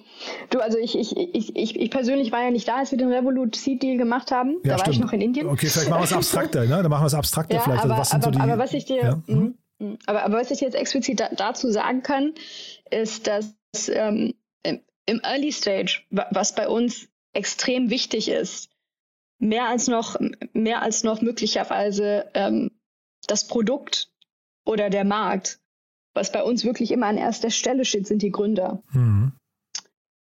Du, 0.50 0.58
also 0.58 0.76
ich, 0.76 0.98
ich, 0.98 1.16
ich, 1.16 1.56
ich, 1.56 1.78
ich 1.78 1.90
persönlich 1.90 2.32
war 2.32 2.42
ja 2.42 2.50
nicht 2.50 2.66
da, 2.66 2.78
als 2.78 2.90
wir 2.90 2.98
den 2.98 3.12
Revolut 3.12 3.54
Seed 3.54 3.82
Deal 3.82 3.96
gemacht 3.96 4.32
haben. 4.32 4.56
Ja, 4.64 4.72
da 4.72 4.78
stimmt. 4.78 4.86
war 4.86 4.92
ich 4.92 5.00
noch 5.00 5.12
in 5.12 5.20
Indien. 5.20 5.46
Okay, 5.46 5.66
vielleicht 5.66 5.88
machen 5.88 6.00
wir 6.00 6.04
es 6.04 6.12
abstrakter, 6.12 6.62
ne? 6.62 6.82
Dann 6.82 6.90
machen 6.90 7.02
wir 7.02 7.06
es 7.06 7.14
abstrakter 7.14 7.54
ja, 7.56 7.60
vielleicht. 7.60 7.82
Also 7.82 7.92
aber, 7.92 8.00
was 8.00 8.12
aber, 8.12 8.22
so 8.24 8.30
die, 8.30 8.40
aber 8.40 8.58
was 8.58 8.72
ich 8.72 8.84
dir, 8.86 8.96
ja? 8.96 9.22
mhm. 9.26 9.54
mhm. 9.78 9.98
aber, 10.06 10.24
aber 10.24 10.38
was 10.38 10.50
ich 10.50 10.60
jetzt 10.60 10.74
explizit 10.74 11.20
da, 11.20 11.28
dazu 11.36 11.70
sagen 11.70 12.02
kann, 12.02 12.32
ist, 12.92 13.26
dass 13.26 13.54
ähm, 13.88 14.34
im 15.06 15.20
Early 15.22 15.52
Stage, 15.52 16.02
was 16.10 16.54
bei 16.54 16.68
uns 16.68 17.08
extrem 17.32 17.90
wichtig 17.90 18.28
ist, 18.28 18.70
mehr 19.38 19.68
als 19.68 19.88
noch, 19.88 20.18
mehr 20.52 20.82
als 20.82 21.02
noch 21.02 21.20
möglicherweise 21.20 22.30
ähm, 22.34 22.70
das 23.26 23.46
Produkt 23.46 24.12
oder 24.64 24.90
der 24.90 25.04
Markt, 25.04 25.60
was 26.14 26.30
bei 26.30 26.42
uns 26.42 26.64
wirklich 26.64 26.92
immer 26.92 27.06
an 27.06 27.16
erster 27.16 27.50
Stelle 27.50 27.84
steht, 27.84 28.06
sind 28.06 28.22
die 28.22 28.30
Gründer. 28.30 28.82
Mhm. 28.92 29.32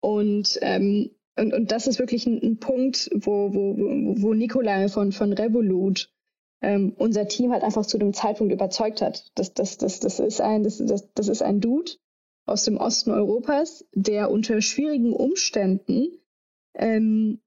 Und, 0.00 0.58
ähm, 0.60 1.10
und, 1.36 1.54
und 1.54 1.72
das 1.72 1.86
ist 1.86 1.98
wirklich 1.98 2.26
ein, 2.26 2.40
ein 2.42 2.58
Punkt, 2.58 3.10
wo, 3.14 3.54
wo, 3.54 3.74
wo 4.22 4.34
Nikolai 4.34 4.88
von, 4.88 5.12
von 5.12 5.32
Revolut 5.32 6.12
ähm, 6.60 6.94
unser 6.96 7.26
Team 7.26 7.50
halt 7.50 7.64
einfach 7.64 7.86
zu 7.86 7.98
dem 7.98 8.12
Zeitpunkt 8.12 8.52
überzeugt 8.52 9.00
hat. 9.00 9.32
Das, 9.34 9.54
das, 9.54 9.78
das, 9.78 9.98
das, 9.98 10.20
ist 10.20 10.40
ein, 10.40 10.62
das, 10.62 10.78
das, 10.78 11.12
das 11.14 11.28
ist 11.28 11.42
ein 11.42 11.60
Dude 11.60 11.92
aus 12.46 12.64
dem 12.64 12.76
Osten 12.76 13.11
Europas, 13.11 13.85
der 13.94 14.31
unter 14.31 14.61
schwierigen 14.61 15.12
Umständen 15.12 16.09
ähm, 16.74 17.40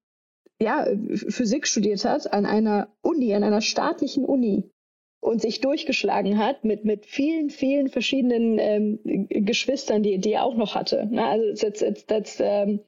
ja, 0.62 0.88
Physik 1.10 1.68
studiert 1.68 2.06
hat 2.06 2.32
an 2.32 2.46
einer 2.46 2.88
Uni, 3.02 3.34
an 3.34 3.44
einer 3.44 3.62
staatlichen 3.62 4.24
Uni 4.24 4.72
und 5.20 5.42
sich 5.42 5.60
durchgeschlagen 5.60 6.38
hat 6.38 6.64
mit, 6.64 6.86
mit 6.86 7.06
vielen, 7.06 7.50
vielen 7.50 7.90
verschiedenen 7.90 8.58
ähm, 8.60 9.00
Geschwistern, 9.30 10.04
die, 10.04 10.20
die 10.20 10.34
er 10.34 10.44
auch 10.44 10.56
noch 10.56 10.76
hatte. 10.76 11.08
Na, 11.12 11.32
also 11.32 11.54
that's, 11.56 11.80
that's, 11.80 12.06
that's, 12.06 12.40
um, 12.40 12.80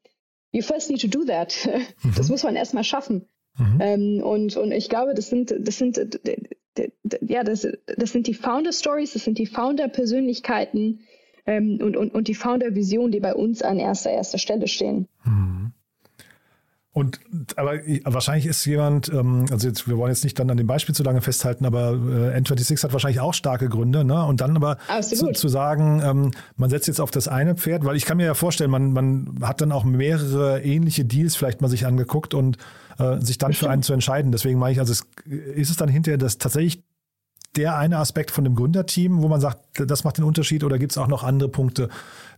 you 0.52 0.62
first 0.62 0.90
need 0.90 1.02
to 1.02 1.08
do 1.08 1.26
that. 1.26 1.54
Mhm. 2.04 2.14
Das 2.16 2.30
muss 2.30 2.44
man 2.44 2.56
erstmal 2.56 2.84
schaffen. 2.84 3.28
Mhm. 3.58 3.82
Ähm, 3.82 4.24
und, 4.24 4.56
und 4.56 4.72
ich 4.72 4.88
glaube, 4.88 5.14
das 5.16 5.30
sind, 5.30 5.54
das 5.60 5.78
sind, 5.78 6.00
ja, 7.22 7.44
das, 7.44 7.68
das 7.98 8.12
sind 8.12 8.28
die 8.28 8.36
Founder 8.36 8.72
Stories, 8.72 9.14
das 9.14 9.24
sind 9.24 9.40
die 9.40 9.48
Founder 9.48 9.88
Persönlichkeiten 9.88 11.02
ähm, 11.48 11.80
und, 11.82 11.98
und, 11.98 12.14
und 12.14 12.28
die 12.28 12.36
Founder 12.36 12.76
Vision, 12.76 13.12
die 13.12 13.20
bei 13.20 13.34
uns 13.34 13.62
an 13.62 13.80
erster, 13.80 14.12
erster 14.12 14.38
Stelle 14.38 14.68
stehen. 14.68 15.08
Mhm. 15.24 15.72
Und 16.98 17.20
aber 17.58 17.74
wahrscheinlich 18.06 18.48
ist 18.48 18.66
jemand, 18.66 19.10
ähm, 19.14 19.46
also 19.52 19.68
jetzt, 19.68 19.88
wir 19.88 20.00
wollen 20.00 20.10
jetzt 20.10 20.24
nicht 20.24 20.40
dann 20.40 20.50
an 20.50 20.58
dem 20.58 20.66
Beispiel 20.66 20.96
zu 20.96 21.04
lange 21.04 21.22
festhalten, 21.22 21.64
aber 21.68 21.92
äh, 21.92 22.40
N26 22.40 22.84
hat 22.84 22.92
wahrscheinlich 22.92 23.20
auch 23.20 23.36
starke 23.36 23.70
Gründe, 23.70 24.04
ne? 24.04 24.26
Und 24.26 24.42
dann 24.42 24.56
aber 24.56 24.80
zu, 25.02 25.32
zu, 25.32 25.48
sagen, 25.48 26.02
ähm, 26.04 26.32
man 26.56 26.72
setzt 26.72 26.88
jetzt 26.88 27.00
auf 27.00 27.12
das 27.12 27.28
eine 27.28 27.54
Pferd, 27.54 27.86
weil 27.86 27.96
ich 27.98 28.06
kann 28.06 28.18
mir 28.18 28.26
ja 28.26 28.34
vorstellen, 28.34 28.72
man, 28.72 28.94
man 28.94 29.38
hat 29.44 29.62
dann 29.62 29.72
auch 29.72 29.84
mehrere 29.84 30.64
ähnliche 30.64 31.06
Deals 31.06 31.36
vielleicht 31.36 31.62
mal 31.62 31.68
sich 31.68 31.86
angeguckt 31.86 32.34
und 32.34 32.58
äh, 32.98 33.20
sich 33.20 33.38
dann 33.38 33.54
für 33.54 33.70
einen 33.70 33.84
zu 33.84 33.94
entscheiden. 33.94 34.32
Deswegen 34.32 34.58
meine 34.58 34.72
ich, 34.72 34.80
also 34.80 34.92
es, 34.92 35.06
ist 35.54 35.70
es 35.70 35.76
dann 35.76 35.90
hinterher 35.90 36.18
das 36.18 36.40
tatsächlich 36.40 36.82
der 37.56 37.78
eine 37.78 37.98
Aspekt 37.98 38.32
von 38.32 38.44
dem 38.44 38.56
Gründerteam, 38.56 39.24
wo 39.24 39.28
man 39.28 39.42
sagt, 39.42 39.60
das 39.74 40.04
macht 40.04 40.18
den 40.18 40.26
Unterschied 40.26 40.64
oder 40.64 40.78
gibt 40.78 40.92
es 40.92 40.98
auch 40.98 41.08
noch 41.08 41.24
andere 41.24 41.50
Punkte? 41.50 41.90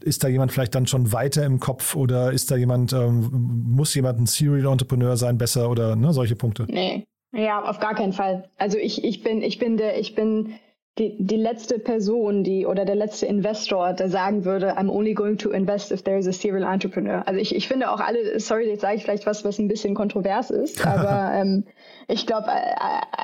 Ist 0.02 0.24
da 0.24 0.28
jemand 0.28 0.52
vielleicht 0.52 0.76
dann 0.76 0.88
schon 0.88 1.12
weiter 1.12 1.46
im 1.46 1.60
Kopf 1.60 1.96
oder 1.96 2.32
ist 2.32 2.52
da 2.52 2.56
jemand, 2.56 2.94
ähm, 2.94 3.30
muss 3.68 3.94
jemand 3.96 4.20
ein 4.20 4.26
Serial 4.26 4.72
Entrepreneur 4.72 5.18
sein 5.18 5.38
besser 5.38 5.70
oder 5.70 5.96
ne, 5.96 6.14
solche 6.14 6.36
Punkte? 6.36 6.66
Nee, 6.70 7.06
ja, 7.34 7.64
auf 7.64 7.80
gar 7.80 7.96
keinen 7.96 8.14
Fall. 8.14 8.50
Also 8.58 8.78
ich, 8.78 9.04
ich 9.04 9.24
bin, 9.24 9.42
ich 9.42 9.60
bin 9.60 9.78
der, 9.78 10.00
ich 10.00 10.16
bin 10.16 10.54
die, 11.00 11.16
die 11.18 11.38
letzte 11.38 11.80
Person, 11.80 12.44
die 12.44 12.66
oder 12.66 12.84
der 12.86 12.96
letzte 12.96 13.26
Investor, 13.26 13.94
der 13.94 14.10
sagen 14.10 14.44
würde, 14.44 14.78
I'm 14.78 14.90
only 14.90 15.14
going 15.14 15.38
to 15.38 15.50
invest 15.50 15.92
if 15.92 16.04
there 16.04 16.18
is 16.18 16.28
a 16.28 16.34
serial 16.34 16.64
entrepreneur. 16.64 17.24
Also 17.26 17.40
ich, 17.40 17.56
ich 17.56 17.68
finde 17.68 17.90
auch 17.90 18.02
alle, 18.02 18.40
sorry, 18.40 18.68
jetzt 18.70 18.82
sage 18.82 18.98
ich 18.98 19.04
vielleicht 19.04 19.26
was, 19.26 19.46
was 19.46 19.58
ein 19.60 19.70
bisschen 19.70 19.96
kontrovers 19.96 20.52
ist, 20.52 20.86
aber 20.86 21.34
ähm, 21.34 21.64
ich 22.08 22.28
glaube, 22.28 22.48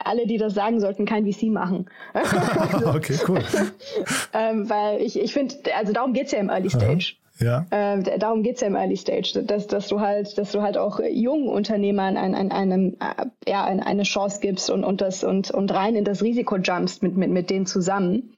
alle, 0.05 0.25
die 0.25 0.38
das 0.38 0.53
sagen, 0.53 0.79
sollten 0.79 1.05
kein 1.05 1.31
VC 1.31 1.43
machen. 1.47 1.88
okay, 2.85 3.17
cool. 3.27 3.43
ähm, 4.33 4.69
weil 4.69 5.01
ich, 5.01 5.19
ich 5.19 5.33
finde, 5.33 5.55
also 5.77 5.91
darum 5.91 6.13
geht's 6.13 6.31
ja 6.31 6.39
im 6.39 6.49
Early 6.49 6.69
Stage. 6.69 7.15
Ja. 7.39 7.65
Ähm, 7.71 8.03
darum 8.19 8.43
geht's 8.43 8.61
ja 8.61 8.67
im 8.67 8.75
Early 8.75 8.95
Stage, 8.95 9.43
dass, 9.43 9.67
dass 9.67 9.87
du 9.87 9.99
halt, 9.99 10.37
dass 10.37 10.51
du 10.51 10.61
halt 10.61 10.77
auch 10.77 10.99
jungen 10.99 11.49
Unternehmern 11.49 12.17
ein, 12.17 12.33
ein, 12.33 12.51
einem, 12.51 12.95
äh, 12.99 13.25
ja, 13.49 13.65
eine 13.65 14.03
Chance 14.03 14.39
gibst 14.41 14.69
und, 14.69 14.83
und 14.83 15.01
das 15.01 15.23
und, 15.23 15.51
und 15.51 15.73
rein 15.73 15.95
in 15.95 16.05
das 16.05 16.21
Risiko 16.21 16.57
jumpst 16.57 17.03
mit, 17.03 17.17
mit, 17.17 17.29
mit 17.29 17.49
denen 17.49 17.65
zusammen. 17.65 18.35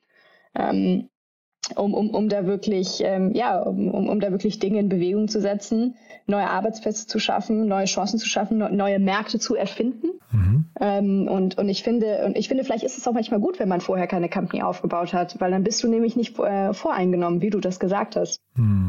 Ähm, 0.56 1.10
um, 1.76 1.94
um, 1.94 2.12
um 2.12 2.30
da 2.30 2.46
wirklich, 2.46 3.02
ähm, 3.04 3.34
ja, 3.34 3.60
um, 3.60 3.90
um 3.90 4.20
da 4.20 4.32
wirklich 4.32 4.60
Dinge 4.60 4.80
in 4.80 4.90
Bewegung 4.90 5.28
zu 5.28 5.42
setzen, 5.42 5.96
neue 6.26 6.50
Arbeitsplätze 6.50 7.08
zu 7.08 7.20
schaffen, 7.20 7.68
neue 7.68 7.86
Chancen 7.86 8.20
zu 8.20 8.28
schaffen, 8.28 8.58
neue 8.58 9.00
Märkte 9.00 9.40
zu 9.40 9.56
erfinden. 9.56 10.20
Mhm. 10.32 10.66
Ähm, 10.80 11.28
und, 11.28 11.58
und 11.58 11.70
ich 11.70 11.84
finde, 11.84 12.26
und 12.26 12.38
ich 12.38 12.48
finde, 12.48 12.64
vielleicht 12.64 12.84
ist 12.84 12.98
es 12.98 13.08
auch 13.08 13.14
manchmal 13.14 13.40
gut, 13.40 13.60
wenn 13.60 13.70
man 13.70 13.82
vorher 13.82 14.08
keine 14.08 14.30
Company 14.30 14.62
aufgebaut 14.62 15.14
hat, 15.14 15.40
weil 15.40 15.52
dann 15.52 15.64
bist 15.64 15.84
du 15.84 15.88
nämlich 15.88 16.16
nicht 16.16 16.38
äh, 16.40 16.74
voreingenommen, 16.74 17.42
wie 17.42 17.50
du 17.50 17.60
das 17.60 17.80
gesagt 17.80 18.16
hast. 18.16 18.40
Mhm. 18.56 18.87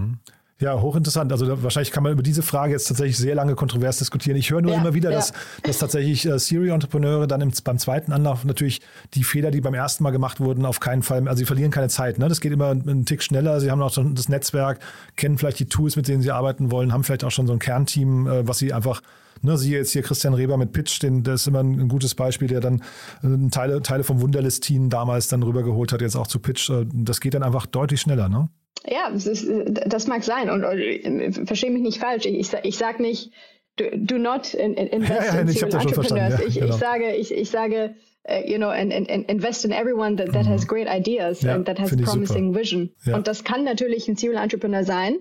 Ja, 0.61 0.81
hochinteressant. 0.81 1.31
Also 1.31 1.63
wahrscheinlich 1.63 1.93
kann 1.93 2.03
man 2.03 2.13
über 2.13 2.23
diese 2.23 2.43
Frage 2.43 2.73
jetzt 2.73 2.89
tatsächlich 2.89 3.17
sehr 3.17 3.37
lange 3.37 3.55
kontrovers 3.55 3.99
diskutieren. 3.99 4.37
Ich 4.37 4.51
höre 4.51 4.61
nur 4.61 4.73
ja, 4.73 4.81
immer 4.81 4.93
wieder, 4.93 5.11
ja. 5.11 5.17
dass, 5.17 5.33
dass 5.63 5.79
tatsächlich 5.79 6.27
äh, 6.27 6.37
Serial-Entrepreneure 6.37 7.29
dann 7.29 7.41
im, 7.41 7.53
beim 7.63 7.79
zweiten 7.79 8.11
Anlauf 8.11 8.45
natürlich 8.45 8.81
die 9.15 9.23
Fehler, 9.23 9.53
die 9.53 9.61
beim 9.61 9.75
ersten 9.75 10.03
Mal 10.03 10.11
gemacht 10.11 10.41
wurden, 10.41 10.67
auf 10.67 10.81
keinen 10.81 11.05
Fall, 11.05 11.29
also 11.29 11.39
sie 11.39 11.45
verlieren 11.45 11.71
keine 11.71 11.89
Zeit. 11.89 12.19
Ne? 12.19 12.29
Das 12.29 12.41
geht 12.41 12.51
immer 12.51 12.71
einen 12.71 13.07
Tick 13.07 13.23
schneller. 13.23 13.61
Sie 13.61 13.71
haben 13.71 13.81
auch 13.81 13.93
schon 13.93 14.17
das 14.17 14.29
Netzwerk, 14.29 14.81
kennen 15.15 15.39
vielleicht 15.39 15.61
die 15.61 15.67
Tools, 15.67 15.95
mit 15.95 16.09
denen 16.09 16.23
sie 16.23 16.33
arbeiten 16.33 16.73
wollen, 16.73 16.93
haben 16.93 17.05
vielleicht 17.05 17.23
auch 17.23 17.31
schon 17.31 17.47
so 17.47 17.53
ein 17.53 17.61
Kernteam, 17.61 18.27
äh, 18.27 18.49
was 18.49 18.59
sie 18.59 18.73
einfach 18.73 19.01
Ne, 19.41 19.57
Sie 19.57 19.71
jetzt 19.71 19.93
hier 19.93 20.03
Christian 20.03 20.35
Reber 20.35 20.57
mit 20.57 20.73
Pitch, 20.73 21.01
den, 21.01 21.23
das 21.23 21.43
ist 21.43 21.47
immer 21.47 21.61
ein, 21.61 21.79
ein 21.79 21.89
gutes 21.89 22.17
Beispiel, 22.17 22.49
der 22.49 22.59
dann 22.59 22.83
äh, 23.23 23.49
Teile, 23.51 23.81
Teile 23.83 24.03
vom 24.03 24.21
Wunderlist-Team 24.21 24.91
damals 24.91 25.29
dann 25.29 25.45
rübergeholt 25.45 25.93
hat, 25.93 26.01
jetzt 26.01 26.17
auch 26.17 26.27
zu 26.27 26.41
Pitch. 26.41 26.71
Äh, 26.71 26.87
das 26.93 27.21
geht 27.21 27.35
dann 27.35 27.45
einfach 27.45 27.67
deutlich 27.67 28.01
schneller, 28.01 28.29
ne? 28.29 28.49
Ja, 28.91 29.11
das, 29.11 29.27
ist, 29.27 29.47
das 29.87 30.07
mag 30.07 30.25
sein 30.25 30.51
und, 30.51 30.65
und 30.65 30.79
äh, 30.79 31.33
verstehe 31.45 31.71
mich 31.71 31.83
nicht 31.83 31.99
falsch. 31.99 32.27
Ich, 32.27 32.39
ich, 32.39 32.53
ich 32.63 32.79
sage 32.79 33.03
nicht, 33.03 33.33
do, 33.77 33.85
do 33.95 34.19
not 34.19 34.55
invest 34.55 35.09
ja, 35.11 35.35
ja, 35.35 35.41
in 35.41 35.49
ich 35.49 35.63
entrepreneurs. 35.63 36.41
Ja, 36.41 36.47
ich, 36.47 36.55
genau. 36.55 36.67
ich 36.67 36.75
sage, 36.75 37.15
ich, 37.15 37.33
ich 37.33 37.51
sage, 37.51 37.95
uh, 38.29 38.41
you 38.47 38.57
know, 38.57 38.71
and, 38.71 38.93
and, 38.93 39.09
invest 39.29 39.65
in 39.65 39.73
everyone 39.73 40.17
that, 40.17 40.33
that 40.33 40.47
mhm. 40.47 40.51
has 40.51 40.67
great 40.67 40.89
ideas 40.89 41.45
and 41.45 41.67
that 41.67 41.79
has 41.79 41.95
promising 41.97 42.55
vision. 42.55 42.91
Und 43.13 43.27
das 43.27 43.45
kann 43.45 43.65
natürlich 43.65 44.09
ein 44.09 44.17
Serial 44.17 44.43
Entrepreneur 44.43 44.85
sein. 44.85 45.19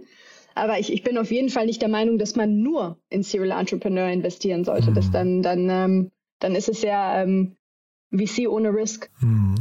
Aber 0.56 0.80
ich, 0.80 0.92
ich 0.92 1.04
bin 1.04 1.18
auf 1.18 1.30
jeden 1.30 1.50
Fall 1.50 1.68
nicht 1.68 1.82
der 1.82 1.90
Meinung, 1.90 2.18
dass 2.18 2.36
man 2.36 2.62
nur 2.62 2.98
in 3.10 3.22
Serial 3.22 3.60
Entrepreneur 3.60 4.10
investieren 4.10 4.64
sollte. 4.64 4.92
Mhm. 4.92 4.96
Das 4.96 5.12
dann, 5.12 5.42
dann, 5.44 5.70
ähm, 5.70 6.12
dann 6.40 6.56
ist 6.56 6.70
es 6.70 6.82
ja, 6.82 7.22
ähm, 7.22 7.57
VC 8.14 8.48
ohne 8.48 8.70
Risk. 8.70 9.10
Hm. 9.20 9.56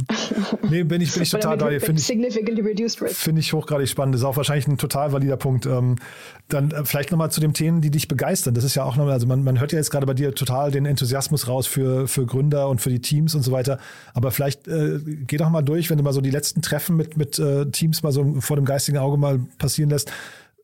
Nee, 0.69 0.83
bin 0.83 1.01
ich, 1.01 1.13
bin 1.13 1.23
ich 1.23 1.29
total 1.31 1.57
bei 1.57 1.71
dir. 1.71 1.81
Finde 1.81 1.99
ich, 1.99 2.07
significantly 2.07 2.61
reduced 2.61 3.01
risk. 3.01 3.15
Finde 3.15 3.41
ich 3.41 3.51
hochgradig 3.51 3.89
spannend. 3.89 4.15
Das 4.15 4.21
ist 4.21 4.25
auch 4.25 4.37
wahrscheinlich 4.37 4.67
ein 4.67 4.77
total 4.77 5.11
valider 5.11 5.35
Punkt. 5.35 5.65
Ähm, 5.65 5.97
dann 6.47 6.71
äh, 6.71 6.85
vielleicht 6.85 7.11
nochmal 7.11 7.29
zu 7.29 7.41
den 7.41 7.53
Themen, 7.53 7.81
die 7.81 7.91
dich 7.91 8.07
begeistern. 8.07 8.53
Das 8.53 8.63
ist 8.63 8.75
ja 8.75 8.83
auch 8.83 8.95
nochmal, 8.95 9.13
also 9.13 9.27
man, 9.27 9.43
man 9.43 9.59
hört 9.59 9.73
ja 9.73 9.79
jetzt 9.79 9.91
gerade 9.91 10.05
bei 10.05 10.13
dir 10.13 10.33
total 10.33 10.71
den 10.71 10.85
Enthusiasmus 10.85 11.49
raus 11.49 11.67
für, 11.67 12.07
für 12.07 12.25
Gründer 12.25 12.69
und 12.69 12.79
für 12.79 12.89
die 12.89 13.01
Teams 13.01 13.35
und 13.35 13.41
so 13.41 13.51
weiter. 13.51 13.79
Aber 14.13 14.31
vielleicht 14.31 14.67
äh, 14.67 14.99
geh 15.03 15.35
doch 15.35 15.49
mal 15.49 15.61
durch, 15.61 15.89
wenn 15.89 15.97
du 15.97 16.03
mal 16.03 16.13
so 16.13 16.21
die 16.21 16.31
letzten 16.31 16.61
Treffen 16.61 16.95
mit, 16.95 17.17
mit 17.17 17.37
äh, 17.39 17.65
Teams 17.65 18.01
mal 18.01 18.13
so 18.13 18.35
vor 18.39 18.55
dem 18.55 18.65
geistigen 18.65 18.97
Auge 18.97 19.17
mal 19.17 19.39
passieren 19.57 19.89
lässt. 19.89 20.09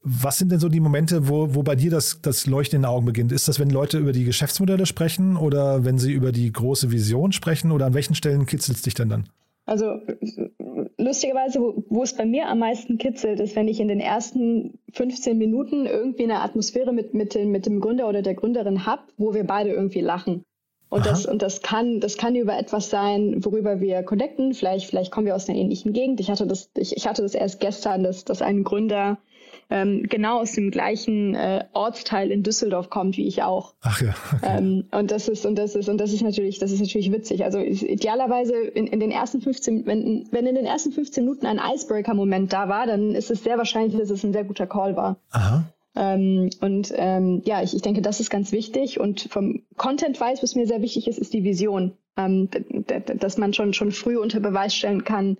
Was 0.03 0.37
sind 0.37 0.51
denn 0.51 0.59
so 0.59 0.67
die 0.67 0.81
Momente, 0.81 1.29
wo, 1.29 1.55
wo 1.55 1.63
bei 1.63 1.75
dir 1.75 1.89
das, 1.89 2.19
das 2.21 2.45
Leuchten 2.45 2.77
in 2.77 2.81
den 2.81 2.89
Augen 2.89 3.05
beginnt? 3.05 3.31
Ist 3.31 3.47
das, 3.47 3.59
wenn 3.59 3.69
Leute 3.69 3.97
über 3.97 4.11
die 4.11 4.25
Geschäftsmodelle 4.25 4.85
sprechen 4.85 5.37
oder 5.37 5.85
wenn 5.85 5.97
sie 5.97 6.11
über 6.11 6.33
die 6.33 6.51
große 6.51 6.91
Vision 6.91 7.31
sprechen 7.31 7.71
oder 7.71 7.85
an 7.85 7.93
welchen 7.93 8.13
Stellen 8.13 8.45
kitzelt 8.45 8.77
es 8.77 8.83
dich 8.83 8.95
denn 8.95 9.09
dann? 9.09 9.29
Also 9.65 10.01
lustigerweise, 10.97 11.61
wo, 11.61 11.83
wo, 11.87 12.03
es 12.03 12.13
bei 12.13 12.25
mir 12.25 12.49
am 12.49 12.59
meisten 12.59 12.97
kitzelt, 12.97 13.39
ist, 13.39 13.55
wenn 13.55 13.69
ich 13.69 13.79
in 13.79 13.87
den 13.87 14.01
ersten 14.01 14.77
15 14.91 15.37
Minuten 15.37 15.85
irgendwie 15.85 16.23
eine 16.23 16.41
Atmosphäre 16.41 16.91
mit, 16.91 17.13
mit, 17.13 17.33
dem, 17.33 17.51
mit 17.51 17.65
dem 17.65 17.79
Gründer 17.79 18.09
oder 18.09 18.21
der 18.21 18.33
Gründerin 18.33 18.85
habe, 18.85 19.03
wo 19.17 19.33
wir 19.33 19.45
beide 19.45 19.71
irgendwie 19.71 20.01
lachen. 20.01 20.43
Und 20.89 21.07
das, 21.07 21.25
und 21.25 21.41
das 21.41 21.63
kann, 21.63 22.01
das 22.01 22.17
kann 22.17 22.35
über 22.35 22.55
etwas 22.55 22.91
sein, 22.91 23.43
worüber 23.43 23.81
wir 23.81 24.03
connecten. 24.03 24.53
Vielleicht, 24.53 24.85
vielleicht 24.85 25.11
kommen 25.11 25.25
wir 25.25 25.35
aus 25.35 25.49
einer 25.49 25.57
ähnlichen 25.57 25.91
Gegend. 25.91 26.19
Ich 26.19 26.29
hatte 26.29 26.45
das, 26.45 26.69
ich, 26.77 26.95
ich 26.95 27.07
hatte 27.07 27.23
das 27.23 27.33
erst 27.33 27.59
gestern, 27.59 28.03
dass, 28.03 28.25
dass 28.25 28.43
ein 28.43 28.63
Gründer 28.63 29.17
ähm, 29.69 30.03
genau 30.09 30.39
aus 30.39 30.53
dem 30.53 30.71
gleichen 30.71 31.35
äh, 31.35 31.65
Ortsteil 31.73 32.31
in 32.31 32.43
Düsseldorf 32.43 32.89
kommt 32.89 33.17
wie 33.17 33.27
ich 33.27 33.43
auch. 33.43 33.73
Ach 33.81 34.01
ja. 34.01 34.13
Okay. 34.35 34.57
Ähm, 34.57 34.85
und 34.91 35.11
das 35.11 35.27
ist 35.27 35.45
und 35.45 35.55
das 35.55 35.75
ist 35.75 35.89
und 35.89 35.97
das 35.97 36.11
ist 36.13 36.21
natürlich 36.21 36.59
das 36.59 36.71
ist 36.71 36.81
natürlich 36.81 37.11
witzig. 37.11 37.43
Also 37.43 37.59
idealerweise 37.59 38.55
in, 38.55 38.87
in 38.87 38.99
den 38.99 39.11
ersten 39.11 39.41
15 39.41 39.85
wenn 39.85 40.27
wenn 40.31 40.45
in 40.45 40.55
den 40.55 40.65
ersten 40.65 40.91
15 40.91 41.23
Minuten 41.23 41.45
ein 41.45 41.59
Icebreaker 41.59 42.13
Moment 42.13 42.53
da 42.53 42.69
war, 42.69 42.87
dann 42.87 43.15
ist 43.15 43.31
es 43.31 43.43
sehr 43.43 43.57
wahrscheinlich, 43.57 43.99
dass 43.99 44.09
es 44.09 44.23
ein 44.23 44.33
sehr 44.33 44.43
guter 44.43 44.67
Call 44.67 44.95
war. 44.95 45.17
Aha. 45.31 45.63
Ähm, 45.95 46.49
und 46.61 46.91
ähm, 46.95 47.41
ja, 47.45 47.61
ich, 47.61 47.75
ich 47.75 47.81
denke, 47.81 48.01
das 48.01 48.19
ist 48.19 48.29
ganz 48.29 48.51
wichtig. 48.51 48.99
Und 48.99 49.27
vom 49.29 49.61
Content-Wise, 49.77 50.41
was 50.41 50.55
mir 50.55 50.65
sehr 50.65 50.81
wichtig 50.81 51.07
ist, 51.07 51.19
ist 51.19 51.33
die 51.33 51.43
Vision. 51.43 51.93
Ähm, 52.15 52.49
dass 53.19 53.37
man 53.37 53.53
schon, 53.53 53.73
schon 53.73 53.91
früh 53.91 54.17
unter 54.17 54.39
Beweis 54.39 54.75
stellen 54.75 55.03
kann, 55.03 55.37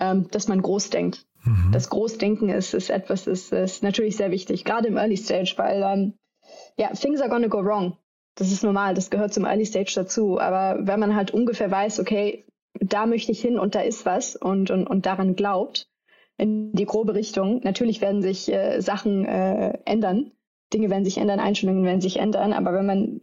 ähm, 0.00 0.26
dass 0.30 0.48
man 0.48 0.60
groß 0.60 0.90
denkt. 0.90 1.24
Mhm. 1.46 1.72
Das 1.72 1.88
Großdenken 1.88 2.48
ist, 2.48 2.74
ist 2.74 2.90
etwas, 2.90 3.26
ist, 3.26 3.52
ist 3.52 3.82
natürlich 3.82 4.16
sehr 4.16 4.30
wichtig, 4.30 4.64
gerade 4.64 4.88
im 4.88 4.96
Early 4.96 5.16
Stage, 5.16 5.54
weil 5.56 5.82
ähm, 5.82 6.14
ja, 6.76 6.88
things 6.88 7.20
are 7.20 7.30
gonna 7.30 7.48
go 7.48 7.64
wrong. 7.64 7.96
Das 8.34 8.52
ist 8.52 8.62
normal, 8.62 8.94
das 8.94 9.10
gehört 9.10 9.32
zum 9.32 9.46
Early 9.46 9.64
Stage 9.64 9.92
dazu. 9.94 10.38
Aber 10.38 10.86
wenn 10.86 11.00
man 11.00 11.14
halt 11.14 11.30
ungefähr 11.30 11.70
weiß, 11.70 12.00
okay, 12.00 12.44
da 12.80 13.06
möchte 13.06 13.32
ich 13.32 13.40
hin 13.40 13.58
und 13.58 13.74
da 13.74 13.80
ist 13.80 14.04
was 14.04 14.36
und, 14.36 14.70
und, 14.70 14.86
und 14.86 15.06
daran 15.06 15.34
glaubt, 15.36 15.88
in 16.36 16.72
die 16.72 16.84
grobe 16.84 17.14
Richtung, 17.14 17.60
natürlich 17.64 18.02
werden 18.02 18.20
sich 18.20 18.52
äh, 18.52 18.80
Sachen 18.80 19.24
äh, 19.24 19.78
ändern. 19.86 20.32
Dinge 20.74 20.90
werden 20.90 21.04
sich 21.04 21.16
ändern, 21.16 21.40
Einstellungen 21.40 21.84
werden 21.84 22.00
sich 22.00 22.18
ändern, 22.18 22.52
aber 22.52 22.74
wenn 22.74 22.86
man 22.86 23.20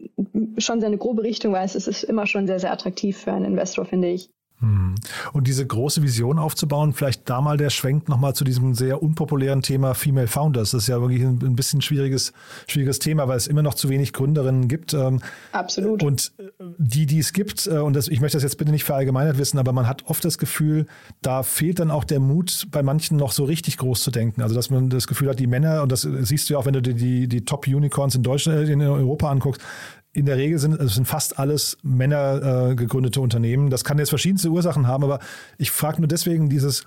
schon 0.58 0.80
seine 0.80 0.96
grobe 0.96 1.22
Richtung 1.22 1.52
weiß, 1.52 1.74
ist 1.76 1.86
es 1.86 2.02
immer 2.02 2.26
schon 2.26 2.46
sehr, 2.46 2.58
sehr 2.58 2.72
attraktiv 2.72 3.18
für 3.18 3.32
einen 3.32 3.44
Investor, 3.44 3.84
finde 3.84 4.08
ich. 4.08 4.30
Hm. 4.64 4.94
Und 5.32 5.46
diese 5.46 5.66
große 5.66 6.02
Vision 6.02 6.38
aufzubauen, 6.38 6.92
vielleicht 6.92 7.28
da 7.28 7.40
mal 7.40 7.56
der 7.56 7.70
Schwenk 7.70 8.08
nochmal 8.08 8.34
zu 8.34 8.44
diesem 8.44 8.74
sehr 8.74 9.02
unpopulären 9.02 9.62
Thema 9.62 9.94
Female 9.94 10.26
Founders. 10.26 10.70
Das 10.70 10.84
ist 10.84 10.88
ja 10.88 11.00
wirklich 11.00 11.22
ein, 11.22 11.56
bisschen 11.56 11.82
schwieriges, 11.82 12.32
schwieriges 12.66 12.98
Thema, 12.98 13.28
weil 13.28 13.36
es 13.36 13.46
immer 13.46 13.62
noch 13.62 13.74
zu 13.74 13.88
wenig 13.88 14.12
Gründerinnen 14.12 14.68
gibt. 14.68 14.94
Ähm, 14.94 15.20
Absolut. 15.52 16.02
Und 16.02 16.32
äh, 16.38 16.44
die, 16.78 17.06
die 17.06 17.18
es 17.18 17.32
gibt, 17.32 17.66
äh, 17.66 17.78
und 17.78 17.94
das, 17.94 18.08
ich 18.08 18.20
möchte 18.20 18.36
das 18.36 18.42
jetzt 18.42 18.56
bitte 18.56 18.70
nicht 18.70 18.84
verallgemeinert 18.84 19.38
wissen, 19.38 19.58
aber 19.58 19.72
man 19.72 19.86
hat 19.86 20.04
oft 20.06 20.24
das 20.24 20.38
Gefühl, 20.38 20.86
da 21.22 21.42
fehlt 21.42 21.78
dann 21.78 21.90
auch 21.90 22.04
der 22.04 22.20
Mut, 22.20 22.68
bei 22.70 22.82
manchen 22.82 23.16
noch 23.16 23.32
so 23.32 23.44
richtig 23.44 23.76
groß 23.78 24.02
zu 24.02 24.10
denken. 24.10 24.42
Also, 24.42 24.54
dass 24.54 24.70
man 24.70 24.90
das 24.90 25.06
Gefühl 25.06 25.28
hat, 25.28 25.38
die 25.38 25.46
Männer, 25.46 25.82
und 25.82 25.92
das 25.92 26.02
siehst 26.02 26.48
du 26.48 26.54
ja 26.54 26.58
auch, 26.58 26.66
wenn 26.66 26.74
du 26.74 26.82
dir 26.82 26.94
die, 26.94 27.28
die 27.28 27.44
Top-Unicorns 27.44 28.14
in 28.14 28.22
Deutschland, 28.22 28.68
in 28.68 28.82
Europa 28.82 29.30
anguckst, 29.30 29.60
in 30.14 30.26
der 30.26 30.36
Regel 30.36 30.58
sind 30.58 30.80
es 30.80 30.94
sind 30.94 31.06
fast 31.06 31.38
alles 31.38 31.76
Männer 31.82 32.70
äh, 32.70 32.74
gegründete 32.74 33.20
Unternehmen. 33.20 33.68
Das 33.68 33.84
kann 33.84 33.98
jetzt 33.98 34.10
verschiedenste 34.10 34.48
Ursachen 34.48 34.86
haben, 34.86 35.04
aber 35.04 35.18
ich 35.58 35.70
frage 35.70 36.00
nur 36.00 36.08
deswegen 36.08 36.48
dieses, 36.48 36.84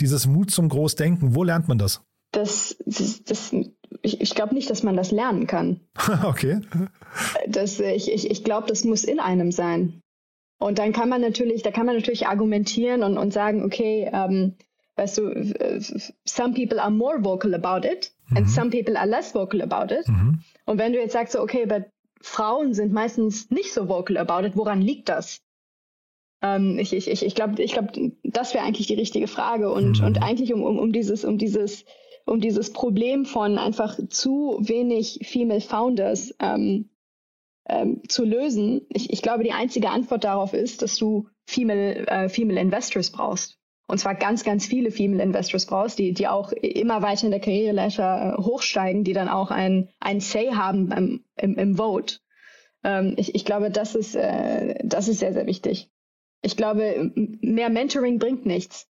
dieses 0.00 0.26
Mut 0.26 0.50
zum 0.50 0.68
Großdenken. 0.68 1.34
Wo 1.34 1.44
lernt 1.44 1.68
man 1.68 1.78
das? 1.78 2.02
Das, 2.32 2.76
das, 2.84 3.22
das 3.22 3.54
ich, 4.02 4.20
ich 4.20 4.34
glaube 4.34 4.54
nicht, 4.54 4.68
dass 4.68 4.82
man 4.82 4.96
das 4.96 5.12
lernen 5.12 5.46
kann. 5.46 5.80
okay. 6.24 6.60
Das, 7.48 7.78
ich 7.78 8.12
ich, 8.12 8.30
ich 8.30 8.44
glaube, 8.44 8.66
das 8.66 8.84
muss 8.84 9.04
in 9.04 9.20
einem 9.20 9.52
sein. 9.52 10.00
Und 10.58 10.78
dann 10.78 10.92
kann 10.92 11.08
man 11.08 11.20
natürlich, 11.20 11.62
da 11.62 11.70
kann 11.70 11.86
man 11.86 11.94
natürlich 11.94 12.26
argumentieren 12.26 13.02
und, 13.02 13.18
und 13.18 13.32
sagen, 13.32 13.64
okay, 13.64 14.10
ähm, 14.12 14.56
weißt 14.96 15.18
du, 15.18 15.80
some 16.26 16.54
people 16.54 16.82
are 16.82 16.90
more 16.90 17.22
vocal 17.22 17.54
about 17.54 17.86
it 17.86 18.12
mhm. 18.30 18.36
and 18.36 18.50
some 18.50 18.70
people 18.70 18.96
are 18.96 19.06
less 19.06 19.34
vocal 19.34 19.62
about 19.62 19.94
it. 19.94 20.08
Mhm. 20.08 20.40
Und 20.66 20.78
wenn 20.78 20.92
du 20.92 20.98
jetzt 20.98 21.12
sagst, 21.12 21.32
so, 21.34 21.40
okay, 21.40 21.66
but 21.66 21.84
Frauen 22.24 22.72
sind 22.72 22.92
meistens 22.92 23.50
nicht 23.50 23.72
so 23.72 23.88
vocal 23.88 24.16
about 24.16 24.46
it. 24.46 24.56
Woran 24.56 24.80
liegt 24.80 25.08
das? 25.10 25.42
Ähm, 26.42 26.78
ich 26.78 26.92
ich, 26.94 27.08
ich, 27.08 27.24
ich 27.24 27.34
glaube, 27.34 27.62
ich 27.62 27.72
glaub, 27.72 27.92
das 28.22 28.54
wäre 28.54 28.64
eigentlich 28.64 28.86
die 28.86 28.94
richtige 28.94 29.28
Frage. 29.28 29.70
Und, 29.70 30.00
mhm. 30.00 30.06
und 30.06 30.22
eigentlich 30.22 30.52
um, 30.52 30.62
um, 30.62 30.78
um 30.78 30.92
dieses, 30.92 31.24
um 31.24 31.36
dieses, 31.36 31.84
um 32.24 32.40
dieses 32.40 32.72
Problem 32.72 33.26
von 33.26 33.58
einfach 33.58 33.98
zu 34.08 34.56
wenig 34.60 35.20
Female 35.24 35.60
Founders 35.60 36.34
ähm, 36.40 36.88
ähm, 37.68 38.02
zu 38.08 38.24
lösen. 38.24 38.86
Ich, 38.88 39.12
ich 39.12 39.20
glaube, 39.20 39.44
die 39.44 39.52
einzige 39.52 39.90
Antwort 39.90 40.24
darauf 40.24 40.54
ist, 40.54 40.80
dass 40.80 40.96
du 40.96 41.28
Female, 41.46 42.06
äh, 42.06 42.28
Female 42.30 42.60
Investors 42.60 43.10
brauchst 43.10 43.58
und 43.86 43.98
zwar 43.98 44.14
ganz, 44.14 44.44
ganz 44.44 44.66
viele 44.66 44.90
Female 44.90 45.22
Investors 45.22 45.66
brauchst, 45.66 45.98
die, 45.98 46.12
die 46.12 46.26
auch 46.26 46.52
immer 46.52 47.02
weiter 47.02 47.24
in 47.24 47.30
der 47.30 47.40
Karriereleiter 47.40 48.36
äh, 48.38 48.42
hochsteigen, 48.42 49.04
die 49.04 49.12
dann 49.12 49.28
auch 49.28 49.50
ein, 49.50 49.88
ein 50.00 50.20
Say 50.20 50.52
haben 50.52 50.88
beim, 50.88 51.24
im, 51.36 51.58
im 51.58 51.76
Vote. 51.76 52.16
Ähm, 52.82 53.14
ich, 53.18 53.34
ich 53.34 53.44
glaube, 53.44 53.70
das 53.70 53.94
ist, 53.94 54.14
äh, 54.14 54.76
das 54.82 55.08
ist 55.08 55.18
sehr, 55.18 55.34
sehr 55.34 55.46
wichtig. 55.46 55.90
Ich 56.40 56.56
glaube, 56.56 57.12
mehr 57.14 57.70
Mentoring 57.70 58.18
bringt 58.18 58.46
nichts. 58.46 58.88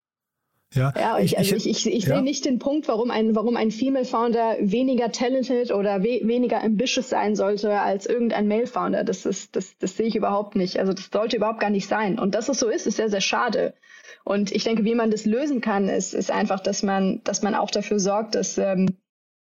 Ja, 0.72 0.92
ja 0.96 1.18
ich, 1.18 1.38
also 1.38 1.54
ich, 1.54 1.68
ich, 1.68 1.86
ich 1.86 2.04
ja. 2.04 2.16
sehe 2.16 2.22
nicht 2.22 2.44
den 2.44 2.58
Punkt, 2.58 2.88
warum 2.88 3.10
ein, 3.10 3.34
warum 3.36 3.56
ein 3.56 3.70
Female 3.70 4.04
Founder 4.04 4.56
weniger 4.60 5.12
talented 5.12 5.72
oder 5.72 6.02
we, 6.02 6.20
weniger 6.24 6.62
ambitious 6.62 7.08
sein 7.08 7.36
sollte 7.36 7.80
als 7.80 8.06
irgendein 8.06 8.48
Male 8.48 8.66
Founder. 8.66 9.04
Das 9.04 9.26
ist, 9.26 9.54
das, 9.56 9.76
das 9.78 9.96
sehe 9.96 10.06
ich 10.06 10.16
überhaupt 10.16 10.56
nicht. 10.56 10.78
Also 10.78 10.92
das 10.92 11.10
sollte 11.12 11.36
überhaupt 11.36 11.60
gar 11.60 11.70
nicht 11.70 11.88
sein. 11.88 12.18
Und 12.18 12.34
dass 12.34 12.48
es 12.48 12.58
so 12.58 12.68
ist, 12.68 12.86
ist 12.86 12.96
sehr, 12.96 13.10
sehr 13.10 13.20
schade. 13.20 13.74
Und 14.24 14.52
ich 14.52 14.64
denke, 14.64 14.84
wie 14.84 14.94
man 14.94 15.10
das 15.10 15.26
lösen 15.26 15.60
kann, 15.60 15.88
ist, 15.88 16.14
ist 16.14 16.30
einfach, 16.30 16.60
dass 16.60 16.82
man, 16.82 17.20
dass 17.24 17.42
man 17.42 17.54
auch 17.54 17.70
dafür 17.70 18.00
sorgt, 18.00 18.34
dass 18.34 18.56
ähm, 18.56 18.96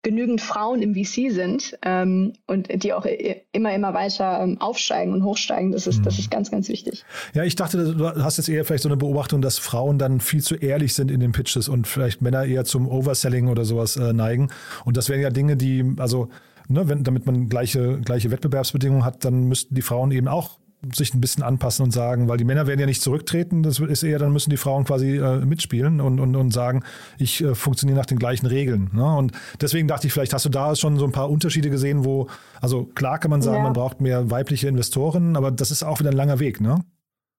genügend 0.01 0.39
Frauen 0.39 0.81
im 0.81 0.95
VC 0.95 1.29
sind 1.31 1.77
ähm, 1.81 2.33
und 2.47 2.69
die 2.83 2.93
auch 2.93 3.05
immer, 3.51 3.73
immer 3.73 3.93
weiter 3.93 4.39
ähm, 4.41 4.59
aufsteigen 4.61 5.13
und 5.13 5.23
hochsteigen. 5.23 5.73
Das 5.73 5.87
ist, 5.87 6.05
das 6.05 6.13
mhm. 6.15 6.19
ist 6.19 6.31
ganz, 6.31 6.51
ganz 6.51 6.69
wichtig. 6.69 7.03
Ja, 7.33 7.43
ich 7.43 7.55
dachte, 7.55 7.95
du 7.95 8.07
hast 8.07 8.37
jetzt 8.37 8.47
eher 8.47 8.63
vielleicht 8.63 8.83
so 8.83 8.89
eine 8.89 8.95
Beobachtung, 8.95 9.41
dass 9.41 9.57
Frauen 9.57 9.99
dann 9.99 10.21
viel 10.21 10.41
zu 10.41 10.55
ehrlich 10.55 10.93
sind 10.93 11.11
in 11.11 11.19
den 11.19 11.33
Pitches 11.33 11.67
und 11.67 11.85
vielleicht 11.85 12.21
Männer 12.21 12.45
eher 12.45 12.63
zum 12.63 12.87
Overselling 12.87 13.49
oder 13.49 13.65
sowas 13.65 13.97
äh, 13.97 14.13
neigen. 14.13 14.49
Und 14.85 14.95
das 14.95 15.09
wären 15.09 15.19
ja 15.19 15.31
Dinge, 15.31 15.57
die, 15.57 15.83
also, 15.97 16.29
ne, 16.69 16.87
wenn, 16.87 17.03
damit 17.03 17.25
man 17.25 17.49
gleiche, 17.49 17.99
gleiche 17.99 18.31
Wettbewerbsbedingungen 18.31 19.03
hat, 19.03 19.25
dann 19.25 19.49
müssten 19.49 19.75
die 19.75 19.81
Frauen 19.81 20.11
eben 20.11 20.29
auch 20.29 20.59
sich 20.93 21.13
ein 21.13 21.21
bisschen 21.21 21.43
anpassen 21.43 21.83
und 21.83 21.91
sagen, 21.91 22.29
weil 22.29 22.37
die 22.37 22.45
Männer 22.45 22.65
werden 22.67 22.79
ja 22.79 22.85
nicht 22.85 23.01
zurücktreten, 23.01 23.63
das 23.63 23.79
ist 23.79 24.03
eher, 24.03 24.19
dann 24.19 24.31
müssen 24.31 24.49
die 24.49 24.57
Frauen 24.57 24.85
quasi 24.85 25.17
äh, 25.17 25.45
mitspielen 25.45 25.99
und, 25.99 26.19
und, 26.19 26.35
und 26.35 26.51
sagen, 26.51 26.83
ich 27.17 27.43
äh, 27.43 27.53
funktioniere 27.53 27.97
nach 27.99 28.05
den 28.05 28.19
gleichen 28.19 28.45
Regeln. 28.45 28.89
Ne? 28.93 29.15
Und 29.17 29.33
deswegen 29.59 29.87
dachte 29.87 30.07
ich, 30.07 30.13
vielleicht 30.13 30.33
hast 30.33 30.45
du 30.45 30.49
da 30.49 30.75
schon 30.75 30.97
so 30.97 31.05
ein 31.05 31.11
paar 31.11 31.29
Unterschiede 31.29 31.69
gesehen, 31.69 32.05
wo, 32.05 32.27
also 32.61 32.85
klar 32.85 33.19
kann 33.19 33.31
man 33.31 33.41
sagen, 33.41 33.57
ja. 33.57 33.63
man 33.63 33.73
braucht 33.73 33.99
mehr 33.99 34.31
weibliche 34.31 34.67
Investoren, 34.67 35.35
aber 35.35 35.51
das 35.51 35.71
ist 35.71 35.83
auch 35.83 35.99
wieder 35.99 36.11
ein 36.11 36.15
langer 36.15 36.39
Weg, 36.39 36.61
ne? 36.61 36.79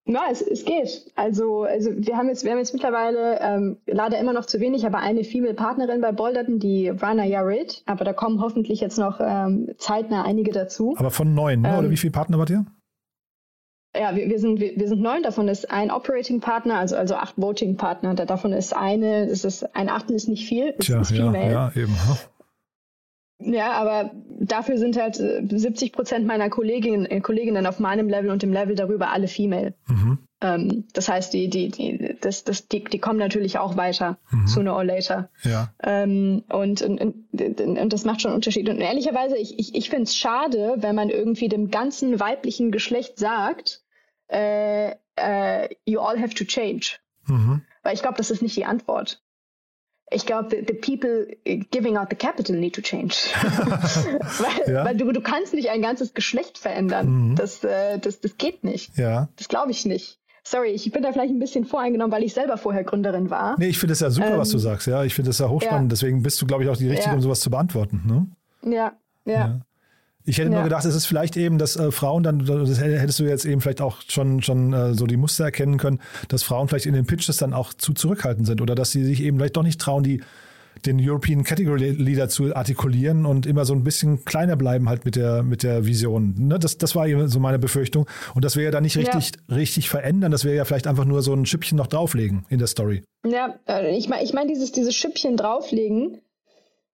Ja, 0.07 0.23
es, 0.31 0.43
es 0.43 0.65
geht. 0.65 1.07
Also, 1.15 1.63
also 1.63 1.91
wir 1.95 2.17
haben 2.17 2.29
jetzt, 2.29 2.45
wir 2.45 2.51
haben 2.51 2.59
jetzt 2.59 2.73
mittlerweile 2.73 3.39
ähm, 3.41 3.77
leider 3.87 4.19
immer 4.19 4.33
noch 4.33 4.47
zu 4.47 4.59
wenig, 4.59 4.85
aber 4.87 4.99
eine 4.99 5.25
Female 5.25 5.55
Partnerin 5.55 6.01
bei 6.01 6.11
Bolderton, 6.11 6.59
die 6.59 6.89
Rana 6.89 7.25
Yarid. 7.25 7.83
Aber 7.87 8.05
da 8.05 8.13
kommen 8.13 8.41
hoffentlich 8.41 8.81
jetzt 8.81 8.99
noch 8.99 9.21
ähm, 9.23 9.71
zeitnah 9.79 10.25
einige 10.25 10.53
dazu. 10.53 10.95
Aber 10.97 11.11
von 11.11 11.35
neun, 11.35 11.61
ne? 11.61 11.69
ähm, 11.69 11.79
oder 11.79 11.91
wie 11.91 11.97
viele 11.97 12.13
Partner 12.13 12.39
wart 12.39 12.51
ihr? 12.51 12.65
Ja, 13.97 14.15
wir, 14.15 14.29
wir, 14.29 14.39
sind, 14.39 14.61
wir, 14.61 14.77
wir 14.77 14.89
sind 14.89 15.03
neun, 15.03 15.23
davon 15.23 15.49
ist 15.49 15.69
ein 15.71 15.91
Operating 15.91 16.41
Partner, 16.41 16.79
also, 16.79 16.95
also 16.95 17.17
acht 17.17 17.35
Voting 17.37 17.77
Partner. 17.77 18.15
Davon 18.15 18.53
ist 18.53 18.75
eine, 18.75 19.25
es 19.25 19.45
ist, 19.45 19.75
ein 19.75 19.89
Achtel 19.89 20.15
ist 20.15 20.29
nicht 20.29 20.47
viel, 20.47 20.75
es 20.79 20.87
Tja, 20.87 21.01
ist 21.01 21.11
ja, 21.11 21.17
female. 21.17 21.53
Ja, 21.53 21.73
eben. 21.75 21.97
Ja, 23.43 23.73
aber 23.73 24.11
dafür 24.39 24.79
sind 24.79 24.97
halt 25.01 25.17
70 25.17 25.83
äh, 25.89 25.93
Prozent 25.93 26.27
meiner 26.27 26.51
Kolleginnen, 26.51 27.07
äh, 27.07 27.21
Kolleginnen 27.21 27.67
auf 27.67 27.81
meinem 27.81 28.09
Level 28.09 28.31
und 28.31 28.43
dem 28.43 28.53
Level 28.53 28.75
darüber 28.75 29.11
alle 29.11 29.29
female. 29.29 29.75
Mhm. 29.89 30.19
Ähm, 30.43 30.85
das 30.95 31.09
heißt, 31.09 31.33
die, 31.35 31.49
die, 31.49 31.69
die, 31.69 32.17
das, 32.21 32.45
das, 32.45 32.67
die, 32.69 32.85
die 32.85 32.99
kommen 32.99 33.19
natürlich 33.19 33.59
auch 33.59 33.77
weiter, 33.77 34.19
mhm. 34.31 34.47
sooner 34.47 34.75
or 34.75 34.85
later. 34.85 35.29
Ja. 35.43 35.73
Ähm, 35.83 36.45
und, 36.49 36.81
und, 36.83 37.01
und, 37.01 37.61
und 37.61 37.93
das 37.93 38.05
macht 38.05 38.23
schon 38.23 38.31
einen 38.31 38.37
Unterschied. 38.37 38.69
Und 38.69 38.81
ehrlicherweise, 38.81 39.37
ich, 39.37 39.59
ich, 39.59 39.75
ich 39.75 39.91
finde 39.91 40.05
es 40.05 40.17
schade, 40.17 40.77
wenn 40.79 40.95
man 40.95 41.11
irgendwie 41.11 41.49
dem 41.49 41.71
ganzen 41.71 42.21
weiblichen 42.21 42.71
Geschlecht 42.71 43.19
sagt, 43.19 43.83
äh, 44.29 44.95
uh, 45.19 45.67
you 45.85 46.01
all 46.01 46.19
have 46.19 46.35
to 46.35 46.45
change. 46.45 46.99
Mhm. 47.27 47.63
Weil 47.83 47.95
ich 47.95 48.03
glaube, 48.03 48.17
das 48.17 48.31
ist 48.31 48.43
nicht 48.43 48.57
die 48.57 48.65
Antwort. 48.65 49.23
Ich 50.13 50.27
glaube, 50.27 50.49
the, 50.51 50.65
the, 50.67 50.75
people 50.75 51.37
giving 51.71 51.97
out 51.97 52.09
the 52.11 52.17
capital 52.17 52.57
need 52.57 52.75
to 52.75 52.81
change. 52.81 53.15
weil, 53.35 54.75
ja. 54.75 54.85
weil 54.85 54.97
du, 54.97 55.13
du 55.13 55.21
kannst 55.21 55.55
nicht 55.55 55.71
ein 55.71 55.83
ganzes 55.83 56.15
Geschlecht 56.15 56.59
verändern. 56.59 57.31
Mhm. 57.31 57.35
Das, 57.37 57.63
äh, 57.63 57.99
das, 57.99 58.21
das 58.21 58.37
geht 58.37 58.65
nicht. 58.65 58.97
Ja. 58.99 59.29
Das 59.37 59.49
glaube 59.49 59.71
ich 59.71 59.85
nicht. 59.85 60.20
Sorry, 60.51 60.71
ich 60.71 60.91
bin 60.91 61.05
da 61.05 61.13
vielleicht 61.13 61.33
ein 61.33 61.39
bisschen 61.39 61.65
voreingenommen, 61.65 62.11
weil 62.11 62.25
ich 62.25 62.35
selber 62.35 62.57
vorher 62.57 62.83
Gründerin 62.83 63.31
war. 63.31 63.57
Nee, 63.57 63.69
ich 63.69 63.79
finde 63.79 63.93
es 63.93 64.01
ja 64.01 64.11
super, 64.11 64.33
ähm, 64.33 64.39
was 64.39 64.49
du 64.49 64.57
ähm, 64.57 64.63
sagst. 64.63 64.89
Ja, 64.89 65.05
ich 65.05 65.15
finde 65.15 65.31
es 65.31 65.39
ja 65.39 65.49
hochspannend. 65.49 65.93
Ja. 65.93 65.95
Deswegen 65.95 66.25
bist 66.25 66.43
du, 66.43 66.47
glaube 66.47 66.65
ich, 66.65 66.69
auch 66.69 66.77
die 66.77 66.89
Richtige, 66.89 67.11
ja. 67.11 67.15
um 67.15 67.21
sowas 67.21 67.39
zu 67.39 67.51
beantworten. 67.51 68.03
Ne? 68.05 68.75
Ja, 68.75 68.93
ja. 69.27 69.33
ja. 69.33 69.61
Ich 70.25 70.39
hätte 70.39 70.51
nur 70.51 70.65
gedacht, 70.65 70.85
es 70.85 70.95
ist 70.97 71.07
vielleicht 71.07 71.37
eben, 71.37 71.59
dass 71.59 71.77
äh, 71.77 71.93
Frauen 71.93 72.25
dann, 72.25 72.45
das 72.45 72.81
hättest 72.81 73.21
du 73.21 73.25
jetzt 73.25 73.45
eben 73.45 73.61
vielleicht 73.61 73.81
auch 73.81 73.99
schon, 74.09 74.43
schon 74.43 74.73
äh, 74.73 74.93
so 74.93 75.07
die 75.07 75.17
Muster 75.17 75.45
erkennen 75.45 75.79
können, 75.79 76.01
dass 76.27 76.43
Frauen 76.43 76.67
vielleicht 76.67 76.87
in 76.87 76.95
den 76.95 77.07
Pitches 77.07 77.37
dann 77.37 77.55
auch 77.55 77.73
zu 77.73 77.95
zurückhaltend 77.95 78.47
sind 78.49 78.61
oder 78.61 78.75
dass 78.75 78.91
sie 78.91 79.05
sich 79.05 79.23
eben 79.23 79.39
vielleicht 79.39 79.57
doch 79.57 79.63
nicht 79.63 79.81
trauen, 79.81 80.03
die 80.03 80.21
den 80.87 80.99
European 81.01 81.45
Category 81.45 81.91
Leader 81.91 82.29
zu 82.29 82.55
artikulieren 82.55 83.27
und 83.27 83.47
immer 83.47 83.65
so 83.65 83.75
ein 83.75 83.85
bisschen 83.85 84.25
kleiner 84.25 84.57
bleiben 84.57 84.89
halt 84.89 85.05
mit 85.05 85.17
der, 85.17 85.43
mit 85.43 85.63
der 85.63 85.87
Vision. 85.87 86.35
Ne? 86.39 86.59
Das, 86.59 86.79
das 86.79 86.95
war 86.95 87.07
eben 87.07 87.29
so 87.29 87.39
meine 87.41 87.59
Befürchtung. 87.59 88.07
Und 88.35 88.45
das 88.45 88.57
wäre 88.57 88.67
ja 88.67 88.71
dann 88.71 88.83
nicht 88.83 88.97
richtig, 88.97 89.33
ja. 89.49 89.55
richtig 89.55 89.91
verändern. 89.91 90.33
Das 90.33 90.45
wäre 90.45 90.57
ja 90.57 90.65
vielleicht 90.65 90.87
einfach 90.87 91.05
nur 91.05 91.23
so 91.23 91.35
ein 91.35 91.47
Schüppchen 91.47 91.77
noch 91.77 91.87
drauflegen 91.87 92.47
in 92.49 92.59
der 92.59 92.69
Story. 92.69 93.03
Ja, 93.27 93.59
äh, 93.69 93.97
ich 93.97 94.09
meine, 94.09 94.25
ich 94.25 94.33
mein, 94.33 94.49
dieses, 94.49 94.73
dieses 94.73 94.95
Schüppchen 94.95 95.37
drauflegen, 95.37 96.19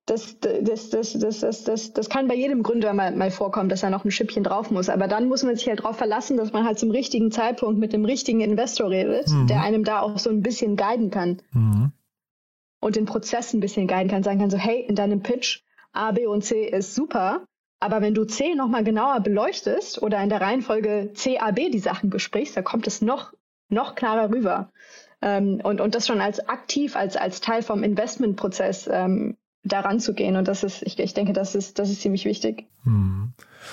das, 0.06 0.38
das, 0.38 0.90
das, 0.90 1.18
das, 1.18 1.40
das, 1.40 1.64
das, 1.64 1.92
das 1.92 2.08
kann 2.08 2.28
bei 2.28 2.34
jedem 2.34 2.62
Gründer 2.62 2.94
mal, 2.94 3.14
mal 3.14 3.32
vorkommen, 3.32 3.68
dass 3.68 3.82
er 3.82 3.90
noch 3.90 4.04
ein 4.04 4.12
Schippchen 4.12 4.44
drauf 4.44 4.70
muss. 4.70 4.88
Aber 4.88 5.08
dann 5.08 5.28
muss 5.28 5.42
man 5.42 5.56
sich 5.56 5.66
halt 5.68 5.80
darauf 5.80 5.96
verlassen, 5.96 6.36
dass 6.36 6.52
man 6.52 6.64
halt 6.64 6.78
zum 6.78 6.92
richtigen 6.92 7.32
Zeitpunkt 7.32 7.78
mit 7.80 7.92
dem 7.92 8.04
richtigen 8.04 8.40
Investor 8.40 8.90
redet, 8.90 9.28
mhm. 9.28 9.48
der 9.48 9.62
einem 9.62 9.82
da 9.82 10.00
auch 10.00 10.18
so 10.18 10.30
ein 10.30 10.42
bisschen 10.42 10.76
guiden 10.76 11.10
kann. 11.10 11.38
Mhm. 11.52 11.92
Und 12.86 12.94
den 12.94 13.04
Prozess 13.04 13.52
ein 13.52 13.58
bisschen 13.58 13.88
guiden 13.88 14.08
kann, 14.08 14.22
sagen 14.22 14.38
kann 14.38 14.48
so, 14.48 14.58
hey, 14.58 14.80
in 14.80 14.94
deinem 14.94 15.20
Pitch 15.20 15.62
A, 15.92 16.12
B 16.12 16.24
und 16.26 16.44
C 16.44 16.68
ist 16.68 16.94
super, 16.94 17.44
aber 17.80 18.00
wenn 18.00 18.14
du 18.14 18.24
C 18.24 18.54
nochmal 18.54 18.84
genauer 18.84 19.18
beleuchtest 19.18 20.00
oder 20.00 20.22
in 20.22 20.28
der 20.28 20.40
Reihenfolge 20.40 21.10
C, 21.12 21.38
A, 21.38 21.50
B 21.50 21.68
die 21.68 21.80
Sachen 21.80 22.10
besprichst, 22.10 22.56
da 22.56 22.62
kommt 22.62 22.86
es 22.86 23.02
noch, 23.02 23.32
noch 23.70 23.96
klarer 23.96 24.30
rüber. 24.30 24.70
Ähm, 25.20 25.60
und, 25.64 25.80
und 25.80 25.96
das 25.96 26.06
schon 26.06 26.20
als 26.20 26.48
aktiv, 26.48 26.94
als, 26.94 27.16
als 27.16 27.40
Teil 27.40 27.62
vom 27.62 27.82
Investmentprozess 27.82 28.88
ähm, 28.88 29.36
daran 29.64 29.98
zu 29.98 30.14
gehen. 30.14 30.36
Und 30.36 30.46
das 30.46 30.62
ist, 30.62 30.82
ich, 30.82 30.96
ich 30.96 31.12
denke, 31.12 31.32
das 31.32 31.56
ist, 31.56 31.80
das 31.80 31.90
ist 31.90 32.02
ziemlich 32.02 32.24
wichtig. 32.24 32.66
Hm. 32.84 33.32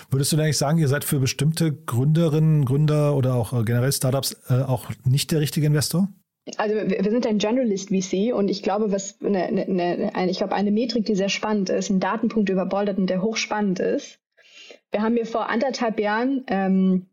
Würdest 0.09 0.32
du 0.32 0.38
denn 0.38 0.45
eigentlich 0.45 0.57
sagen, 0.57 0.80
ihr 0.80 0.88
seid 0.88 1.03
für 1.03 1.20
bestimmte 1.20 1.72
Gründerinnen, 1.72 2.66
Gründer 2.66 3.16
oder 3.16 3.36
auch 3.36 3.53
äh, 3.53 3.64
generell 3.64 3.91
Startups 3.91 4.41
äh, 4.49 4.64
auch 4.64 4.89
nicht 5.05 5.30
der 5.30 5.39
richtige 5.39 5.68
Investor? 5.68 6.07
Also 6.58 6.76
wir 6.76 7.10
sind 7.10 7.26
ein 7.26 7.38
Generalist 7.38 7.89
VC 7.89 8.34
und 8.34 8.50
ich 8.50 8.64
glaube, 8.64 8.91
was 8.91 9.18
eine, 9.24 9.44
eine, 9.44 10.12
eine, 10.14 10.32
ich 10.32 10.38
glaube, 10.38 10.56
eine 10.56 10.72
Metrik, 10.72 11.06
die 11.06 11.16
sehr 11.16 11.30
spannend 11.30 11.70
ist, 11.70 11.89
ein 11.89 12.02
Datenpunkt 12.02 12.50
über 12.50 12.66
Bolderton, 12.66 13.08
der 13.08 13.22
hochspannend 13.22 13.80
ist. 13.80 14.20
Wir 14.91 15.02
haben 15.02 15.16
hier 15.16 15.26
vor 15.26 15.50
anderthalb 15.50 16.00
Jahren, 16.00 16.44
ähm, 16.48 17.08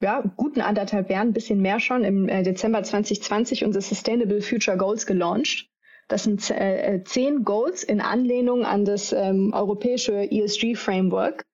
ja, 0.00 0.24
guten 0.36 0.62
anderthalb 0.62 1.10
Jahren, 1.10 1.28
ein 1.28 1.32
bisschen 1.34 1.60
mehr 1.60 1.78
schon, 1.78 2.04
im 2.04 2.28
äh, 2.28 2.42
Dezember 2.42 2.82
2020 2.82 3.64
unsere 3.64 3.82
Sustainable 3.82 4.40
Future 4.40 4.78
Goals 4.78 5.06
gelauncht. 5.06 5.68
Das 6.08 6.24
sind 6.24 6.50
äh, 6.50 6.94
äh, 6.94 7.04
zehn 7.04 7.44
Goals 7.44 7.84
in 7.84 8.00
Anlehnung 8.00 8.64
an 8.64 8.84
das 8.84 9.12
ähm, 9.12 9.52
europäische 9.52 10.28
ESG-Framework, 10.30 11.44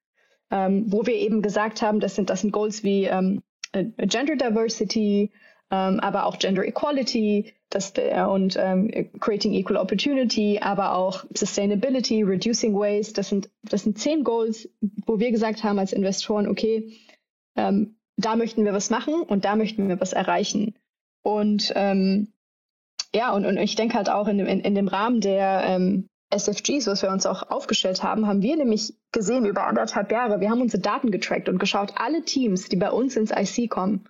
ähm, 0.51 0.85
wo 0.87 1.05
wir 1.05 1.15
eben 1.15 1.43
gesagt 1.43 1.83
haben, 1.83 1.99
das 1.99 2.15
sind, 2.15 2.31
das 2.31 2.41
sind 2.41 2.53
Goals 2.53 2.85
wie 2.85 3.05
ähm, 3.05 3.43
äh, 3.73 3.85
Gender 4.07 4.37
Diversity, 4.37 5.33
ähm, 5.71 6.01
aber 6.01 6.27
auch 6.27 6.39
Gender 6.39 6.65
Equality 6.65 7.53
das, 7.71 7.93
äh, 7.97 8.23
und 8.23 8.57
ähm, 8.59 9.11
Creating 9.21 9.53
Equal 9.53 9.77
Opportunity, 9.77 10.59
aber 10.61 10.95
auch 10.95 11.25
Sustainability, 11.35 12.23
Reducing 12.23 12.75
Waste. 12.75 13.15
Das 13.15 13.29
sind, 13.29 13.51
das 13.63 13.83
sind 13.83 13.99
zehn 13.99 14.23
Goals, 14.23 14.69
wo 15.07 15.19
wir 15.19 15.33
gesagt 15.33 15.65
haben 15.65 15.79
als 15.79 15.93
Investoren, 15.93 16.49
okay, 16.49 16.93
ähm, 17.57 17.97
da 18.17 18.37
möchten 18.37 18.65
wir 18.65 18.73
was 18.73 18.91
machen 18.91 19.23
und 19.23 19.45
da 19.45 19.57
möchten 19.57 19.89
wir 19.89 20.01
was 20.01 20.13
erreichen. 20.13 20.75
Und 21.23 21.73
ähm, 21.75 22.33
ja, 23.15 23.33
und, 23.33 23.45
und 23.47 23.57
ich 23.57 23.75
denke 23.75 23.97
halt 23.97 24.09
auch 24.09 24.29
in, 24.29 24.39
in, 24.39 24.61
in 24.61 24.75
dem 24.75 24.89
Rahmen 24.89 25.21
der 25.21 25.65
ähm, 25.67 26.09
SFGs, 26.31 26.87
was 26.87 27.03
wir 27.03 27.11
uns 27.11 27.27
auch 27.27 27.51
aufgestellt 27.51 28.03
haben, 28.03 28.27
haben 28.27 28.43
wir 28.43 28.57
nämlich 28.57 28.95
gesehen 29.13 29.45
über 29.45 29.67
anderthalb 29.67 30.11
Jahre, 30.13 30.41
wir 30.41 30.51
haben 30.51 30.61
unsere 30.61 30.83
Daten 30.83 31.11
getrackt 31.11 31.49
und 31.49 31.59
geschaut, 31.59 31.95
alle 31.97 32.23
Teams, 32.23 32.69
die 32.69 32.77
bei 32.77 32.91
uns 32.91 33.17
ins 33.17 33.31
IC 33.31 33.71
kommen, 33.71 34.09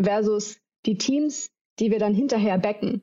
versus 0.00 0.61
die 0.86 0.98
Teams, 0.98 1.50
die 1.78 1.90
wir 1.90 1.98
dann 1.98 2.14
hinterher 2.14 2.58
backen. 2.58 3.02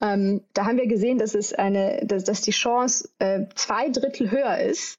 Ähm, 0.00 0.42
da 0.52 0.66
haben 0.66 0.76
wir 0.76 0.86
gesehen, 0.86 1.18
dass 1.18 1.34
es 1.34 1.52
eine, 1.52 2.04
dass, 2.06 2.24
dass 2.24 2.40
die 2.42 2.50
Chance 2.50 3.08
äh, 3.18 3.46
zwei 3.54 3.88
Drittel 3.90 4.30
höher 4.30 4.58
ist, 4.58 4.98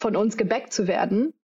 von 0.00 0.16
uns 0.16 0.36
gebackt 0.36 0.72
zu 0.72 0.86
werden, 0.86 1.34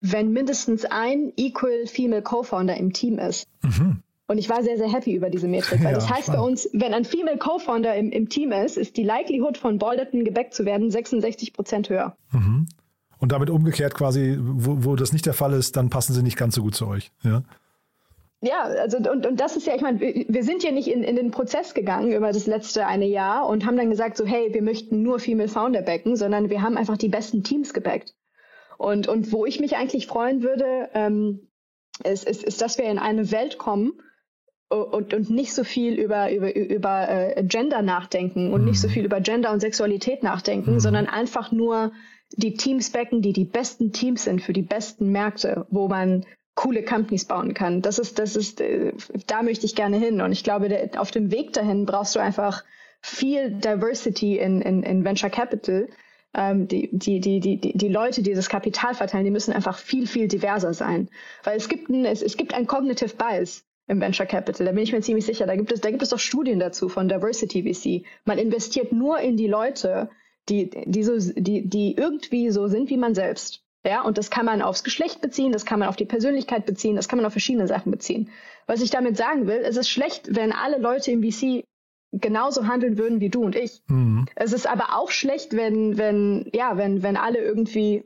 wenn 0.00 0.32
mindestens 0.32 0.84
ein 0.84 1.32
Equal 1.36 1.86
Female 1.86 2.22
Co-Founder 2.22 2.76
im 2.76 2.92
Team 2.92 3.18
ist. 3.18 3.48
Mhm. 3.62 4.02
Und 4.26 4.38
ich 4.38 4.48
war 4.48 4.62
sehr, 4.62 4.76
sehr 4.78 4.90
happy 4.90 5.14
über 5.14 5.30
diese 5.30 5.48
Metrik. 5.48 5.80
Weil 5.80 5.86
ja, 5.92 5.94
das 5.94 6.08
heißt 6.08 6.24
spannend. 6.24 6.42
bei 6.42 6.48
uns, 6.48 6.68
wenn 6.72 6.94
ein 6.94 7.04
Female 7.04 7.38
Co-Founder 7.38 7.94
im, 7.96 8.10
im 8.10 8.28
Team 8.28 8.52
ist, 8.52 8.76
ist 8.76 8.96
die 8.96 9.04
Likelihood 9.04 9.58
von 9.58 9.78
Balderton 9.78 10.24
gebackt 10.24 10.54
zu 10.54 10.64
werden 10.64 10.90
66 10.90 11.52
Prozent 11.52 11.88
höher. 11.88 12.16
Mhm. 12.32 12.66
Und 13.18 13.30
damit 13.30 13.50
umgekehrt 13.50 13.94
quasi, 13.94 14.36
wo, 14.40 14.84
wo 14.84 14.96
das 14.96 15.12
nicht 15.12 15.26
der 15.26 15.34
Fall 15.34 15.52
ist, 15.52 15.76
dann 15.76 15.90
passen 15.90 16.12
sie 16.12 16.22
nicht 16.22 16.36
ganz 16.36 16.56
so 16.56 16.62
gut 16.62 16.74
zu 16.74 16.88
euch. 16.88 17.12
Ja. 17.22 17.42
Ja, 18.44 18.62
also 18.62 18.96
und, 18.98 19.24
und 19.24 19.40
das 19.40 19.56
ist 19.56 19.68
ja, 19.68 19.76
ich 19.76 19.82
meine, 19.82 20.00
wir 20.00 20.42
sind 20.42 20.64
ja 20.64 20.72
nicht 20.72 20.88
in, 20.88 21.04
in 21.04 21.14
den 21.14 21.30
Prozess 21.30 21.74
gegangen 21.74 22.12
über 22.12 22.32
das 22.32 22.46
letzte 22.46 22.86
eine 22.86 23.06
Jahr 23.06 23.46
und 23.48 23.64
haben 23.64 23.76
dann 23.76 23.88
gesagt, 23.88 24.16
so 24.16 24.26
hey, 24.26 24.52
wir 24.52 24.62
möchten 24.62 25.02
nur 25.02 25.20
Female 25.20 25.48
Founder 25.48 25.82
backen, 25.82 26.16
sondern 26.16 26.50
wir 26.50 26.60
haben 26.60 26.76
einfach 26.76 26.96
die 26.96 27.08
besten 27.08 27.44
Teams 27.44 27.72
gebackt. 27.72 28.14
Und, 28.78 29.06
und 29.06 29.30
wo 29.30 29.46
ich 29.46 29.60
mich 29.60 29.76
eigentlich 29.76 30.08
freuen 30.08 30.42
würde, 30.42 30.90
ähm, 30.92 31.48
ist, 32.02 32.28
ist, 32.28 32.42
ist, 32.42 32.60
dass 32.60 32.78
wir 32.78 32.86
in 32.86 32.98
eine 32.98 33.30
Welt 33.30 33.58
kommen, 33.58 33.92
und, 34.72 35.12
und 35.12 35.30
nicht 35.30 35.52
so 35.52 35.64
viel 35.64 35.94
über, 35.94 36.32
über, 36.32 36.54
über 36.56 37.08
äh, 37.08 37.44
Gender 37.44 37.82
nachdenken 37.82 38.52
und 38.52 38.64
nicht 38.64 38.80
so 38.80 38.88
mhm. 38.88 38.92
viel 38.92 39.04
über 39.04 39.20
Gender 39.20 39.52
und 39.52 39.60
Sexualität 39.60 40.22
nachdenken, 40.22 40.74
mhm. 40.74 40.80
sondern 40.80 41.06
einfach 41.06 41.52
nur 41.52 41.92
die 42.34 42.54
Teams 42.54 42.90
backen, 42.90 43.20
die 43.20 43.34
die 43.34 43.44
besten 43.44 43.92
Teams 43.92 44.24
sind 44.24 44.40
für 44.40 44.54
die 44.54 44.62
besten 44.62 45.12
Märkte, 45.12 45.66
wo 45.70 45.88
man 45.88 46.24
coole 46.54 46.84
Companies 46.84 47.24
bauen 47.24 47.54
kann. 47.54 47.82
Das 47.82 47.98
ist, 47.98 48.18
das 48.18 48.36
ist, 48.36 48.60
äh, 48.60 48.92
da 49.26 49.42
möchte 49.42 49.66
ich 49.66 49.74
gerne 49.74 49.98
hin. 49.98 50.20
Und 50.20 50.32
ich 50.32 50.44
glaube, 50.44 50.90
auf 50.96 51.10
dem 51.10 51.30
Weg 51.30 51.52
dahin 51.52 51.86
brauchst 51.86 52.14
du 52.14 52.20
einfach 52.20 52.64
viel 53.00 53.50
Diversity 53.50 54.38
in, 54.38 54.60
in, 54.60 54.82
in 54.82 55.04
Venture 55.04 55.30
Capital. 55.30 55.88
Ähm, 56.34 56.68
die, 56.68 56.88
die, 56.92 57.20
die, 57.20 57.40
die, 57.40 57.76
die 57.76 57.88
Leute, 57.88 58.22
die 58.22 58.34
das 58.34 58.48
Kapital 58.48 58.94
verteilen, 58.94 59.24
die 59.24 59.30
müssen 59.30 59.52
einfach 59.52 59.78
viel, 59.78 60.06
viel 60.06 60.28
diverser 60.28 60.72
sein. 60.72 61.08
Weil 61.44 61.56
es 61.56 61.68
gibt 61.68 61.88
ein, 61.88 62.04
es, 62.04 62.22
es 62.22 62.36
gibt 62.36 62.54
ein 62.54 62.66
Cognitive 62.66 63.16
Bias 63.16 63.64
im 63.88 64.00
Venture 64.00 64.26
Capital. 64.26 64.66
Da 64.66 64.72
bin 64.72 64.82
ich 64.82 64.92
mir 64.92 65.00
ziemlich 65.00 65.26
sicher. 65.26 65.46
Da 65.46 65.56
gibt 65.56 65.72
es, 65.72 65.80
da 65.80 65.90
gibt 65.90 66.02
es 66.02 66.12
auch 66.12 66.18
Studien 66.18 66.58
dazu 66.58 66.88
von 66.88 67.08
Diversity 67.08 67.62
VC. 67.62 68.06
Man 68.24 68.38
investiert 68.38 68.92
nur 68.92 69.18
in 69.20 69.36
die 69.36 69.48
Leute, 69.48 70.10
die, 70.48 70.70
die, 70.86 71.02
so, 71.02 71.18
die, 71.18 71.68
die 71.68 71.96
irgendwie 71.96 72.50
so 72.50 72.66
sind 72.68 72.90
wie 72.90 72.96
man 72.96 73.14
selbst. 73.14 73.62
Ja, 73.84 74.02
und 74.02 74.16
das 74.16 74.30
kann 74.30 74.46
man 74.46 74.62
aufs 74.62 74.84
Geschlecht 74.84 75.20
beziehen, 75.20 75.50
das 75.50 75.66
kann 75.66 75.80
man 75.80 75.88
auf 75.88 75.96
die 75.96 76.04
Persönlichkeit 76.04 76.66
beziehen, 76.66 76.94
das 76.94 77.08
kann 77.08 77.18
man 77.18 77.26
auf 77.26 77.32
verschiedene 77.32 77.66
Sachen 77.66 77.90
beziehen. 77.90 78.30
Was 78.66 78.80
ich 78.80 78.90
damit 78.90 79.16
sagen 79.16 79.48
will, 79.48 79.62
es 79.64 79.76
ist 79.76 79.88
schlecht, 79.88 80.36
wenn 80.36 80.52
alle 80.52 80.78
Leute 80.78 81.10
im 81.10 81.22
VC 81.22 81.64
genauso 82.12 82.66
handeln 82.66 82.98
würden 82.98 83.20
wie 83.20 83.30
du 83.30 83.42
und 83.42 83.56
ich. 83.56 83.82
Mhm. 83.88 84.26
Es 84.36 84.52
ist 84.52 84.68
aber 84.68 84.96
auch 84.96 85.10
schlecht, 85.10 85.56
wenn, 85.56 85.98
wenn, 85.98 86.48
ja, 86.54 86.76
wenn, 86.76 87.02
wenn 87.02 87.16
alle 87.16 87.38
irgendwie 87.38 88.04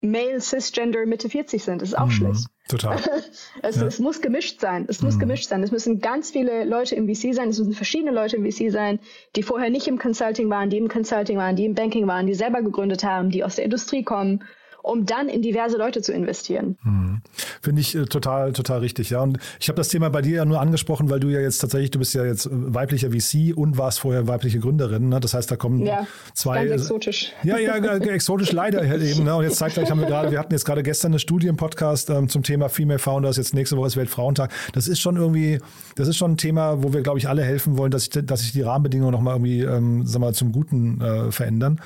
Male, 0.00 0.40
Cisgender, 0.40 1.06
Mitte 1.06 1.28
40 1.28 1.62
sind. 1.62 1.82
Das 1.82 1.90
ist 1.90 1.98
auch 1.98 2.06
mhm. 2.06 2.10
schlecht. 2.12 2.46
Total. 2.68 2.98
es, 3.62 3.76
ja. 3.76 3.86
es, 3.86 3.98
muss 3.98 4.20
gemischt 4.20 4.60
sein. 4.60 4.86
Es 4.88 5.02
muss 5.02 5.16
mhm. 5.16 5.20
gemischt 5.20 5.48
sein. 5.48 5.62
Es 5.62 5.70
müssen 5.70 6.00
ganz 6.00 6.30
viele 6.30 6.64
Leute 6.64 6.94
im 6.94 7.06
VC 7.06 7.34
sein. 7.34 7.50
Es 7.50 7.58
müssen 7.58 7.74
verschiedene 7.74 8.12
Leute 8.12 8.36
im 8.36 8.50
VC 8.50 8.70
sein, 8.70 9.00
die 9.36 9.42
vorher 9.42 9.70
nicht 9.70 9.86
im 9.86 9.98
Consulting 9.98 10.50
waren, 10.50 10.70
die 10.70 10.78
im 10.78 10.88
Consulting 10.88 11.36
waren, 11.36 11.56
die 11.56 11.66
im 11.66 11.74
Banking 11.74 12.06
waren, 12.06 12.26
die 12.26 12.34
selber 12.34 12.62
gegründet 12.62 13.04
haben, 13.04 13.30
die 13.30 13.44
aus 13.44 13.56
der 13.56 13.64
Industrie 13.64 14.02
kommen 14.02 14.42
um 14.88 15.04
dann 15.06 15.28
in 15.28 15.42
diverse 15.42 15.76
Leute 15.76 16.00
zu 16.00 16.12
investieren. 16.12 16.78
Hm. 16.82 17.20
Finde 17.60 17.80
ich 17.80 17.94
äh, 17.94 18.04
total, 18.06 18.52
total 18.52 18.80
richtig, 18.80 19.10
ja. 19.10 19.20
Und 19.20 19.38
ich 19.60 19.68
habe 19.68 19.76
das 19.76 19.88
Thema 19.88 20.08
bei 20.08 20.22
dir 20.22 20.36
ja 20.36 20.44
nur 20.44 20.60
angesprochen, 20.60 21.10
weil 21.10 21.20
du 21.20 21.28
ja 21.28 21.40
jetzt 21.40 21.58
tatsächlich, 21.58 21.90
du 21.90 21.98
bist 21.98 22.14
ja 22.14 22.24
jetzt 22.24 22.46
äh, 22.46 22.50
weiblicher 22.52 23.10
VC 23.10 23.56
und 23.56 23.76
warst 23.76 24.00
vorher 24.00 24.26
weibliche 24.26 24.60
Gründerin. 24.60 25.10
Ne? 25.10 25.20
Das 25.20 25.34
heißt, 25.34 25.50
da 25.50 25.56
kommen 25.56 25.84
ja, 25.84 26.06
zwei. 26.34 26.66
Ganz 26.66 26.82
exotisch. 26.82 27.32
Ja, 27.42 27.58
ja, 27.58 27.76
exotisch 27.76 28.52
leider 28.52 28.86
halt 28.88 29.02
eben. 29.02 29.24
Ne? 29.24 29.34
Und 29.34 29.44
jetzt 29.44 29.56
zeigt 29.56 29.74
gleich 29.74 29.90
haben 29.90 30.00
wir 30.00 30.06
gerade, 30.08 30.30
wir 30.30 30.38
hatten 30.38 30.52
jetzt 30.52 30.64
gerade 30.64 30.82
gestern 30.82 31.12
eine 31.12 31.18
Studie 31.18 31.48
im 31.48 31.56
Podcast 31.56 32.08
ähm, 32.08 32.28
zum 32.28 32.42
Thema 32.42 32.68
Female 32.68 32.98
Founders. 32.98 33.36
Jetzt 33.36 33.54
nächste 33.54 33.76
Woche 33.76 33.88
ist 33.88 33.96
Weltfrauentag. 33.96 34.50
Das 34.72 34.88
ist 34.88 35.00
schon 35.00 35.16
irgendwie, 35.16 35.58
das 35.96 36.08
ist 36.08 36.16
schon 36.16 36.32
ein 36.32 36.36
Thema, 36.38 36.82
wo 36.82 36.92
wir, 36.94 37.02
glaube 37.02 37.18
ich, 37.18 37.28
alle 37.28 37.42
helfen 37.42 37.76
wollen, 37.76 37.90
dass 37.90 38.04
sich, 38.04 38.24
dass 38.24 38.40
sich 38.40 38.52
die 38.52 38.62
Rahmenbedingungen 38.62 39.12
nochmal 39.12 39.34
irgendwie, 39.34 39.62
ähm, 39.62 40.06
sag 40.06 40.20
mal, 40.20 40.32
zum 40.32 40.52
Guten 40.52 41.00
äh, 41.00 41.30
verändern. 41.30 41.80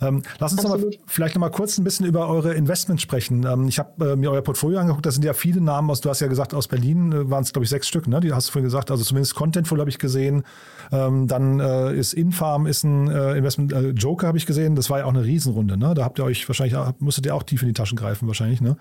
Ähm, 0.00 0.22
lass 0.38 0.52
uns 0.52 0.62
noch 0.62 0.70
mal, 0.70 0.90
vielleicht 1.06 1.34
noch 1.34 1.40
mal 1.40 1.50
kurz 1.50 1.78
ein 1.78 1.84
bisschen 1.84 2.06
über 2.06 2.28
eure 2.28 2.54
Investments 2.54 3.02
sprechen. 3.02 3.44
Ähm, 3.44 3.68
ich 3.68 3.78
habe 3.78 4.12
äh, 4.12 4.16
mir 4.16 4.30
euer 4.30 4.42
Portfolio 4.42 4.78
angeguckt, 4.78 5.06
da 5.06 5.10
sind 5.10 5.24
ja 5.24 5.32
viele 5.32 5.60
Namen 5.60 5.90
aus, 5.90 6.00
du 6.00 6.08
hast 6.08 6.20
ja 6.20 6.28
gesagt, 6.28 6.54
aus 6.54 6.68
Berlin 6.68 7.12
äh, 7.12 7.30
waren 7.30 7.42
es, 7.42 7.52
glaube 7.52 7.64
ich, 7.64 7.70
sechs 7.70 7.88
Stück, 7.88 8.06
ne? 8.06 8.20
Die 8.20 8.32
hast 8.32 8.48
du 8.48 8.52
vorhin 8.52 8.64
gesagt, 8.64 8.90
also 8.90 9.04
zumindest 9.04 9.34
Contentful 9.34 9.80
habe 9.80 9.90
ich 9.90 9.98
gesehen. 9.98 10.44
Ähm, 10.92 11.26
dann 11.26 11.60
äh, 11.60 11.94
ist 11.94 12.12
Infarm 12.12 12.66
ist 12.66 12.84
ein 12.84 13.10
äh, 13.10 13.36
Investment, 13.36 13.72
äh, 13.72 13.90
Joker 13.90 14.26
habe 14.26 14.38
ich 14.38 14.46
gesehen, 14.46 14.76
das 14.76 14.90
war 14.90 15.00
ja 15.00 15.04
auch 15.04 15.14
eine 15.14 15.24
Riesenrunde, 15.24 15.76
ne? 15.76 15.94
Da 15.94 16.04
habt 16.04 16.18
ihr 16.18 16.24
euch 16.24 16.48
wahrscheinlich, 16.48 16.76
musstet 16.98 17.26
ihr 17.26 17.34
auch 17.34 17.42
tief 17.42 17.62
in 17.62 17.68
die 17.68 17.74
Taschen 17.74 17.96
greifen 17.96 18.26
wahrscheinlich, 18.28 18.60
ne? 18.60 18.76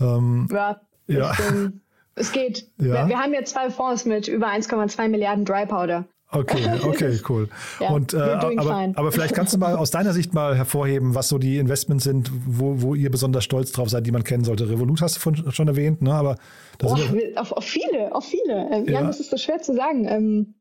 Ähm, 0.00 0.48
ja, 0.50 0.80
ja. 1.06 1.32
Bin, 1.32 1.80
es 2.14 2.32
geht. 2.32 2.70
Ja. 2.78 2.86
Wir, 2.86 3.08
wir, 3.08 3.18
haben 3.18 3.32
jetzt 3.32 3.52
zwei 3.52 3.70
Fonds 3.70 4.04
mit 4.04 4.28
über 4.28 4.48
1,2 4.48 5.08
Milliarden 5.08 5.44
Dry 5.44 5.66
Powder. 5.66 6.06
Okay, 6.36 6.64
okay, 6.84 7.18
cool. 7.28 7.48
ja, 7.80 7.90
und, 7.90 8.12
äh, 8.12 8.18
aber, 8.18 8.92
aber, 8.94 9.12
vielleicht 9.12 9.34
kannst 9.34 9.54
du 9.54 9.58
mal 9.58 9.76
aus 9.76 9.90
deiner 9.90 10.12
Sicht 10.12 10.34
mal 10.34 10.54
hervorheben, 10.54 11.14
was 11.14 11.28
so 11.28 11.38
die 11.38 11.58
Investments 11.58 12.04
sind, 12.04 12.30
wo, 12.46 12.82
wo 12.82 12.94
ihr 12.94 13.10
besonders 13.10 13.44
stolz 13.44 13.72
drauf 13.72 13.88
seid, 13.88 14.06
die 14.06 14.12
man 14.12 14.24
kennen 14.24 14.44
sollte. 14.44 14.68
Revolut 14.68 15.00
hast 15.00 15.24
du 15.24 15.52
schon 15.52 15.68
erwähnt, 15.68 16.02
ne? 16.02 16.12
Aber 16.12 16.36
oh, 16.82 16.96
auf, 17.36 17.52
auf, 17.52 17.64
viele, 17.64 18.14
auf 18.14 18.24
viele. 18.24 18.68
Ähm, 18.70 18.84
ja. 18.86 18.92
Jan, 18.92 19.06
das 19.06 19.20
ist 19.20 19.30
so 19.30 19.36
schwer 19.36 19.60
zu 19.60 19.74
sagen. 19.74 20.06
Ähm, 20.08 20.54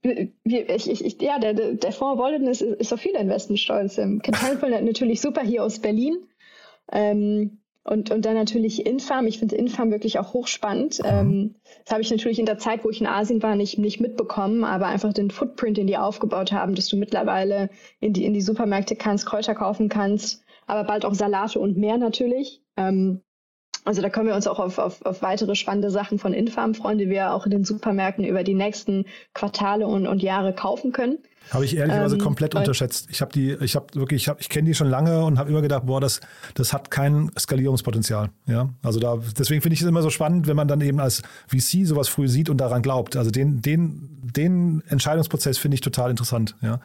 wir, 0.44 0.70
ich, 0.70 0.90
ich, 0.90 1.22
ja, 1.22 1.40
der, 1.40 1.54
der 1.54 1.92
Fonds 1.92 2.22
Walden 2.22 2.48
ist, 2.48 2.62
ist 2.62 2.94
auf 2.94 3.00
viele 3.00 3.20
Investments 3.20 3.62
stolz. 3.62 3.98
Ähm, 3.98 4.22
natürlich 4.84 5.22
super 5.22 5.42
hier 5.42 5.64
aus 5.64 5.80
Berlin. 5.80 6.16
Ähm, 6.92 7.60
und, 7.86 8.10
und 8.10 8.26
dann 8.26 8.34
natürlich 8.34 8.86
Infam. 8.86 9.28
Ich 9.28 9.38
finde 9.38 9.56
Infam 9.56 9.92
wirklich 9.92 10.18
auch 10.18 10.34
hochspannend. 10.34 11.00
Ähm, 11.06 11.56
das 11.84 11.94
habe 11.94 12.02
ich 12.02 12.10
natürlich 12.10 12.40
in 12.40 12.48
der 12.48 12.58
Zeit, 12.58 12.84
wo 12.84 12.90
ich 12.90 13.00
in 13.00 13.06
Asien 13.06 13.44
war, 13.44 13.56
nicht, 13.56 13.78
nicht 13.78 14.02
mitbekommen, 14.02 14.64
aber 14.64 14.88
einfach 14.88 15.14
den 15.14 15.30
Footprint, 15.30 15.78
den 15.78 15.86
die 15.86 15.98
aufgebaut 15.98 16.52
haben, 16.52 16.74
dass 16.74 16.88
du 16.88 16.98
mittlerweile 16.98 17.70
in 18.00 18.12
die, 18.12 18.26
in 18.26 18.34
die 18.34 18.42
Supermärkte 18.42 18.96
kannst, 18.96 19.28
Kräuter 19.28 19.54
kaufen 19.54 19.88
kannst, 19.88 20.44
aber 20.66 20.84
bald 20.84 21.06
auch 21.06 21.14
Salate 21.14 21.60
und 21.60 21.78
mehr 21.78 22.00
natürlich. 22.00 22.64
Ähm, 22.76 23.22
also 23.84 24.02
da 24.02 24.10
können 24.10 24.28
wir 24.28 24.36
uns 24.36 24.48
auch 24.48 24.60
auf, 24.60 24.78
auf, 24.78 25.06
auf 25.06 25.22
weitere 25.22 25.56
spannende 25.56 25.92
Sachen 25.92 26.18
von 26.18 26.34
Infam 26.34 26.74
freuen, 26.74 26.98
die 26.98 27.10
wir 27.10 27.34
auch 27.34 27.46
in 27.46 27.52
den 27.52 27.66
Supermärkten 27.66 28.24
über 28.24 28.44
die 28.44 28.54
nächsten 28.54 29.06
Quartale 29.34 29.88
und, 29.88 30.08
und 30.08 30.24
Jahre 30.24 30.54
kaufen 30.54 30.92
können. 30.92 31.20
Habe 31.52 31.66
ich 31.66 31.78
ehrlicherweise 31.78 32.16
ähm, 32.16 32.22
komplett 32.22 32.56
unterschätzt. 32.56 33.08
Ich 33.12 33.22
habe 33.22 33.32
die, 33.32 33.56
ich 33.62 33.76
habe 33.76 33.86
wirklich, 33.94 34.24
ich, 34.24 34.30
hab, 34.30 34.42
ich 34.42 34.50
kenne 34.50 34.68
die 34.68 34.74
schon 34.74 34.90
lange 34.90 35.24
und 35.24 35.38
habe 35.38 35.52
immer 35.52 35.62
gedacht, 35.62 35.86
boah, 35.86 36.02
das, 36.02 36.20
das 36.56 36.74
hat 36.74 36.90
kein 36.90 37.30
Skalierungspotenzial. 37.38 38.30
Ja, 38.48 38.70
also 38.82 39.00
da, 39.00 39.20
deswegen 39.38 39.62
finde 39.62 39.76
ich 39.76 39.82
es 39.82 39.88
immer 39.88 40.02
so 40.02 40.10
spannend, 40.10 40.48
wenn 40.48 40.56
man 40.56 40.68
dann 40.68 40.82
eben 40.82 41.00
als 41.00 41.22
VC 41.48 41.86
sowas 41.86 42.08
früh 42.08 42.28
sieht 42.28 42.50
und 42.50 42.58
daran 42.58 42.82
glaubt. 42.82 43.16
Also 43.16 43.30
den, 43.30 43.62
den, 43.62 44.10
den 44.24 44.84
Entscheidungsprozess 44.88 45.60
finde 45.60 45.76
ich 45.76 45.82
total 45.82 46.10
interessant. 46.10 46.56
Ja 46.62 46.80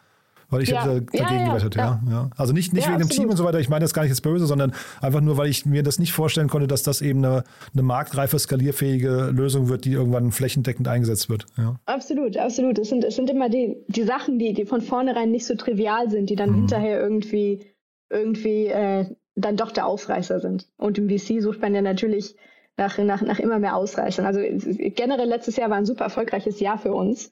weil 0.51 0.61
ich 0.61 0.69
ja. 0.69 0.81
habe 0.81 1.01
dagegen 1.01 1.41
ja, 1.41 1.47
gewettet. 1.47 1.75
Ja. 1.75 2.01
Ja, 2.09 2.29
Also 2.37 2.53
nicht, 2.53 2.73
nicht 2.73 2.85
wegen 2.85 2.95
absolut. 2.95 3.11
dem 3.11 3.17
Team 3.17 3.29
und 3.29 3.37
so 3.37 3.43
weiter, 3.43 3.59
ich 3.59 3.69
meine 3.69 3.83
das 3.83 3.93
gar 3.93 4.03
nicht 4.03 4.11
jetzt 4.11 4.21
böse, 4.21 4.45
sondern 4.45 4.73
einfach 5.01 5.21
nur, 5.21 5.37
weil 5.37 5.49
ich 5.49 5.65
mir 5.65 5.81
das 5.81 5.97
nicht 5.97 6.11
vorstellen 6.11 6.49
konnte, 6.49 6.67
dass 6.67 6.83
das 6.83 7.01
eben 7.01 7.25
eine, 7.25 7.43
eine 7.73 7.81
marktreife, 7.81 8.37
skalierfähige 8.37 9.31
Lösung 9.33 9.69
wird, 9.69 9.85
die 9.85 9.93
irgendwann 9.93 10.31
flächendeckend 10.31 10.87
eingesetzt 10.87 11.29
wird. 11.29 11.45
Absolut, 11.85 12.37
absolut. 12.37 12.77
Es 12.77 12.89
sind, 12.89 13.03
es 13.03 13.15
sind 13.15 13.29
immer 13.29 13.49
die, 13.49 13.77
die 13.87 14.03
Sachen, 14.03 14.37
die, 14.37 14.53
die 14.53 14.65
von 14.65 14.81
vornherein 14.81 15.31
nicht 15.31 15.45
so 15.45 15.55
trivial 15.55 16.09
sind, 16.09 16.29
die 16.29 16.35
dann 16.35 16.51
mhm. 16.51 16.55
hinterher 16.55 17.01
irgendwie, 17.01 17.65
irgendwie 18.09 18.67
äh, 18.67 19.05
dann 19.35 19.57
doch 19.57 19.71
der 19.71 19.87
Ausreißer 19.87 20.39
sind. 20.39 20.67
Und 20.77 20.97
im 20.97 21.09
VC 21.09 21.41
sucht 21.41 21.61
man 21.61 21.73
ja 21.73 21.81
natürlich 21.81 22.35
nach, 22.77 22.97
nach, 22.97 23.21
nach 23.21 23.39
immer 23.39 23.59
mehr 23.59 23.75
Ausreißern. 23.75 24.25
Also 24.25 24.39
generell 24.41 25.27
letztes 25.27 25.55
Jahr 25.55 25.69
war 25.69 25.77
ein 25.77 25.85
super 25.85 26.05
erfolgreiches 26.05 26.59
Jahr 26.59 26.77
für 26.77 26.93
uns. 26.93 27.31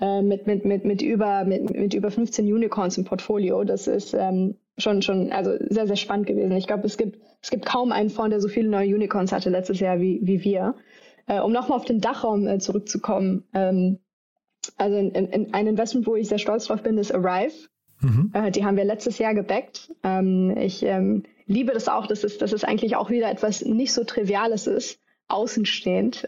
Äh, 0.00 0.22
mit, 0.22 0.46
mit, 0.46 0.64
mit, 0.64 0.86
mit, 0.86 1.02
über, 1.02 1.44
mit, 1.44 1.70
mit 1.70 1.92
über 1.92 2.10
15 2.10 2.46
Unicorns 2.46 2.96
im 2.96 3.04
Portfolio. 3.04 3.64
Das 3.64 3.86
ist 3.86 4.14
ähm, 4.14 4.56
schon, 4.78 5.02
schon 5.02 5.30
also 5.30 5.52
sehr, 5.68 5.86
sehr 5.86 5.96
spannend 5.96 6.26
gewesen. 6.26 6.52
Ich 6.52 6.66
glaube, 6.66 6.86
es 6.86 6.96
gibt, 6.96 7.20
es 7.42 7.50
gibt 7.50 7.66
kaum 7.66 7.92
einen 7.92 8.08
Fonds, 8.08 8.30
der 8.30 8.40
so 8.40 8.48
viele 8.48 8.70
neue 8.70 8.94
Unicorns 8.94 9.30
hatte 9.30 9.50
letztes 9.50 9.78
Jahr 9.78 10.00
wie, 10.00 10.20
wie 10.22 10.42
wir. 10.42 10.74
Äh, 11.26 11.40
um 11.40 11.52
nochmal 11.52 11.76
auf 11.76 11.84
den 11.84 12.00
Dachraum 12.00 12.46
äh, 12.46 12.58
zurückzukommen. 12.58 13.44
Ähm, 13.52 13.98
also 14.78 14.96
in, 14.96 15.10
in, 15.10 15.52
ein 15.52 15.66
Investment, 15.66 16.06
wo 16.06 16.16
ich 16.16 16.28
sehr 16.28 16.38
stolz 16.38 16.64
drauf 16.64 16.82
bin, 16.82 16.96
ist 16.96 17.14
Arrive. 17.14 17.68
Mhm. 18.00 18.30
Äh, 18.32 18.50
die 18.52 18.64
haben 18.64 18.78
wir 18.78 18.84
letztes 18.84 19.18
Jahr 19.18 19.34
gebackt. 19.34 19.92
Ähm, 20.02 20.56
ich 20.56 20.82
ähm, 20.82 21.24
liebe 21.44 21.72
das 21.72 21.88
auch, 21.88 22.06
dass 22.06 22.24
es, 22.24 22.38
dass 22.38 22.54
es 22.54 22.64
eigentlich 22.64 22.96
auch 22.96 23.10
wieder 23.10 23.30
etwas 23.30 23.62
nicht 23.62 23.92
so 23.92 24.04
Triviales 24.04 24.66
ist 24.66 24.98
außenstehend. 25.28 26.26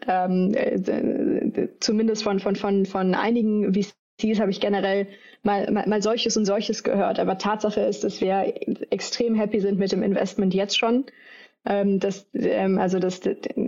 Zumindest 1.83 2.23
von, 2.23 2.39
von, 2.39 2.57
von, 2.57 2.87
von 2.87 3.15
einigen 3.15 3.75
VCs 3.75 4.41
habe 4.41 4.51
ich 4.51 4.61
generell 4.61 5.09
mal, 5.43 5.71
mal, 5.71 5.87
mal 5.89 6.03
solches 6.03 6.37
und 6.37 6.45
solches 6.45 6.85
gehört. 6.85 7.19
Aber 7.19 7.39
Tatsache 7.39 7.81
ist, 7.81 8.05
dass 8.05 8.21
wir 8.21 8.55
extrem 8.91 9.35
happy 9.35 9.61
sind 9.61 9.79
mit 9.79 9.93
dem 9.93 10.03
Investment 10.03 10.55
jetzt 10.55 10.79
schon. 10.79 11.05
Ähm, 11.65 12.01
dass, 12.01 12.29
ähm, 12.35 12.79
also 12.79 12.99
dass, 12.99 13.21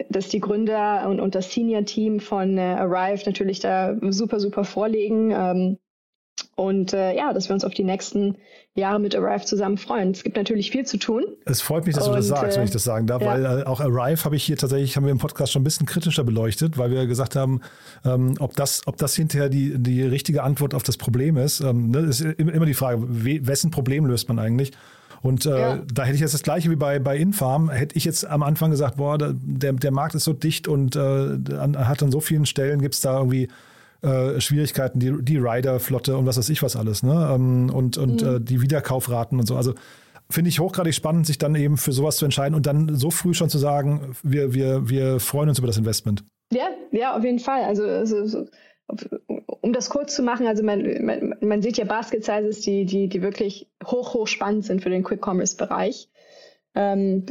dass 0.09 0.29
die 0.29 0.41
Gründer 0.41 1.09
und, 1.09 1.21
und 1.21 1.37
das 1.37 1.53
Senior-Team 1.53 2.19
von 2.19 2.59
äh, 2.59 2.61
Arrive 2.61 3.23
natürlich 3.27 3.61
da 3.61 3.97
super, 4.11 4.41
super 4.41 4.65
vorlegen. 4.65 5.31
Ähm, 5.31 5.79
und 6.57 6.93
äh, 6.93 7.17
ja, 7.17 7.33
dass 7.33 7.49
wir 7.49 7.55
uns 7.55 7.65
auf 7.65 7.75
die 7.75 7.85
nächsten 7.85 8.37
Jahre 8.75 8.99
mit 8.99 9.15
Arrive 9.15 9.45
zusammen 9.45 9.79
freuen. 9.79 10.11
Es 10.11 10.25
gibt 10.25 10.37
natürlich 10.37 10.71
viel 10.71 10.85
zu 10.85 10.99
tun. 10.99 11.25
Es 11.45 11.61
freut 11.61 11.87
mich, 11.87 11.95
dass 11.95 12.07
und, 12.07 12.13
du 12.13 12.17
das 12.17 12.27
sagst, 12.27 12.57
äh, 12.57 12.61
wenn 12.61 12.65
ich 12.65 12.73
das 12.73 12.85
sagen 12.85 13.07
darf, 13.07 13.23
ja. 13.23 13.29
weil 13.29 13.45
äh, 13.45 13.65
auch 13.65 13.81
Arrive 13.81 14.25
habe 14.25 14.37
ich 14.37 14.45
hier 14.45 14.57
tatsächlich, 14.57 14.97
haben 14.97 15.05
wir 15.05 15.13
im 15.13 15.19
Podcast 15.19 15.53
schon 15.53 15.63
ein 15.63 15.65
bisschen 15.65 15.87
kritischer 15.87 16.25
beleuchtet, 16.25 16.77
weil 16.77 16.91
wir 16.91 17.07
gesagt 17.07 17.37
haben, 17.37 17.61
ähm, 18.05 18.35
ob, 18.41 18.55
das, 18.57 18.83
ob 18.87 18.97
das 18.97 19.15
hinterher 19.15 19.49
die, 19.49 19.79
die 19.79 20.03
richtige 20.03 20.43
Antwort 20.43 20.75
auf 20.75 20.83
das 20.83 20.97
Problem 20.97 21.37
ist. 21.37 21.61
Ähm, 21.61 21.91
ne, 21.91 22.01
ist 22.01 22.21
immer 22.21 22.67
die 22.67 22.75
Frage, 22.75 23.03
wessen 23.47 23.71
Problem 23.71 24.07
löst 24.07 24.29
man 24.29 24.39
eigentlich? 24.39 24.73
Und 25.23 25.47
äh, 25.47 25.59
ja. 25.59 25.83
da 25.93 26.05
hätte 26.05 26.17
ich 26.17 26.21
jetzt 26.21 26.35
das 26.35 26.43
gleiche 26.43 26.71
wie 26.71 26.77
bei, 26.77 26.99
bei 26.99 27.17
Infarm, 27.17 27.71
hätte 27.71 27.97
ich 27.97 28.05
jetzt 28.05 28.27
am 28.27 28.43
Anfang 28.43 28.71
gesagt, 28.71 28.99
boah, 28.99 29.17
der, 29.19 29.73
der 29.73 29.91
Markt 29.91 30.15
ist 30.15 30.25
so 30.25 30.35
dicht 30.35 30.69
und 30.69 30.97
äh, 30.97 31.39
hat 31.79 32.03
an 32.03 32.11
so 32.11 32.21
vielen 32.21 32.45
Stellen, 32.45 32.83
gibt 32.83 32.95
es 32.95 33.01
da 33.01 33.19
irgendwie 33.19 33.49
äh, 34.05 34.41
Schwierigkeiten, 34.41 35.01
die, 35.01 35.13
die 35.23 35.39
Rider-Flotte 35.39 36.17
und 36.17 36.27
was 36.27 36.37
weiß 36.37 36.49
ich 36.51 36.63
was 36.63 36.77
alles, 36.77 37.03
ne? 37.03 37.31
Ähm, 37.35 37.71
und 37.73 37.97
und 37.97 38.23
mhm. 38.23 38.37
äh, 38.37 38.41
die 38.41 38.61
Wiederkaufraten 38.61 39.41
und 39.41 39.47
so. 39.47 39.57
Also 39.57 39.75
finde 40.31 40.49
ich 40.49 40.61
hochgradig 40.61 40.95
spannend, 40.95 41.27
sich 41.27 41.39
dann 41.39 41.55
eben 41.55 41.77
für 41.77 41.93
sowas 41.93 42.17
zu 42.17 42.25
entscheiden 42.25 42.55
und 42.55 42.67
dann 42.67 42.97
so 42.97 43.11
früh 43.11 43.35
schon 43.35 43.51
zu 43.51 43.59
sagen, 43.59 44.17
wir, 44.23 44.55
wir, 44.55 44.89
wir 44.89 45.21
freuen 45.21 45.49
uns 45.49 45.59
über 45.59 45.67
das 45.67 45.77
Investment. 45.77 46.25
Ja, 46.53 46.69
ja, 46.93 47.17
auf 47.17 47.25
jeden 47.25 47.39
Fall. 47.39 47.63
Also, 47.63 47.85
also 47.85 48.27
so, 48.27 48.47
um 49.61 49.73
das 49.73 49.91
kurz 49.91 50.15
zu 50.15 50.23
machen, 50.23 50.47
also 50.47 50.63
man, 50.63 51.05
man, 51.05 51.35
man 51.41 51.63
sieht 51.63 51.79
ja 51.79 51.85
Basket 51.85 52.25
Sizes, 52.25 52.61
die, 52.61 52.85
die, 52.85 53.09
die 53.09 53.23
wirklich 53.23 53.71
hoch, 53.85 54.15
hoch 54.15 54.27
spannend 54.27 54.65
sind 54.65 54.83
für 54.83 54.91
den 54.91 55.05
Quick 55.05 55.25
Commerce 55.25 55.57
Bereich. 55.57 56.09
Ähm, 56.77 57.25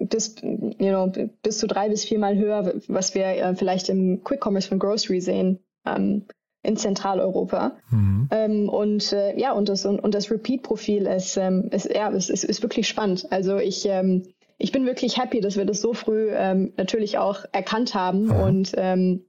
bis, 0.00 0.36
you 0.42 0.88
know, 0.88 1.12
bis 1.42 1.58
zu 1.58 1.66
drei 1.66 1.90
bis 1.90 2.04
viermal 2.04 2.38
höher, 2.38 2.72
was 2.88 3.14
wir 3.14 3.26
äh, 3.26 3.54
vielleicht 3.54 3.90
im 3.90 4.24
Quick 4.24 4.44
Commerce 4.44 4.68
von 4.68 4.78
Grocery 4.78 5.20
sehen 5.20 5.58
ähm, 5.86 6.26
in 6.62 6.76
Zentraleuropa. 6.76 7.76
Mhm. 7.90 8.28
Ähm, 8.30 8.68
und 8.68 9.12
äh, 9.12 9.38
ja, 9.38 9.52
und 9.52 9.68
das, 9.68 9.86
und, 9.86 10.00
und 10.00 10.14
das 10.14 10.30
Repeat-Profil 10.30 11.06
ist, 11.06 11.36
ähm, 11.36 11.68
ist, 11.70 11.88
ja, 11.92 12.08
ist, 12.08 12.28
ist, 12.28 12.44
ist 12.44 12.62
wirklich 12.62 12.88
spannend. 12.88 13.26
Also 13.30 13.58
ich, 13.58 13.86
ähm, 13.86 14.24
ich 14.58 14.72
bin 14.72 14.86
wirklich 14.86 15.18
happy, 15.18 15.40
dass 15.40 15.56
wir 15.56 15.64
das 15.64 15.80
so 15.80 15.92
früh 15.92 16.30
ähm, 16.32 16.72
natürlich 16.76 17.18
auch 17.18 17.44
erkannt 17.52 17.94
haben 17.94 18.24
mhm. 18.24 18.32
und, 18.32 18.72
ähm, 18.76 19.26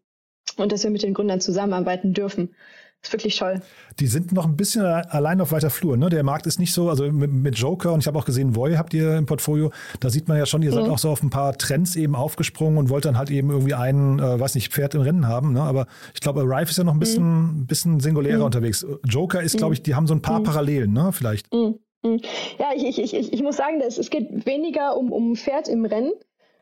und 0.58 0.72
dass 0.72 0.84
wir 0.84 0.90
mit 0.90 1.04
den 1.04 1.14
Gründern 1.14 1.40
zusammenarbeiten 1.40 2.14
dürfen 2.14 2.56
ist 3.04 3.14
wirklich 3.14 3.38
toll. 3.38 3.62
Die 4.00 4.08
sind 4.08 4.32
noch 4.32 4.46
ein 4.46 4.58
bisschen 4.58 4.84
allein 4.84 5.40
auf 5.42 5.52
weiter 5.52 5.70
Flur. 5.70 5.98
Ne? 5.98 6.10
Der 6.10 6.24
Markt 6.24 6.46
ist 6.46 6.60
nicht 6.60 6.74
so, 6.74 6.90
also 6.90 7.12
mit, 7.12 7.32
mit 7.32 7.58
Joker 7.58 7.94
und 7.94 8.02
ich 8.02 8.08
habe 8.08 8.18
auch 8.18 8.26
gesehen, 8.26 8.56
Voy 8.56 8.76
habt 8.76 8.94
ihr 8.94 9.16
im 9.16 9.26
Portfolio. 9.26 9.72
Da 10.00 10.10
sieht 10.10 10.28
man 10.28 10.38
ja 10.38 10.46
schon, 10.46 10.62
ihr 10.62 10.72
seid 10.72 10.86
mhm. 10.86 10.92
auch 10.92 10.98
so 10.98 11.10
auf 11.10 11.24
ein 11.24 11.30
paar 11.30 11.58
Trends 11.58 11.96
eben 11.96 12.16
aufgesprungen 12.16 12.78
und 12.78 12.90
wollt 12.90 13.06
dann 13.06 13.18
halt 13.18 13.30
eben 13.30 13.50
irgendwie 13.50 13.74
einen, 13.74 14.20
äh, 14.20 14.40
weiß 14.40 14.56
nicht, 14.56 14.74
Pferd 14.74 14.96
im 14.96 15.02
Rennen 15.02 15.28
haben. 15.28 15.54
Ne? 15.54 15.62
Aber 15.62 15.88
ich 16.14 16.22
glaube, 16.22 16.42
Arrive 16.42 16.70
ist 16.70 16.78
ja 16.78 16.84
noch 16.84 16.94
ein 16.94 17.00
bisschen, 17.00 17.60
mhm. 17.60 17.68
bisschen 17.68 18.00
singulärer 18.00 18.40
mhm. 18.40 18.46
unterwegs. 18.46 18.86
Joker 19.06 19.42
ist, 19.42 19.58
glaube 19.58 19.74
ich, 19.74 19.84
die 19.84 19.96
haben 19.96 20.08
so 20.08 20.14
ein 20.14 20.22
paar 20.22 20.40
mhm. 20.40 20.44
Parallelen, 20.44 20.94
ne? 20.94 21.12
Vielleicht. 21.12 21.54
Mhm. 21.54 21.80
Mhm. 22.04 22.22
Ja, 22.60 22.72
ich, 22.76 23.00
ich, 23.00 23.14
ich, 23.14 23.34
ich 23.34 23.44
muss 23.44 23.58
sagen, 23.58 23.80
dass 23.80 23.98
es 23.98 24.10
geht 24.10 24.46
weniger 24.46 24.98
um, 24.98 25.12
um 25.12 25.36
Pferd 25.36 25.68
im 25.68 25.86
Rennen, 25.86 26.12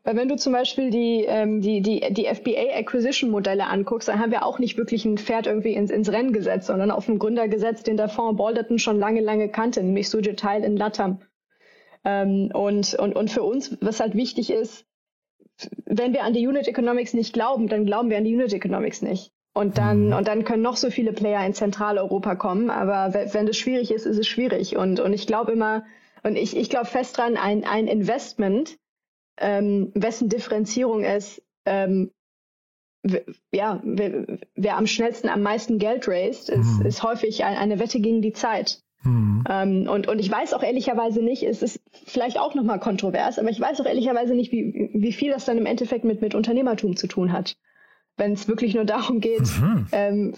weil 0.05 0.15
wenn 0.15 0.29
du 0.29 0.35
zum 0.35 0.53
Beispiel 0.53 0.91
die, 0.91 1.25
ähm, 1.27 1.61
die, 1.61 1.81
die, 1.81 2.01
die 2.11 2.27
FBA-Acquisition-Modelle 2.27 3.65
anguckst, 3.65 4.07
dann 4.07 4.19
haben 4.19 4.31
wir 4.31 4.45
auch 4.45 4.59
nicht 4.59 4.77
wirklich 4.77 5.03
ein 5.03 5.17
Pferd 5.17 5.47
irgendwie 5.47 5.73
ins, 5.73 5.89
ins 5.89 6.11
Rennen 6.11 6.31
gesetzt, 6.31 6.67
sondern 6.67 6.91
auf 6.91 7.09
einen 7.09 7.17
Gründer 7.17 7.47
gesetzt, 7.47 7.87
den 7.87 7.97
der 7.97 8.07
Fonds 8.07 8.37
Balderton 8.37 8.77
schon 8.77 8.99
lange, 8.99 9.21
lange 9.21 9.49
kannte, 9.49 9.81
nämlich 9.81 10.09
Sujetal 10.09 10.63
in 10.63 10.77
Latam. 10.77 11.21
Ähm, 12.05 12.51
und, 12.53 12.93
und, 12.93 13.15
und 13.15 13.31
für 13.31 13.41
uns, 13.41 13.77
was 13.81 13.99
halt 13.99 14.13
wichtig 14.13 14.51
ist, 14.51 14.85
wenn 15.85 16.13
wir 16.13 16.23
an 16.23 16.33
die 16.33 16.47
Unit 16.47 16.67
Economics 16.67 17.15
nicht 17.15 17.33
glauben, 17.33 17.67
dann 17.67 17.87
glauben 17.87 18.11
wir 18.11 18.17
an 18.17 18.25
die 18.25 18.35
Unit 18.35 18.53
Economics 18.53 19.01
nicht. 19.01 19.31
Und 19.55 19.79
dann, 19.79 20.07
mhm. 20.07 20.13
und 20.13 20.27
dann 20.27 20.43
können 20.43 20.61
noch 20.61 20.77
so 20.77 20.91
viele 20.91 21.13
Player 21.13 21.43
in 21.43 21.53
Zentraleuropa 21.53 22.35
kommen, 22.35 22.69
aber 22.69 23.13
wenn 23.33 23.47
das 23.47 23.57
schwierig 23.57 23.89
ist, 23.89 24.05
ist 24.05 24.19
es 24.19 24.27
schwierig. 24.27 24.77
Und, 24.77 24.99
und 24.99 25.13
ich 25.13 25.25
glaube 25.25 25.53
immer, 25.53 25.83
und 26.21 26.35
ich, 26.35 26.55
ich 26.55 26.69
glaube 26.69 26.85
fest 26.85 27.17
dran, 27.17 27.37
ein, 27.37 27.63
ein 27.63 27.87
Investment, 27.87 28.77
ähm, 29.37 29.91
wessen 29.93 30.29
Differenzierung 30.29 31.03
es 31.03 31.41
ähm, 31.65 32.11
ja, 33.51 33.81
wer, 33.83 34.25
wer, 34.55 34.77
am 34.77 34.87
schnellsten 34.87 35.29
am 35.29 35.43
meisten 35.43 35.77
Geld 35.77 36.07
raised, 36.07 36.49
ist, 36.49 36.79
mhm. 36.79 36.85
ist 36.85 37.03
häufig 37.03 37.43
eine 37.43 37.79
Wette 37.79 37.99
gegen 37.99 38.21
die 38.21 38.33
Zeit. 38.33 38.79
Mhm. 39.03 39.43
Ähm, 39.47 39.87
und, 39.87 40.07
und 40.07 40.19
ich 40.19 40.31
weiß 40.31 40.53
auch 40.53 40.63
ehrlicherweise 40.63 41.21
nicht, 41.21 41.43
es 41.43 41.61
ist 41.61 41.79
vielleicht 42.05 42.39
auch 42.39 42.55
nochmal 42.55 42.79
kontrovers, 42.79 43.37
aber 43.37 43.49
ich 43.49 43.59
weiß 43.59 43.79
auch 43.81 43.85
ehrlicherweise 43.85 44.33
nicht, 44.33 44.51
wie, 44.51 44.89
wie 44.93 45.13
viel 45.13 45.31
das 45.31 45.45
dann 45.45 45.57
im 45.57 45.67
Endeffekt 45.67 46.03
mit, 46.03 46.21
mit 46.21 46.33
Unternehmertum 46.33 46.95
zu 46.95 47.07
tun 47.07 47.31
hat. 47.31 47.57
Wenn 48.17 48.31
es 48.31 48.47
wirklich 48.47 48.73
nur 48.73 48.85
darum 48.85 49.19
geht, 49.19 49.41
mhm. 49.41 49.87
ähm, 49.91 50.33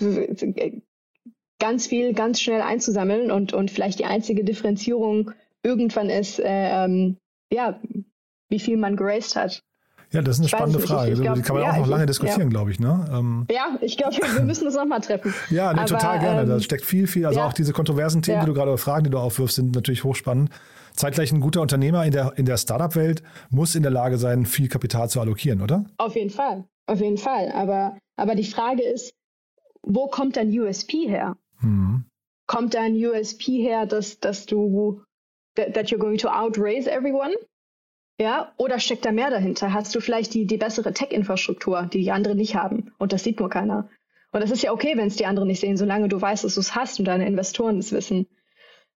ganz 1.60 1.88
viel 1.88 2.14
ganz 2.14 2.42
schnell 2.42 2.62
einzusammeln 2.62 3.32
und, 3.32 3.54
und 3.54 3.72
vielleicht 3.72 4.00
die 4.00 4.06
einzige 4.06 4.44
Differenzierung 4.44 5.32
irgendwann 5.64 6.10
ist, 6.10 6.40
äh, 6.40 6.86
ähm, 6.86 7.18
ja, 7.52 7.80
wie 8.50 8.60
viel 8.60 8.78
man 8.78 8.96
geraced 8.96 9.36
hat. 9.36 9.64
Ja, 10.12 10.22
das 10.22 10.36
ist 10.36 10.40
eine 10.40 10.50
spannende 10.50 10.80
Frage. 10.80 11.12
Ich, 11.12 11.18
ich 11.18 11.24
glaub, 11.24 11.36
die 11.36 11.42
kann 11.42 11.56
man 11.56 11.66
ja, 11.66 11.74
auch 11.74 11.78
noch 11.80 11.88
lange 11.88 12.06
diskutieren, 12.06 12.44
ja. 12.44 12.48
glaube 12.48 12.72
ich. 12.72 12.80
Ne? 12.80 13.06
Ähm, 13.12 13.46
ja, 13.52 13.78
ich 13.82 13.98
glaube, 13.98 14.16
wir 14.16 14.42
müssen 14.46 14.66
uns 14.66 14.76
nochmal 14.76 15.02
treffen. 15.02 15.34
ja, 15.50 15.74
nee, 15.74 15.80
Aber, 15.80 15.88
total 15.88 16.20
gerne. 16.20 16.42
Ähm, 16.44 16.50
da 16.50 16.60
steckt 16.62 16.86
viel, 16.86 17.08
viel. 17.08 17.26
Also 17.26 17.40
ja. 17.40 17.48
auch 17.48 17.54
diese 17.54 17.74
kontroversen 17.74 18.22
Themen, 18.22 18.40
die 18.42 18.46
du 18.46 18.54
gerade 18.54 18.78
Fragen, 18.78 19.04
die 19.04 19.10
du 19.10 19.18
aufwirfst, 19.18 19.56
sind 19.56 19.76
natürlich 19.76 20.06
hochspannend. 20.06 20.50
Zeitgleich 20.94 21.32
ein 21.32 21.42
guter 21.42 21.62
Unternehmer 21.62 22.06
in 22.06 22.12
der, 22.12 22.34
in 22.38 22.46
der 22.46 22.58
Startup-Welt 22.58 23.22
muss 23.50 23.76
in 23.76 23.84
der 23.84 23.92
Lage 23.92 24.18
sein, 24.18 24.46
viel 24.46 24.70
Kapital 24.70 25.10
zu 25.10 25.20
allokieren, 25.20 25.62
oder? 25.62 25.86
Auf 25.98 26.16
jeden 26.16 26.32
Fall. 26.32 26.64
Auf 26.88 27.02
jeden 27.02 27.18
Fall. 27.18 27.52
Aber, 27.52 27.98
aber 28.16 28.34
die 28.34 28.46
Frage 28.46 28.84
ist, 28.84 29.14
wo 29.84 30.08
kommt 30.08 30.38
dein 30.38 30.50
USP 30.58 31.08
her? 31.08 31.36
Mhm. 31.60 32.06
Kommt 32.48 32.74
dein 32.76 32.96
USP 32.96 33.62
her, 33.62 33.86
dass, 33.86 34.20
dass 34.20 34.46
du 34.46 35.04
that 35.56 35.90
you're 35.90 36.00
going 36.00 36.18
to 36.18 36.30
outraise 36.30 36.90
everyone? 36.90 37.34
Ja, 38.20 38.52
oder 38.58 38.80
steckt 38.80 39.06
da 39.06 39.12
mehr 39.12 39.30
dahinter? 39.30 39.74
Hast 39.74 39.94
du 39.94 40.00
vielleicht 40.00 40.34
die, 40.34 40.46
die 40.46 40.58
bessere 40.58 40.92
Tech-Infrastruktur, 40.92 41.88
die 41.92 42.02
die 42.02 42.12
anderen 42.12 42.38
nicht 42.38 42.56
haben? 42.56 42.92
Und 42.98 43.14
das 43.14 43.24
sieht 43.24 43.40
nur 43.40 43.50
keiner. 43.50 43.90
Und 44.32 44.42
das 44.42 44.50
ist 44.50 44.64
ja 44.64 44.72
okay, 44.72 44.94
wenn 44.96 45.08
es 45.08 45.16
die 45.18 45.28
anderen 45.28 45.48
nicht 45.48 45.60
sehen, 45.60 45.78
solange 45.78 46.10
du 46.10 46.20
weißt, 46.20 46.44
dass 46.44 46.56
du 46.56 46.60
es 46.60 46.76
hast 46.76 47.00
und 47.00 47.06
deine 47.06 47.28
Investoren 47.28 47.78
es 47.78 47.92
wissen. 47.92 48.28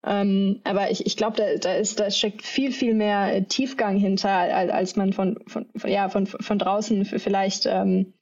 Ähm, 0.04 0.62
aber 0.64 0.90
ich, 0.90 1.06
ich 1.06 1.16
glaube, 1.18 1.38
da, 1.38 1.56
da, 1.58 1.80
da 1.80 2.10
steckt 2.10 2.42
viel, 2.42 2.72
viel 2.72 2.96
mehr 2.96 3.48
Tiefgang 3.48 3.98
hinter, 3.98 4.32
als, 4.32 4.72
als 4.72 4.96
man 4.96 5.14
von, 5.14 5.38
von, 5.46 5.68
von, 5.76 5.90
ja, 5.92 6.10
von, 6.10 6.26
von 6.26 6.58
draußen 6.58 7.06
vielleicht 7.06 7.68
ähm, 7.68 8.14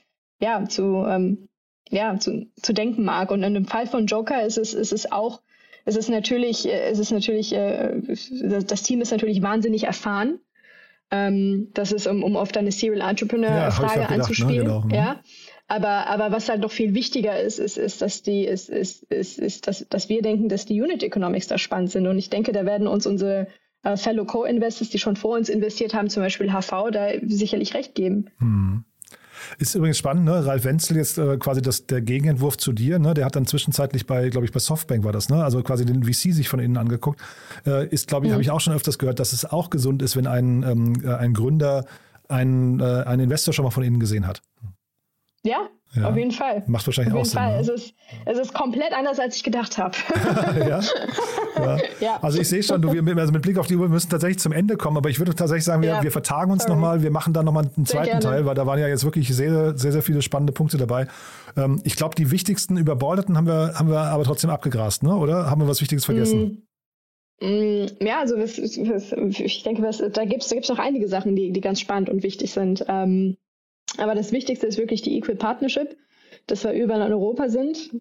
ja, 0.41 0.66
zu, 0.68 1.06
ähm, 1.08 1.47
ja, 1.89 2.20
zu, 2.20 2.47
zu 2.62 2.74
denken 2.74 3.06
mag. 3.06 3.32
Und 3.32 3.43
in 3.43 3.54
dem 3.54 3.66
Fall 3.66 3.88
von 3.88 4.06
Joker 4.06 4.43
ist 4.43 4.58
es, 4.58 4.74
ist 4.74 4.91
es 4.91 5.10
auch, 5.10 5.41
ist 5.86 5.97
es 5.97 6.10
natürlich, 6.10 6.68
äh, 6.68 6.91
ist 6.91 7.00
es 7.00 7.12
natürlich, 7.12 7.54
äh, 7.54 8.02
das 8.68 8.84
Team 8.84 9.00
ist 9.00 9.12
natürlich 9.12 9.41
wahnsinnig 9.41 9.86
erfahren 9.86 10.39
ähm, 11.12 11.70
das 11.74 11.91
ist, 11.91 12.07
um, 12.07 12.24
um 12.24 12.36
auf 12.36 12.51
deine 12.51 12.72
Serial 12.72 13.07
Entrepreneur-Frage 13.10 14.01
ja, 14.01 14.10
ne? 14.10 14.16
anzuspielen. 14.16 14.53
Ne? 14.53 14.64
Genau. 14.64 14.82
Mhm. 14.82 14.91
Ja. 14.91 15.20
Aber, 15.68 16.07
aber 16.07 16.32
was 16.32 16.49
halt 16.49 16.62
noch 16.62 16.72
viel 16.72 16.95
wichtiger 16.95 17.39
ist, 17.39 17.60
ist, 17.60 17.78
ist, 17.78 18.01
dass 18.01 18.24
die, 18.24 18.45
ist, 18.45 18.70
ist, 18.70 19.03
ist, 19.03 19.38
ist 19.38 19.68
dass, 19.68 19.88
dass 19.88 20.10
wir 20.10 20.24
denken, 20.24 20.49
dass 20.49 20.66
die 20.66 20.82
Unit 20.82 21.03
Economics 21.03 21.47
da 21.47 21.60
spannend 21.60 21.91
sind. 21.91 22.07
Und 22.07 22.18
ich 22.18 22.32
denke, 22.32 22.51
da 22.51 22.66
werden 22.66 22.88
uns 22.88 23.05
unsere 23.05 23.47
äh, 23.84 23.95
Fellow 23.95 24.26
Co-Investors, 24.26 24.89
die 24.89 24.97
schon 24.97 25.16
vor 25.16 25.38
uns 25.38 25.47
investiert 25.47 25.93
haben, 25.93 26.10
zum 26.10 26.24
Beispiel 26.24 26.51
HV, 26.51 26.89
da 26.91 27.10
sicherlich 27.22 27.76
recht 27.76 27.93
geben. 27.93 28.32
Mhm. 28.39 28.84
Ist 29.58 29.76
übrigens 29.76 29.98
spannend, 29.98 30.26
ne? 30.26 30.46
Ralf 30.46 30.64
Wenzel 30.64 30.98
jetzt 30.98 31.18
äh, 31.18 31.38
quasi 31.38 31.62
das, 31.62 31.86
der 31.86 32.02
Gegenentwurf 32.02 32.58
zu 32.58 32.74
dir, 32.74 33.00
ne? 33.00 33.14
Der 33.14 33.26
hat 33.26 33.36
dann 33.36 33.46
zwischenzeitlich 33.46 34.06
bei, 34.06 34.30
glaube 34.30 34.46
ich, 34.46 34.52
bei 34.52 34.60
Softbank 34.60 35.04
war 35.04 35.12
das, 35.12 35.30
ne? 35.30 35.44
Also 35.44 35.62
quasi 35.64 35.86
den 35.86 36.04
VC 36.04 36.34
sich 36.34 36.50
von 36.50 36.60
innen 36.60 36.78
angeguckt. 36.78 37.22
Äh, 37.66 37.88
ist, 37.88 38.08
glaube 38.08 38.26
ich, 38.26 38.30
mhm. 38.30 38.34
habe 38.34 38.42
ich 38.42 38.52
auch 38.52 38.62
schon 38.62 38.74
öfters 38.74 38.98
gehört, 38.98 39.20
dass 39.20 39.34
es 39.34 39.46
auch 39.46 39.70
gesund 39.70 40.02
ist, 40.02 40.16
wenn 40.16 40.28
ein, 40.28 40.64
ähm, 40.64 40.94
äh, 41.04 41.14
ein 41.14 41.34
Gründer 41.34 41.86
einen, 42.28 42.80
äh, 42.80 43.04
einen 43.06 43.24
Investor 43.24 43.54
schon 43.54 43.66
mal 43.66 43.72
von 43.72 43.84
innen 43.84 44.00
gesehen 44.00 44.28
hat. 44.28 44.42
Ja, 45.44 45.70
ja. 45.96 46.08
Auf 46.08 46.16
jeden 46.16 46.32
Fall. 46.32 46.64
Macht 46.68 46.86
wahrscheinlich 46.86 47.14
Auf 47.14 47.22
auch 47.22 47.26
Sinn. 47.26 47.40
Fall. 47.40 47.56
Ne? 47.56 47.62
Es, 47.62 47.68
ist, 47.68 47.94
es 48.26 48.38
ist 48.38 48.54
komplett 48.54 48.94
anders, 48.94 49.20
als 49.20 49.36
ich 49.38 49.44
gedacht 49.44 49.78
habe. 49.78 49.98
ja? 50.60 50.82
Ja. 51.56 51.78
ja? 52.00 52.20
Also 52.22 52.40
ich 52.40 52.48
sehe 52.48 52.62
schon, 52.62 52.82
du, 52.82 52.94
wir, 52.94 53.18
also 53.18 53.34
mit 53.34 53.42
Blick 53.42 53.58
auf 53.58 53.66
die 53.66 53.76
Uhr, 53.76 53.84
wir 53.84 53.90
müssen 53.90 54.10
tatsächlich 54.10 54.40
zum 54.40 54.52
Ende 54.52 54.78
kommen, 54.78 54.98
aber 54.98 55.10
ich 55.10 55.20
würde 55.20 55.34
tatsächlich 55.34 55.66
sagen, 55.66 55.82
wir, 55.82 56.04
wir 56.04 56.12
vertagen 56.12 56.52
uns 56.52 56.68
nochmal, 56.68 57.02
wir 57.02 57.10
machen 57.10 57.34
dann 57.34 57.46
nochmal 57.46 57.64
einen 57.76 57.86
sehr 57.86 58.04
zweiten 58.04 58.20
gerne. 58.20 58.24
Teil, 58.24 58.46
weil 58.46 58.56
da 58.56 58.68
waren 58.68 58.80
ja 58.80 58.88
jetzt 58.88 59.04
wirklich 59.04 59.28
sehr, 59.30 59.78
sehr, 59.78 59.92
sehr 59.92 60.04
viele 60.04 60.22
spannende 60.22 60.54
Punkte 60.54 60.78
dabei. 60.78 61.08
Ähm, 61.58 61.82
ich 61.84 61.96
glaube, 61.96 62.14
die 62.14 62.30
wichtigsten 62.30 62.78
über 62.78 62.96
Borderton 62.96 63.36
haben 63.36 63.48
wir, 63.48 63.74
haben 63.76 63.90
wir 63.90 64.00
aber 64.00 64.24
trotzdem 64.24 64.52
abgegrast, 64.52 65.02
ne? 65.02 65.16
oder? 65.16 65.50
Haben 65.50 65.62
wir 65.62 65.68
was 65.68 65.82
Wichtiges 65.82 66.06
vergessen? 66.06 66.42
Mm 66.42 66.70
ja, 67.42 68.20
also 68.20 68.36
ich 68.36 69.64
denke, 69.64 69.82
da 69.82 70.26
gibt 70.26 70.44
es 70.44 70.50
da 70.50 70.56
gibt's 70.56 70.70
noch 70.70 70.78
einige 70.78 71.08
Sachen, 71.08 71.38
die, 71.38 71.52
die 71.52 71.62
ganz 71.62 71.80
spannend 71.80 72.10
und 72.10 72.22
wichtig 72.22 72.52
sind. 72.52 72.84
Ähm, 72.88 73.38
aber 73.98 74.16
das 74.16 74.32
Wichtigste 74.32 74.68
ist 74.68 74.78
wirklich 74.78 75.02
die 75.02 75.18
Equal 75.18 75.36
Partnership, 75.36 75.98
dass 76.48 76.64
wir 76.64 76.72
überall 76.74 77.08
in 77.08 77.14
Europa 77.14 77.50
sind, 77.50 77.92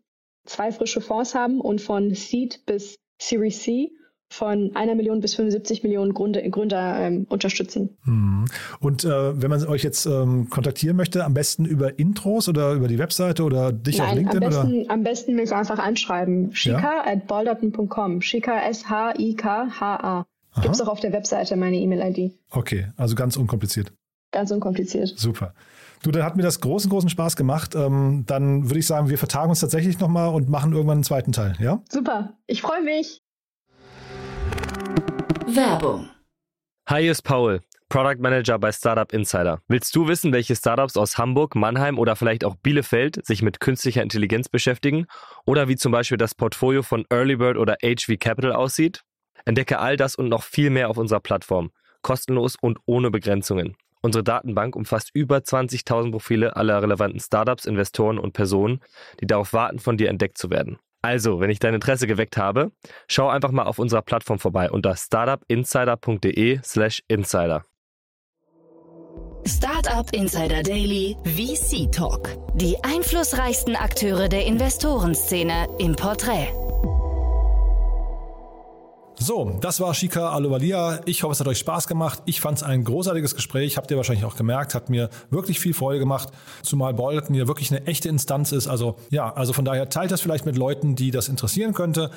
zwei 0.45 0.73
frische 0.73 1.01
Fonds 1.01 1.35
haben 1.35 1.61
und 1.61 1.81
von 1.81 2.15
Seed 2.15 2.65
bis 2.67 2.99
Series 3.21 3.63
C 3.63 3.91
von 4.31 4.73
einer 4.75 4.95
Million 4.95 5.21
bis 5.21 5.35
75 5.35 5.83
Millionen 5.83 6.13
Gründer, 6.13 6.43
Gründer 6.51 7.01
ähm, 7.01 7.27
unterstützen. 7.31 7.97
Hm. 8.05 8.45
Und 8.81 9.05
äh, 9.05 9.41
wenn 9.41 9.51
man 9.51 9.65
euch 9.67 9.83
jetzt 9.83 10.05
ähm, 10.07 10.51
kontaktieren 10.51 10.97
möchte, 10.97 11.25
am 11.25 11.33
besten 11.33 11.65
über 11.65 11.99
Intros 11.99 12.49
oder 12.49 12.75
über 12.75 12.89
die 12.89 12.99
Webseite 12.99 13.43
oder 13.43 13.73
dich 13.73 13.99
Nein, 13.99 14.09
auf 14.09 14.15
LinkedIn? 14.15 14.43
Am 14.43 14.51
besten, 14.51 14.83
oder? 14.83 14.91
am 14.91 15.03
besten 15.03 15.35
mich 15.35 15.53
einfach 15.53 15.79
anschreiben. 15.79 16.55
Shika 16.55 16.79
ja? 16.79 17.07
at 17.07 17.27
balderton.com. 17.27 18.21
Shika 18.21 18.61
S-H-I-K-H-A. 18.69 20.27
Gibt 20.61 20.75
es 20.75 20.81
auch 20.81 20.89
auf 20.89 21.01
der 21.01 21.13
Webseite 21.13 21.57
meine 21.57 21.77
E-Mail-ID. 21.77 22.33
Okay, 22.51 22.89
also 22.97 23.15
ganz 23.15 23.37
unkompliziert. 23.37 23.93
Ganz 24.33 24.51
unkompliziert. 24.51 25.15
Super. 25.17 25.55
Du, 26.03 26.11
dann 26.11 26.23
hat 26.23 26.37
mir 26.37 26.43
das 26.43 26.61
großen, 26.61 26.91
großen 26.91 27.11
Spaß 27.11 27.37
gemacht. 27.37 27.75
Ähm, 27.75 28.25
dann 28.27 28.65
würde 28.65 28.79
ich 28.79 28.87
sagen, 28.87 29.09
wir 29.09 29.19
vertagen 29.19 29.51
uns 29.51 29.61
tatsächlich 29.61 29.99
nochmal 29.99 30.29
und 30.29 30.49
machen 30.49 30.73
irgendwann 30.73 30.99
einen 30.99 31.05
zweiten 31.05 31.33
Teil, 31.33 31.57
ja? 31.59 31.83
Super. 31.91 32.35
Ich 32.47 32.63
freue 32.63 32.83
mich. 32.83 33.21
Werbung. 35.47 36.09
Hi, 36.87 37.03
hier 37.03 37.13
ist 37.13 37.23
Paul, 37.23 37.63
Product 37.89 38.21
Manager 38.21 38.59
bei 38.59 38.71
Startup 38.71 39.13
Insider. 39.13 39.61
Willst 39.67 39.95
du 39.97 40.07
wissen, 40.09 40.33
welche 40.33 40.55
Startups 40.55 40.97
aus 40.97 41.19
Hamburg, 41.19 41.55
Mannheim 41.55 41.99
oder 41.99 42.17
vielleicht 42.17 42.45
auch 42.45 42.55
Bielefeld 42.55 43.25
sich 43.27 43.43
mit 43.43 43.61
künstlicher 43.61 44.03
Intelligenz 44.03 44.49
beschäftigen? 44.49 45.07
Oder 45.47 45.69
wie 45.69 45.77
zum 45.77 45.93
Beispiel 45.93 46.19
das 46.19 46.35
Portfolio 46.35 46.83
von 46.83 47.07
Earlybird 47.11 47.57
oder 47.57 47.77
HV 47.83 48.19
Capital 48.21 48.53
aussieht? 48.53 49.03
Entdecke 49.45 49.79
all 49.79 49.97
das 49.97 50.15
und 50.15 50.29
noch 50.29 50.43
viel 50.45 50.71
mehr 50.71 50.91
auf 50.91 50.97
unserer 50.97 51.21
Plattform. 51.21 51.71
Kostenlos 52.03 52.57
und 52.61 52.79
ohne 52.87 53.11
Begrenzungen. 53.11 53.77
Unsere 54.01 54.25
Datenbank 54.25 54.77
umfasst 54.77 55.11
über 55.13 55.39
20.000 55.39 56.11
Profile 56.11 56.57
aller 56.57 56.83
relevanten 56.83 57.21
Startups, 57.21 57.65
Investoren 57.65 58.19
und 58.19 58.33
Personen, 58.33 58.81
die 59.21 59.27
darauf 59.27 59.53
warten, 59.53 59.79
von 59.79 59.97
dir 59.97 60.09
entdeckt 60.09 60.39
zu 60.39 60.51
werden. 60.51 60.79
Also, 61.03 61.41
wenn 61.41 61.51
ich 61.51 61.61
dein 61.61 61.75
Interesse 61.75 62.07
geweckt 62.07 62.37
habe, 62.37 62.73
schau 63.07 63.29
einfach 63.29 63.53
mal 63.53 63.65
auf 63.65 63.79
unserer 63.79 64.03
Plattform 64.03 64.39
vorbei 64.39 64.71
unter 64.71 64.97
startupinsider.de/slash 64.97 67.03
insider. 67.09 67.65
Startup 69.47 70.13
Insider 70.13 70.63
Daily 70.63 71.17
VC 71.25 71.91
Talk. 71.91 72.29
Die 72.55 72.77
einflussreichsten 72.83 73.77
Akteure 73.77 74.29
der 74.29 74.45
Investorenszene 74.45 75.69
im 75.79 75.97
Porträt. 75.97 76.49
So, 79.21 79.59
das 79.61 79.81
war 79.81 79.95
Shika 79.95 80.31
Aluvalia. 80.31 81.01
Ich 81.05 81.25
hoffe, 81.25 81.33
es 81.33 81.41
hat 81.41 81.49
euch 81.49 81.59
Spaß 81.59 81.89
gemacht. 81.89 82.23
Ich 82.25 82.41
fand 82.41 82.59
es 82.59 82.63
ein 82.63 82.85
großartiges 82.85 83.35
Gespräch. 83.35 83.77
Habt 83.77 83.91
ihr 83.91 83.97
wahrscheinlich 83.97 84.25
auch 84.25 84.37
gemerkt. 84.37 84.77
Hat 84.77 84.91
mir 84.91 85.11
wirklich 85.31 85.59
viel 85.59 85.75
Freude 85.75 85.99
gemacht. 85.99 86.29
Zumal 86.63 86.95
Bolton 86.95 87.35
hier 87.35 87.49
wirklich 87.49 87.73
eine 87.73 87.85
echte 87.87 88.09
Instanz 88.09 88.53
ist. 88.53 88.69
Also, 88.69 88.95
ja, 89.11 89.33
also 89.35 89.53
von 89.53 89.65
daher 89.65 89.89
teilt 89.89 90.13
das 90.13 90.21
vielleicht 90.21 90.47
mit 90.47 90.57
Leuten, 90.57 90.95
die 90.95 91.11
das 91.11 91.29
interessieren 91.29 91.75
könnte. 91.75 92.13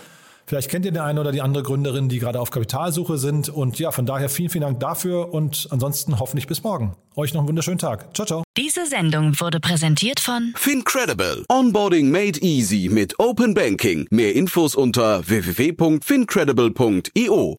Vielleicht 0.45 0.69
kennt 0.69 0.85
ihr 0.85 0.91
den 0.91 1.01
eine 1.01 1.19
oder 1.19 1.31
die 1.31 1.41
andere 1.41 1.63
Gründerin, 1.63 2.09
die 2.09 2.19
gerade 2.19 2.39
auf 2.39 2.51
Kapitalsuche 2.51 3.17
sind. 3.17 3.49
Und 3.49 3.79
ja, 3.79 3.89
von 3.91 4.05
daher 4.05 4.29
vielen, 4.29 4.49
vielen 4.49 4.63
Dank 4.63 4.79
dafür 4.79 5.33
und 5.33 5.67
ansonsten 5.71 6.19
hoffentlich 6.19 6.45
bis 6.47 6.63
morgen. 6.63 6.95
Euch 7.15 7.33
noch 7.33 7.41
einen 7.41 7.49
wunderschönen 7.49 7.79
Tag. 7.79 8.15
Ciao, 8.15 8.25
ciao. 8.25 8.43
Diese 8.57 8.85
Sendung 8.85 9.39
wurde 9.39 9.59
präsentiert 9.59 10.19
von 10.19 10.53
Fincredible. 10.55 11.43
Onboarding 11.49 12.11
made 12.11 12.39
easy 12.41 12.89
mit 12.91 13.17
Open 13.19 13.53
Banking. 13.53 14.07
Mehr 14.09 14.35
Infos 14.35 14.75
unter 14.75 15.27
www.fincredible.io. 15.27 17.57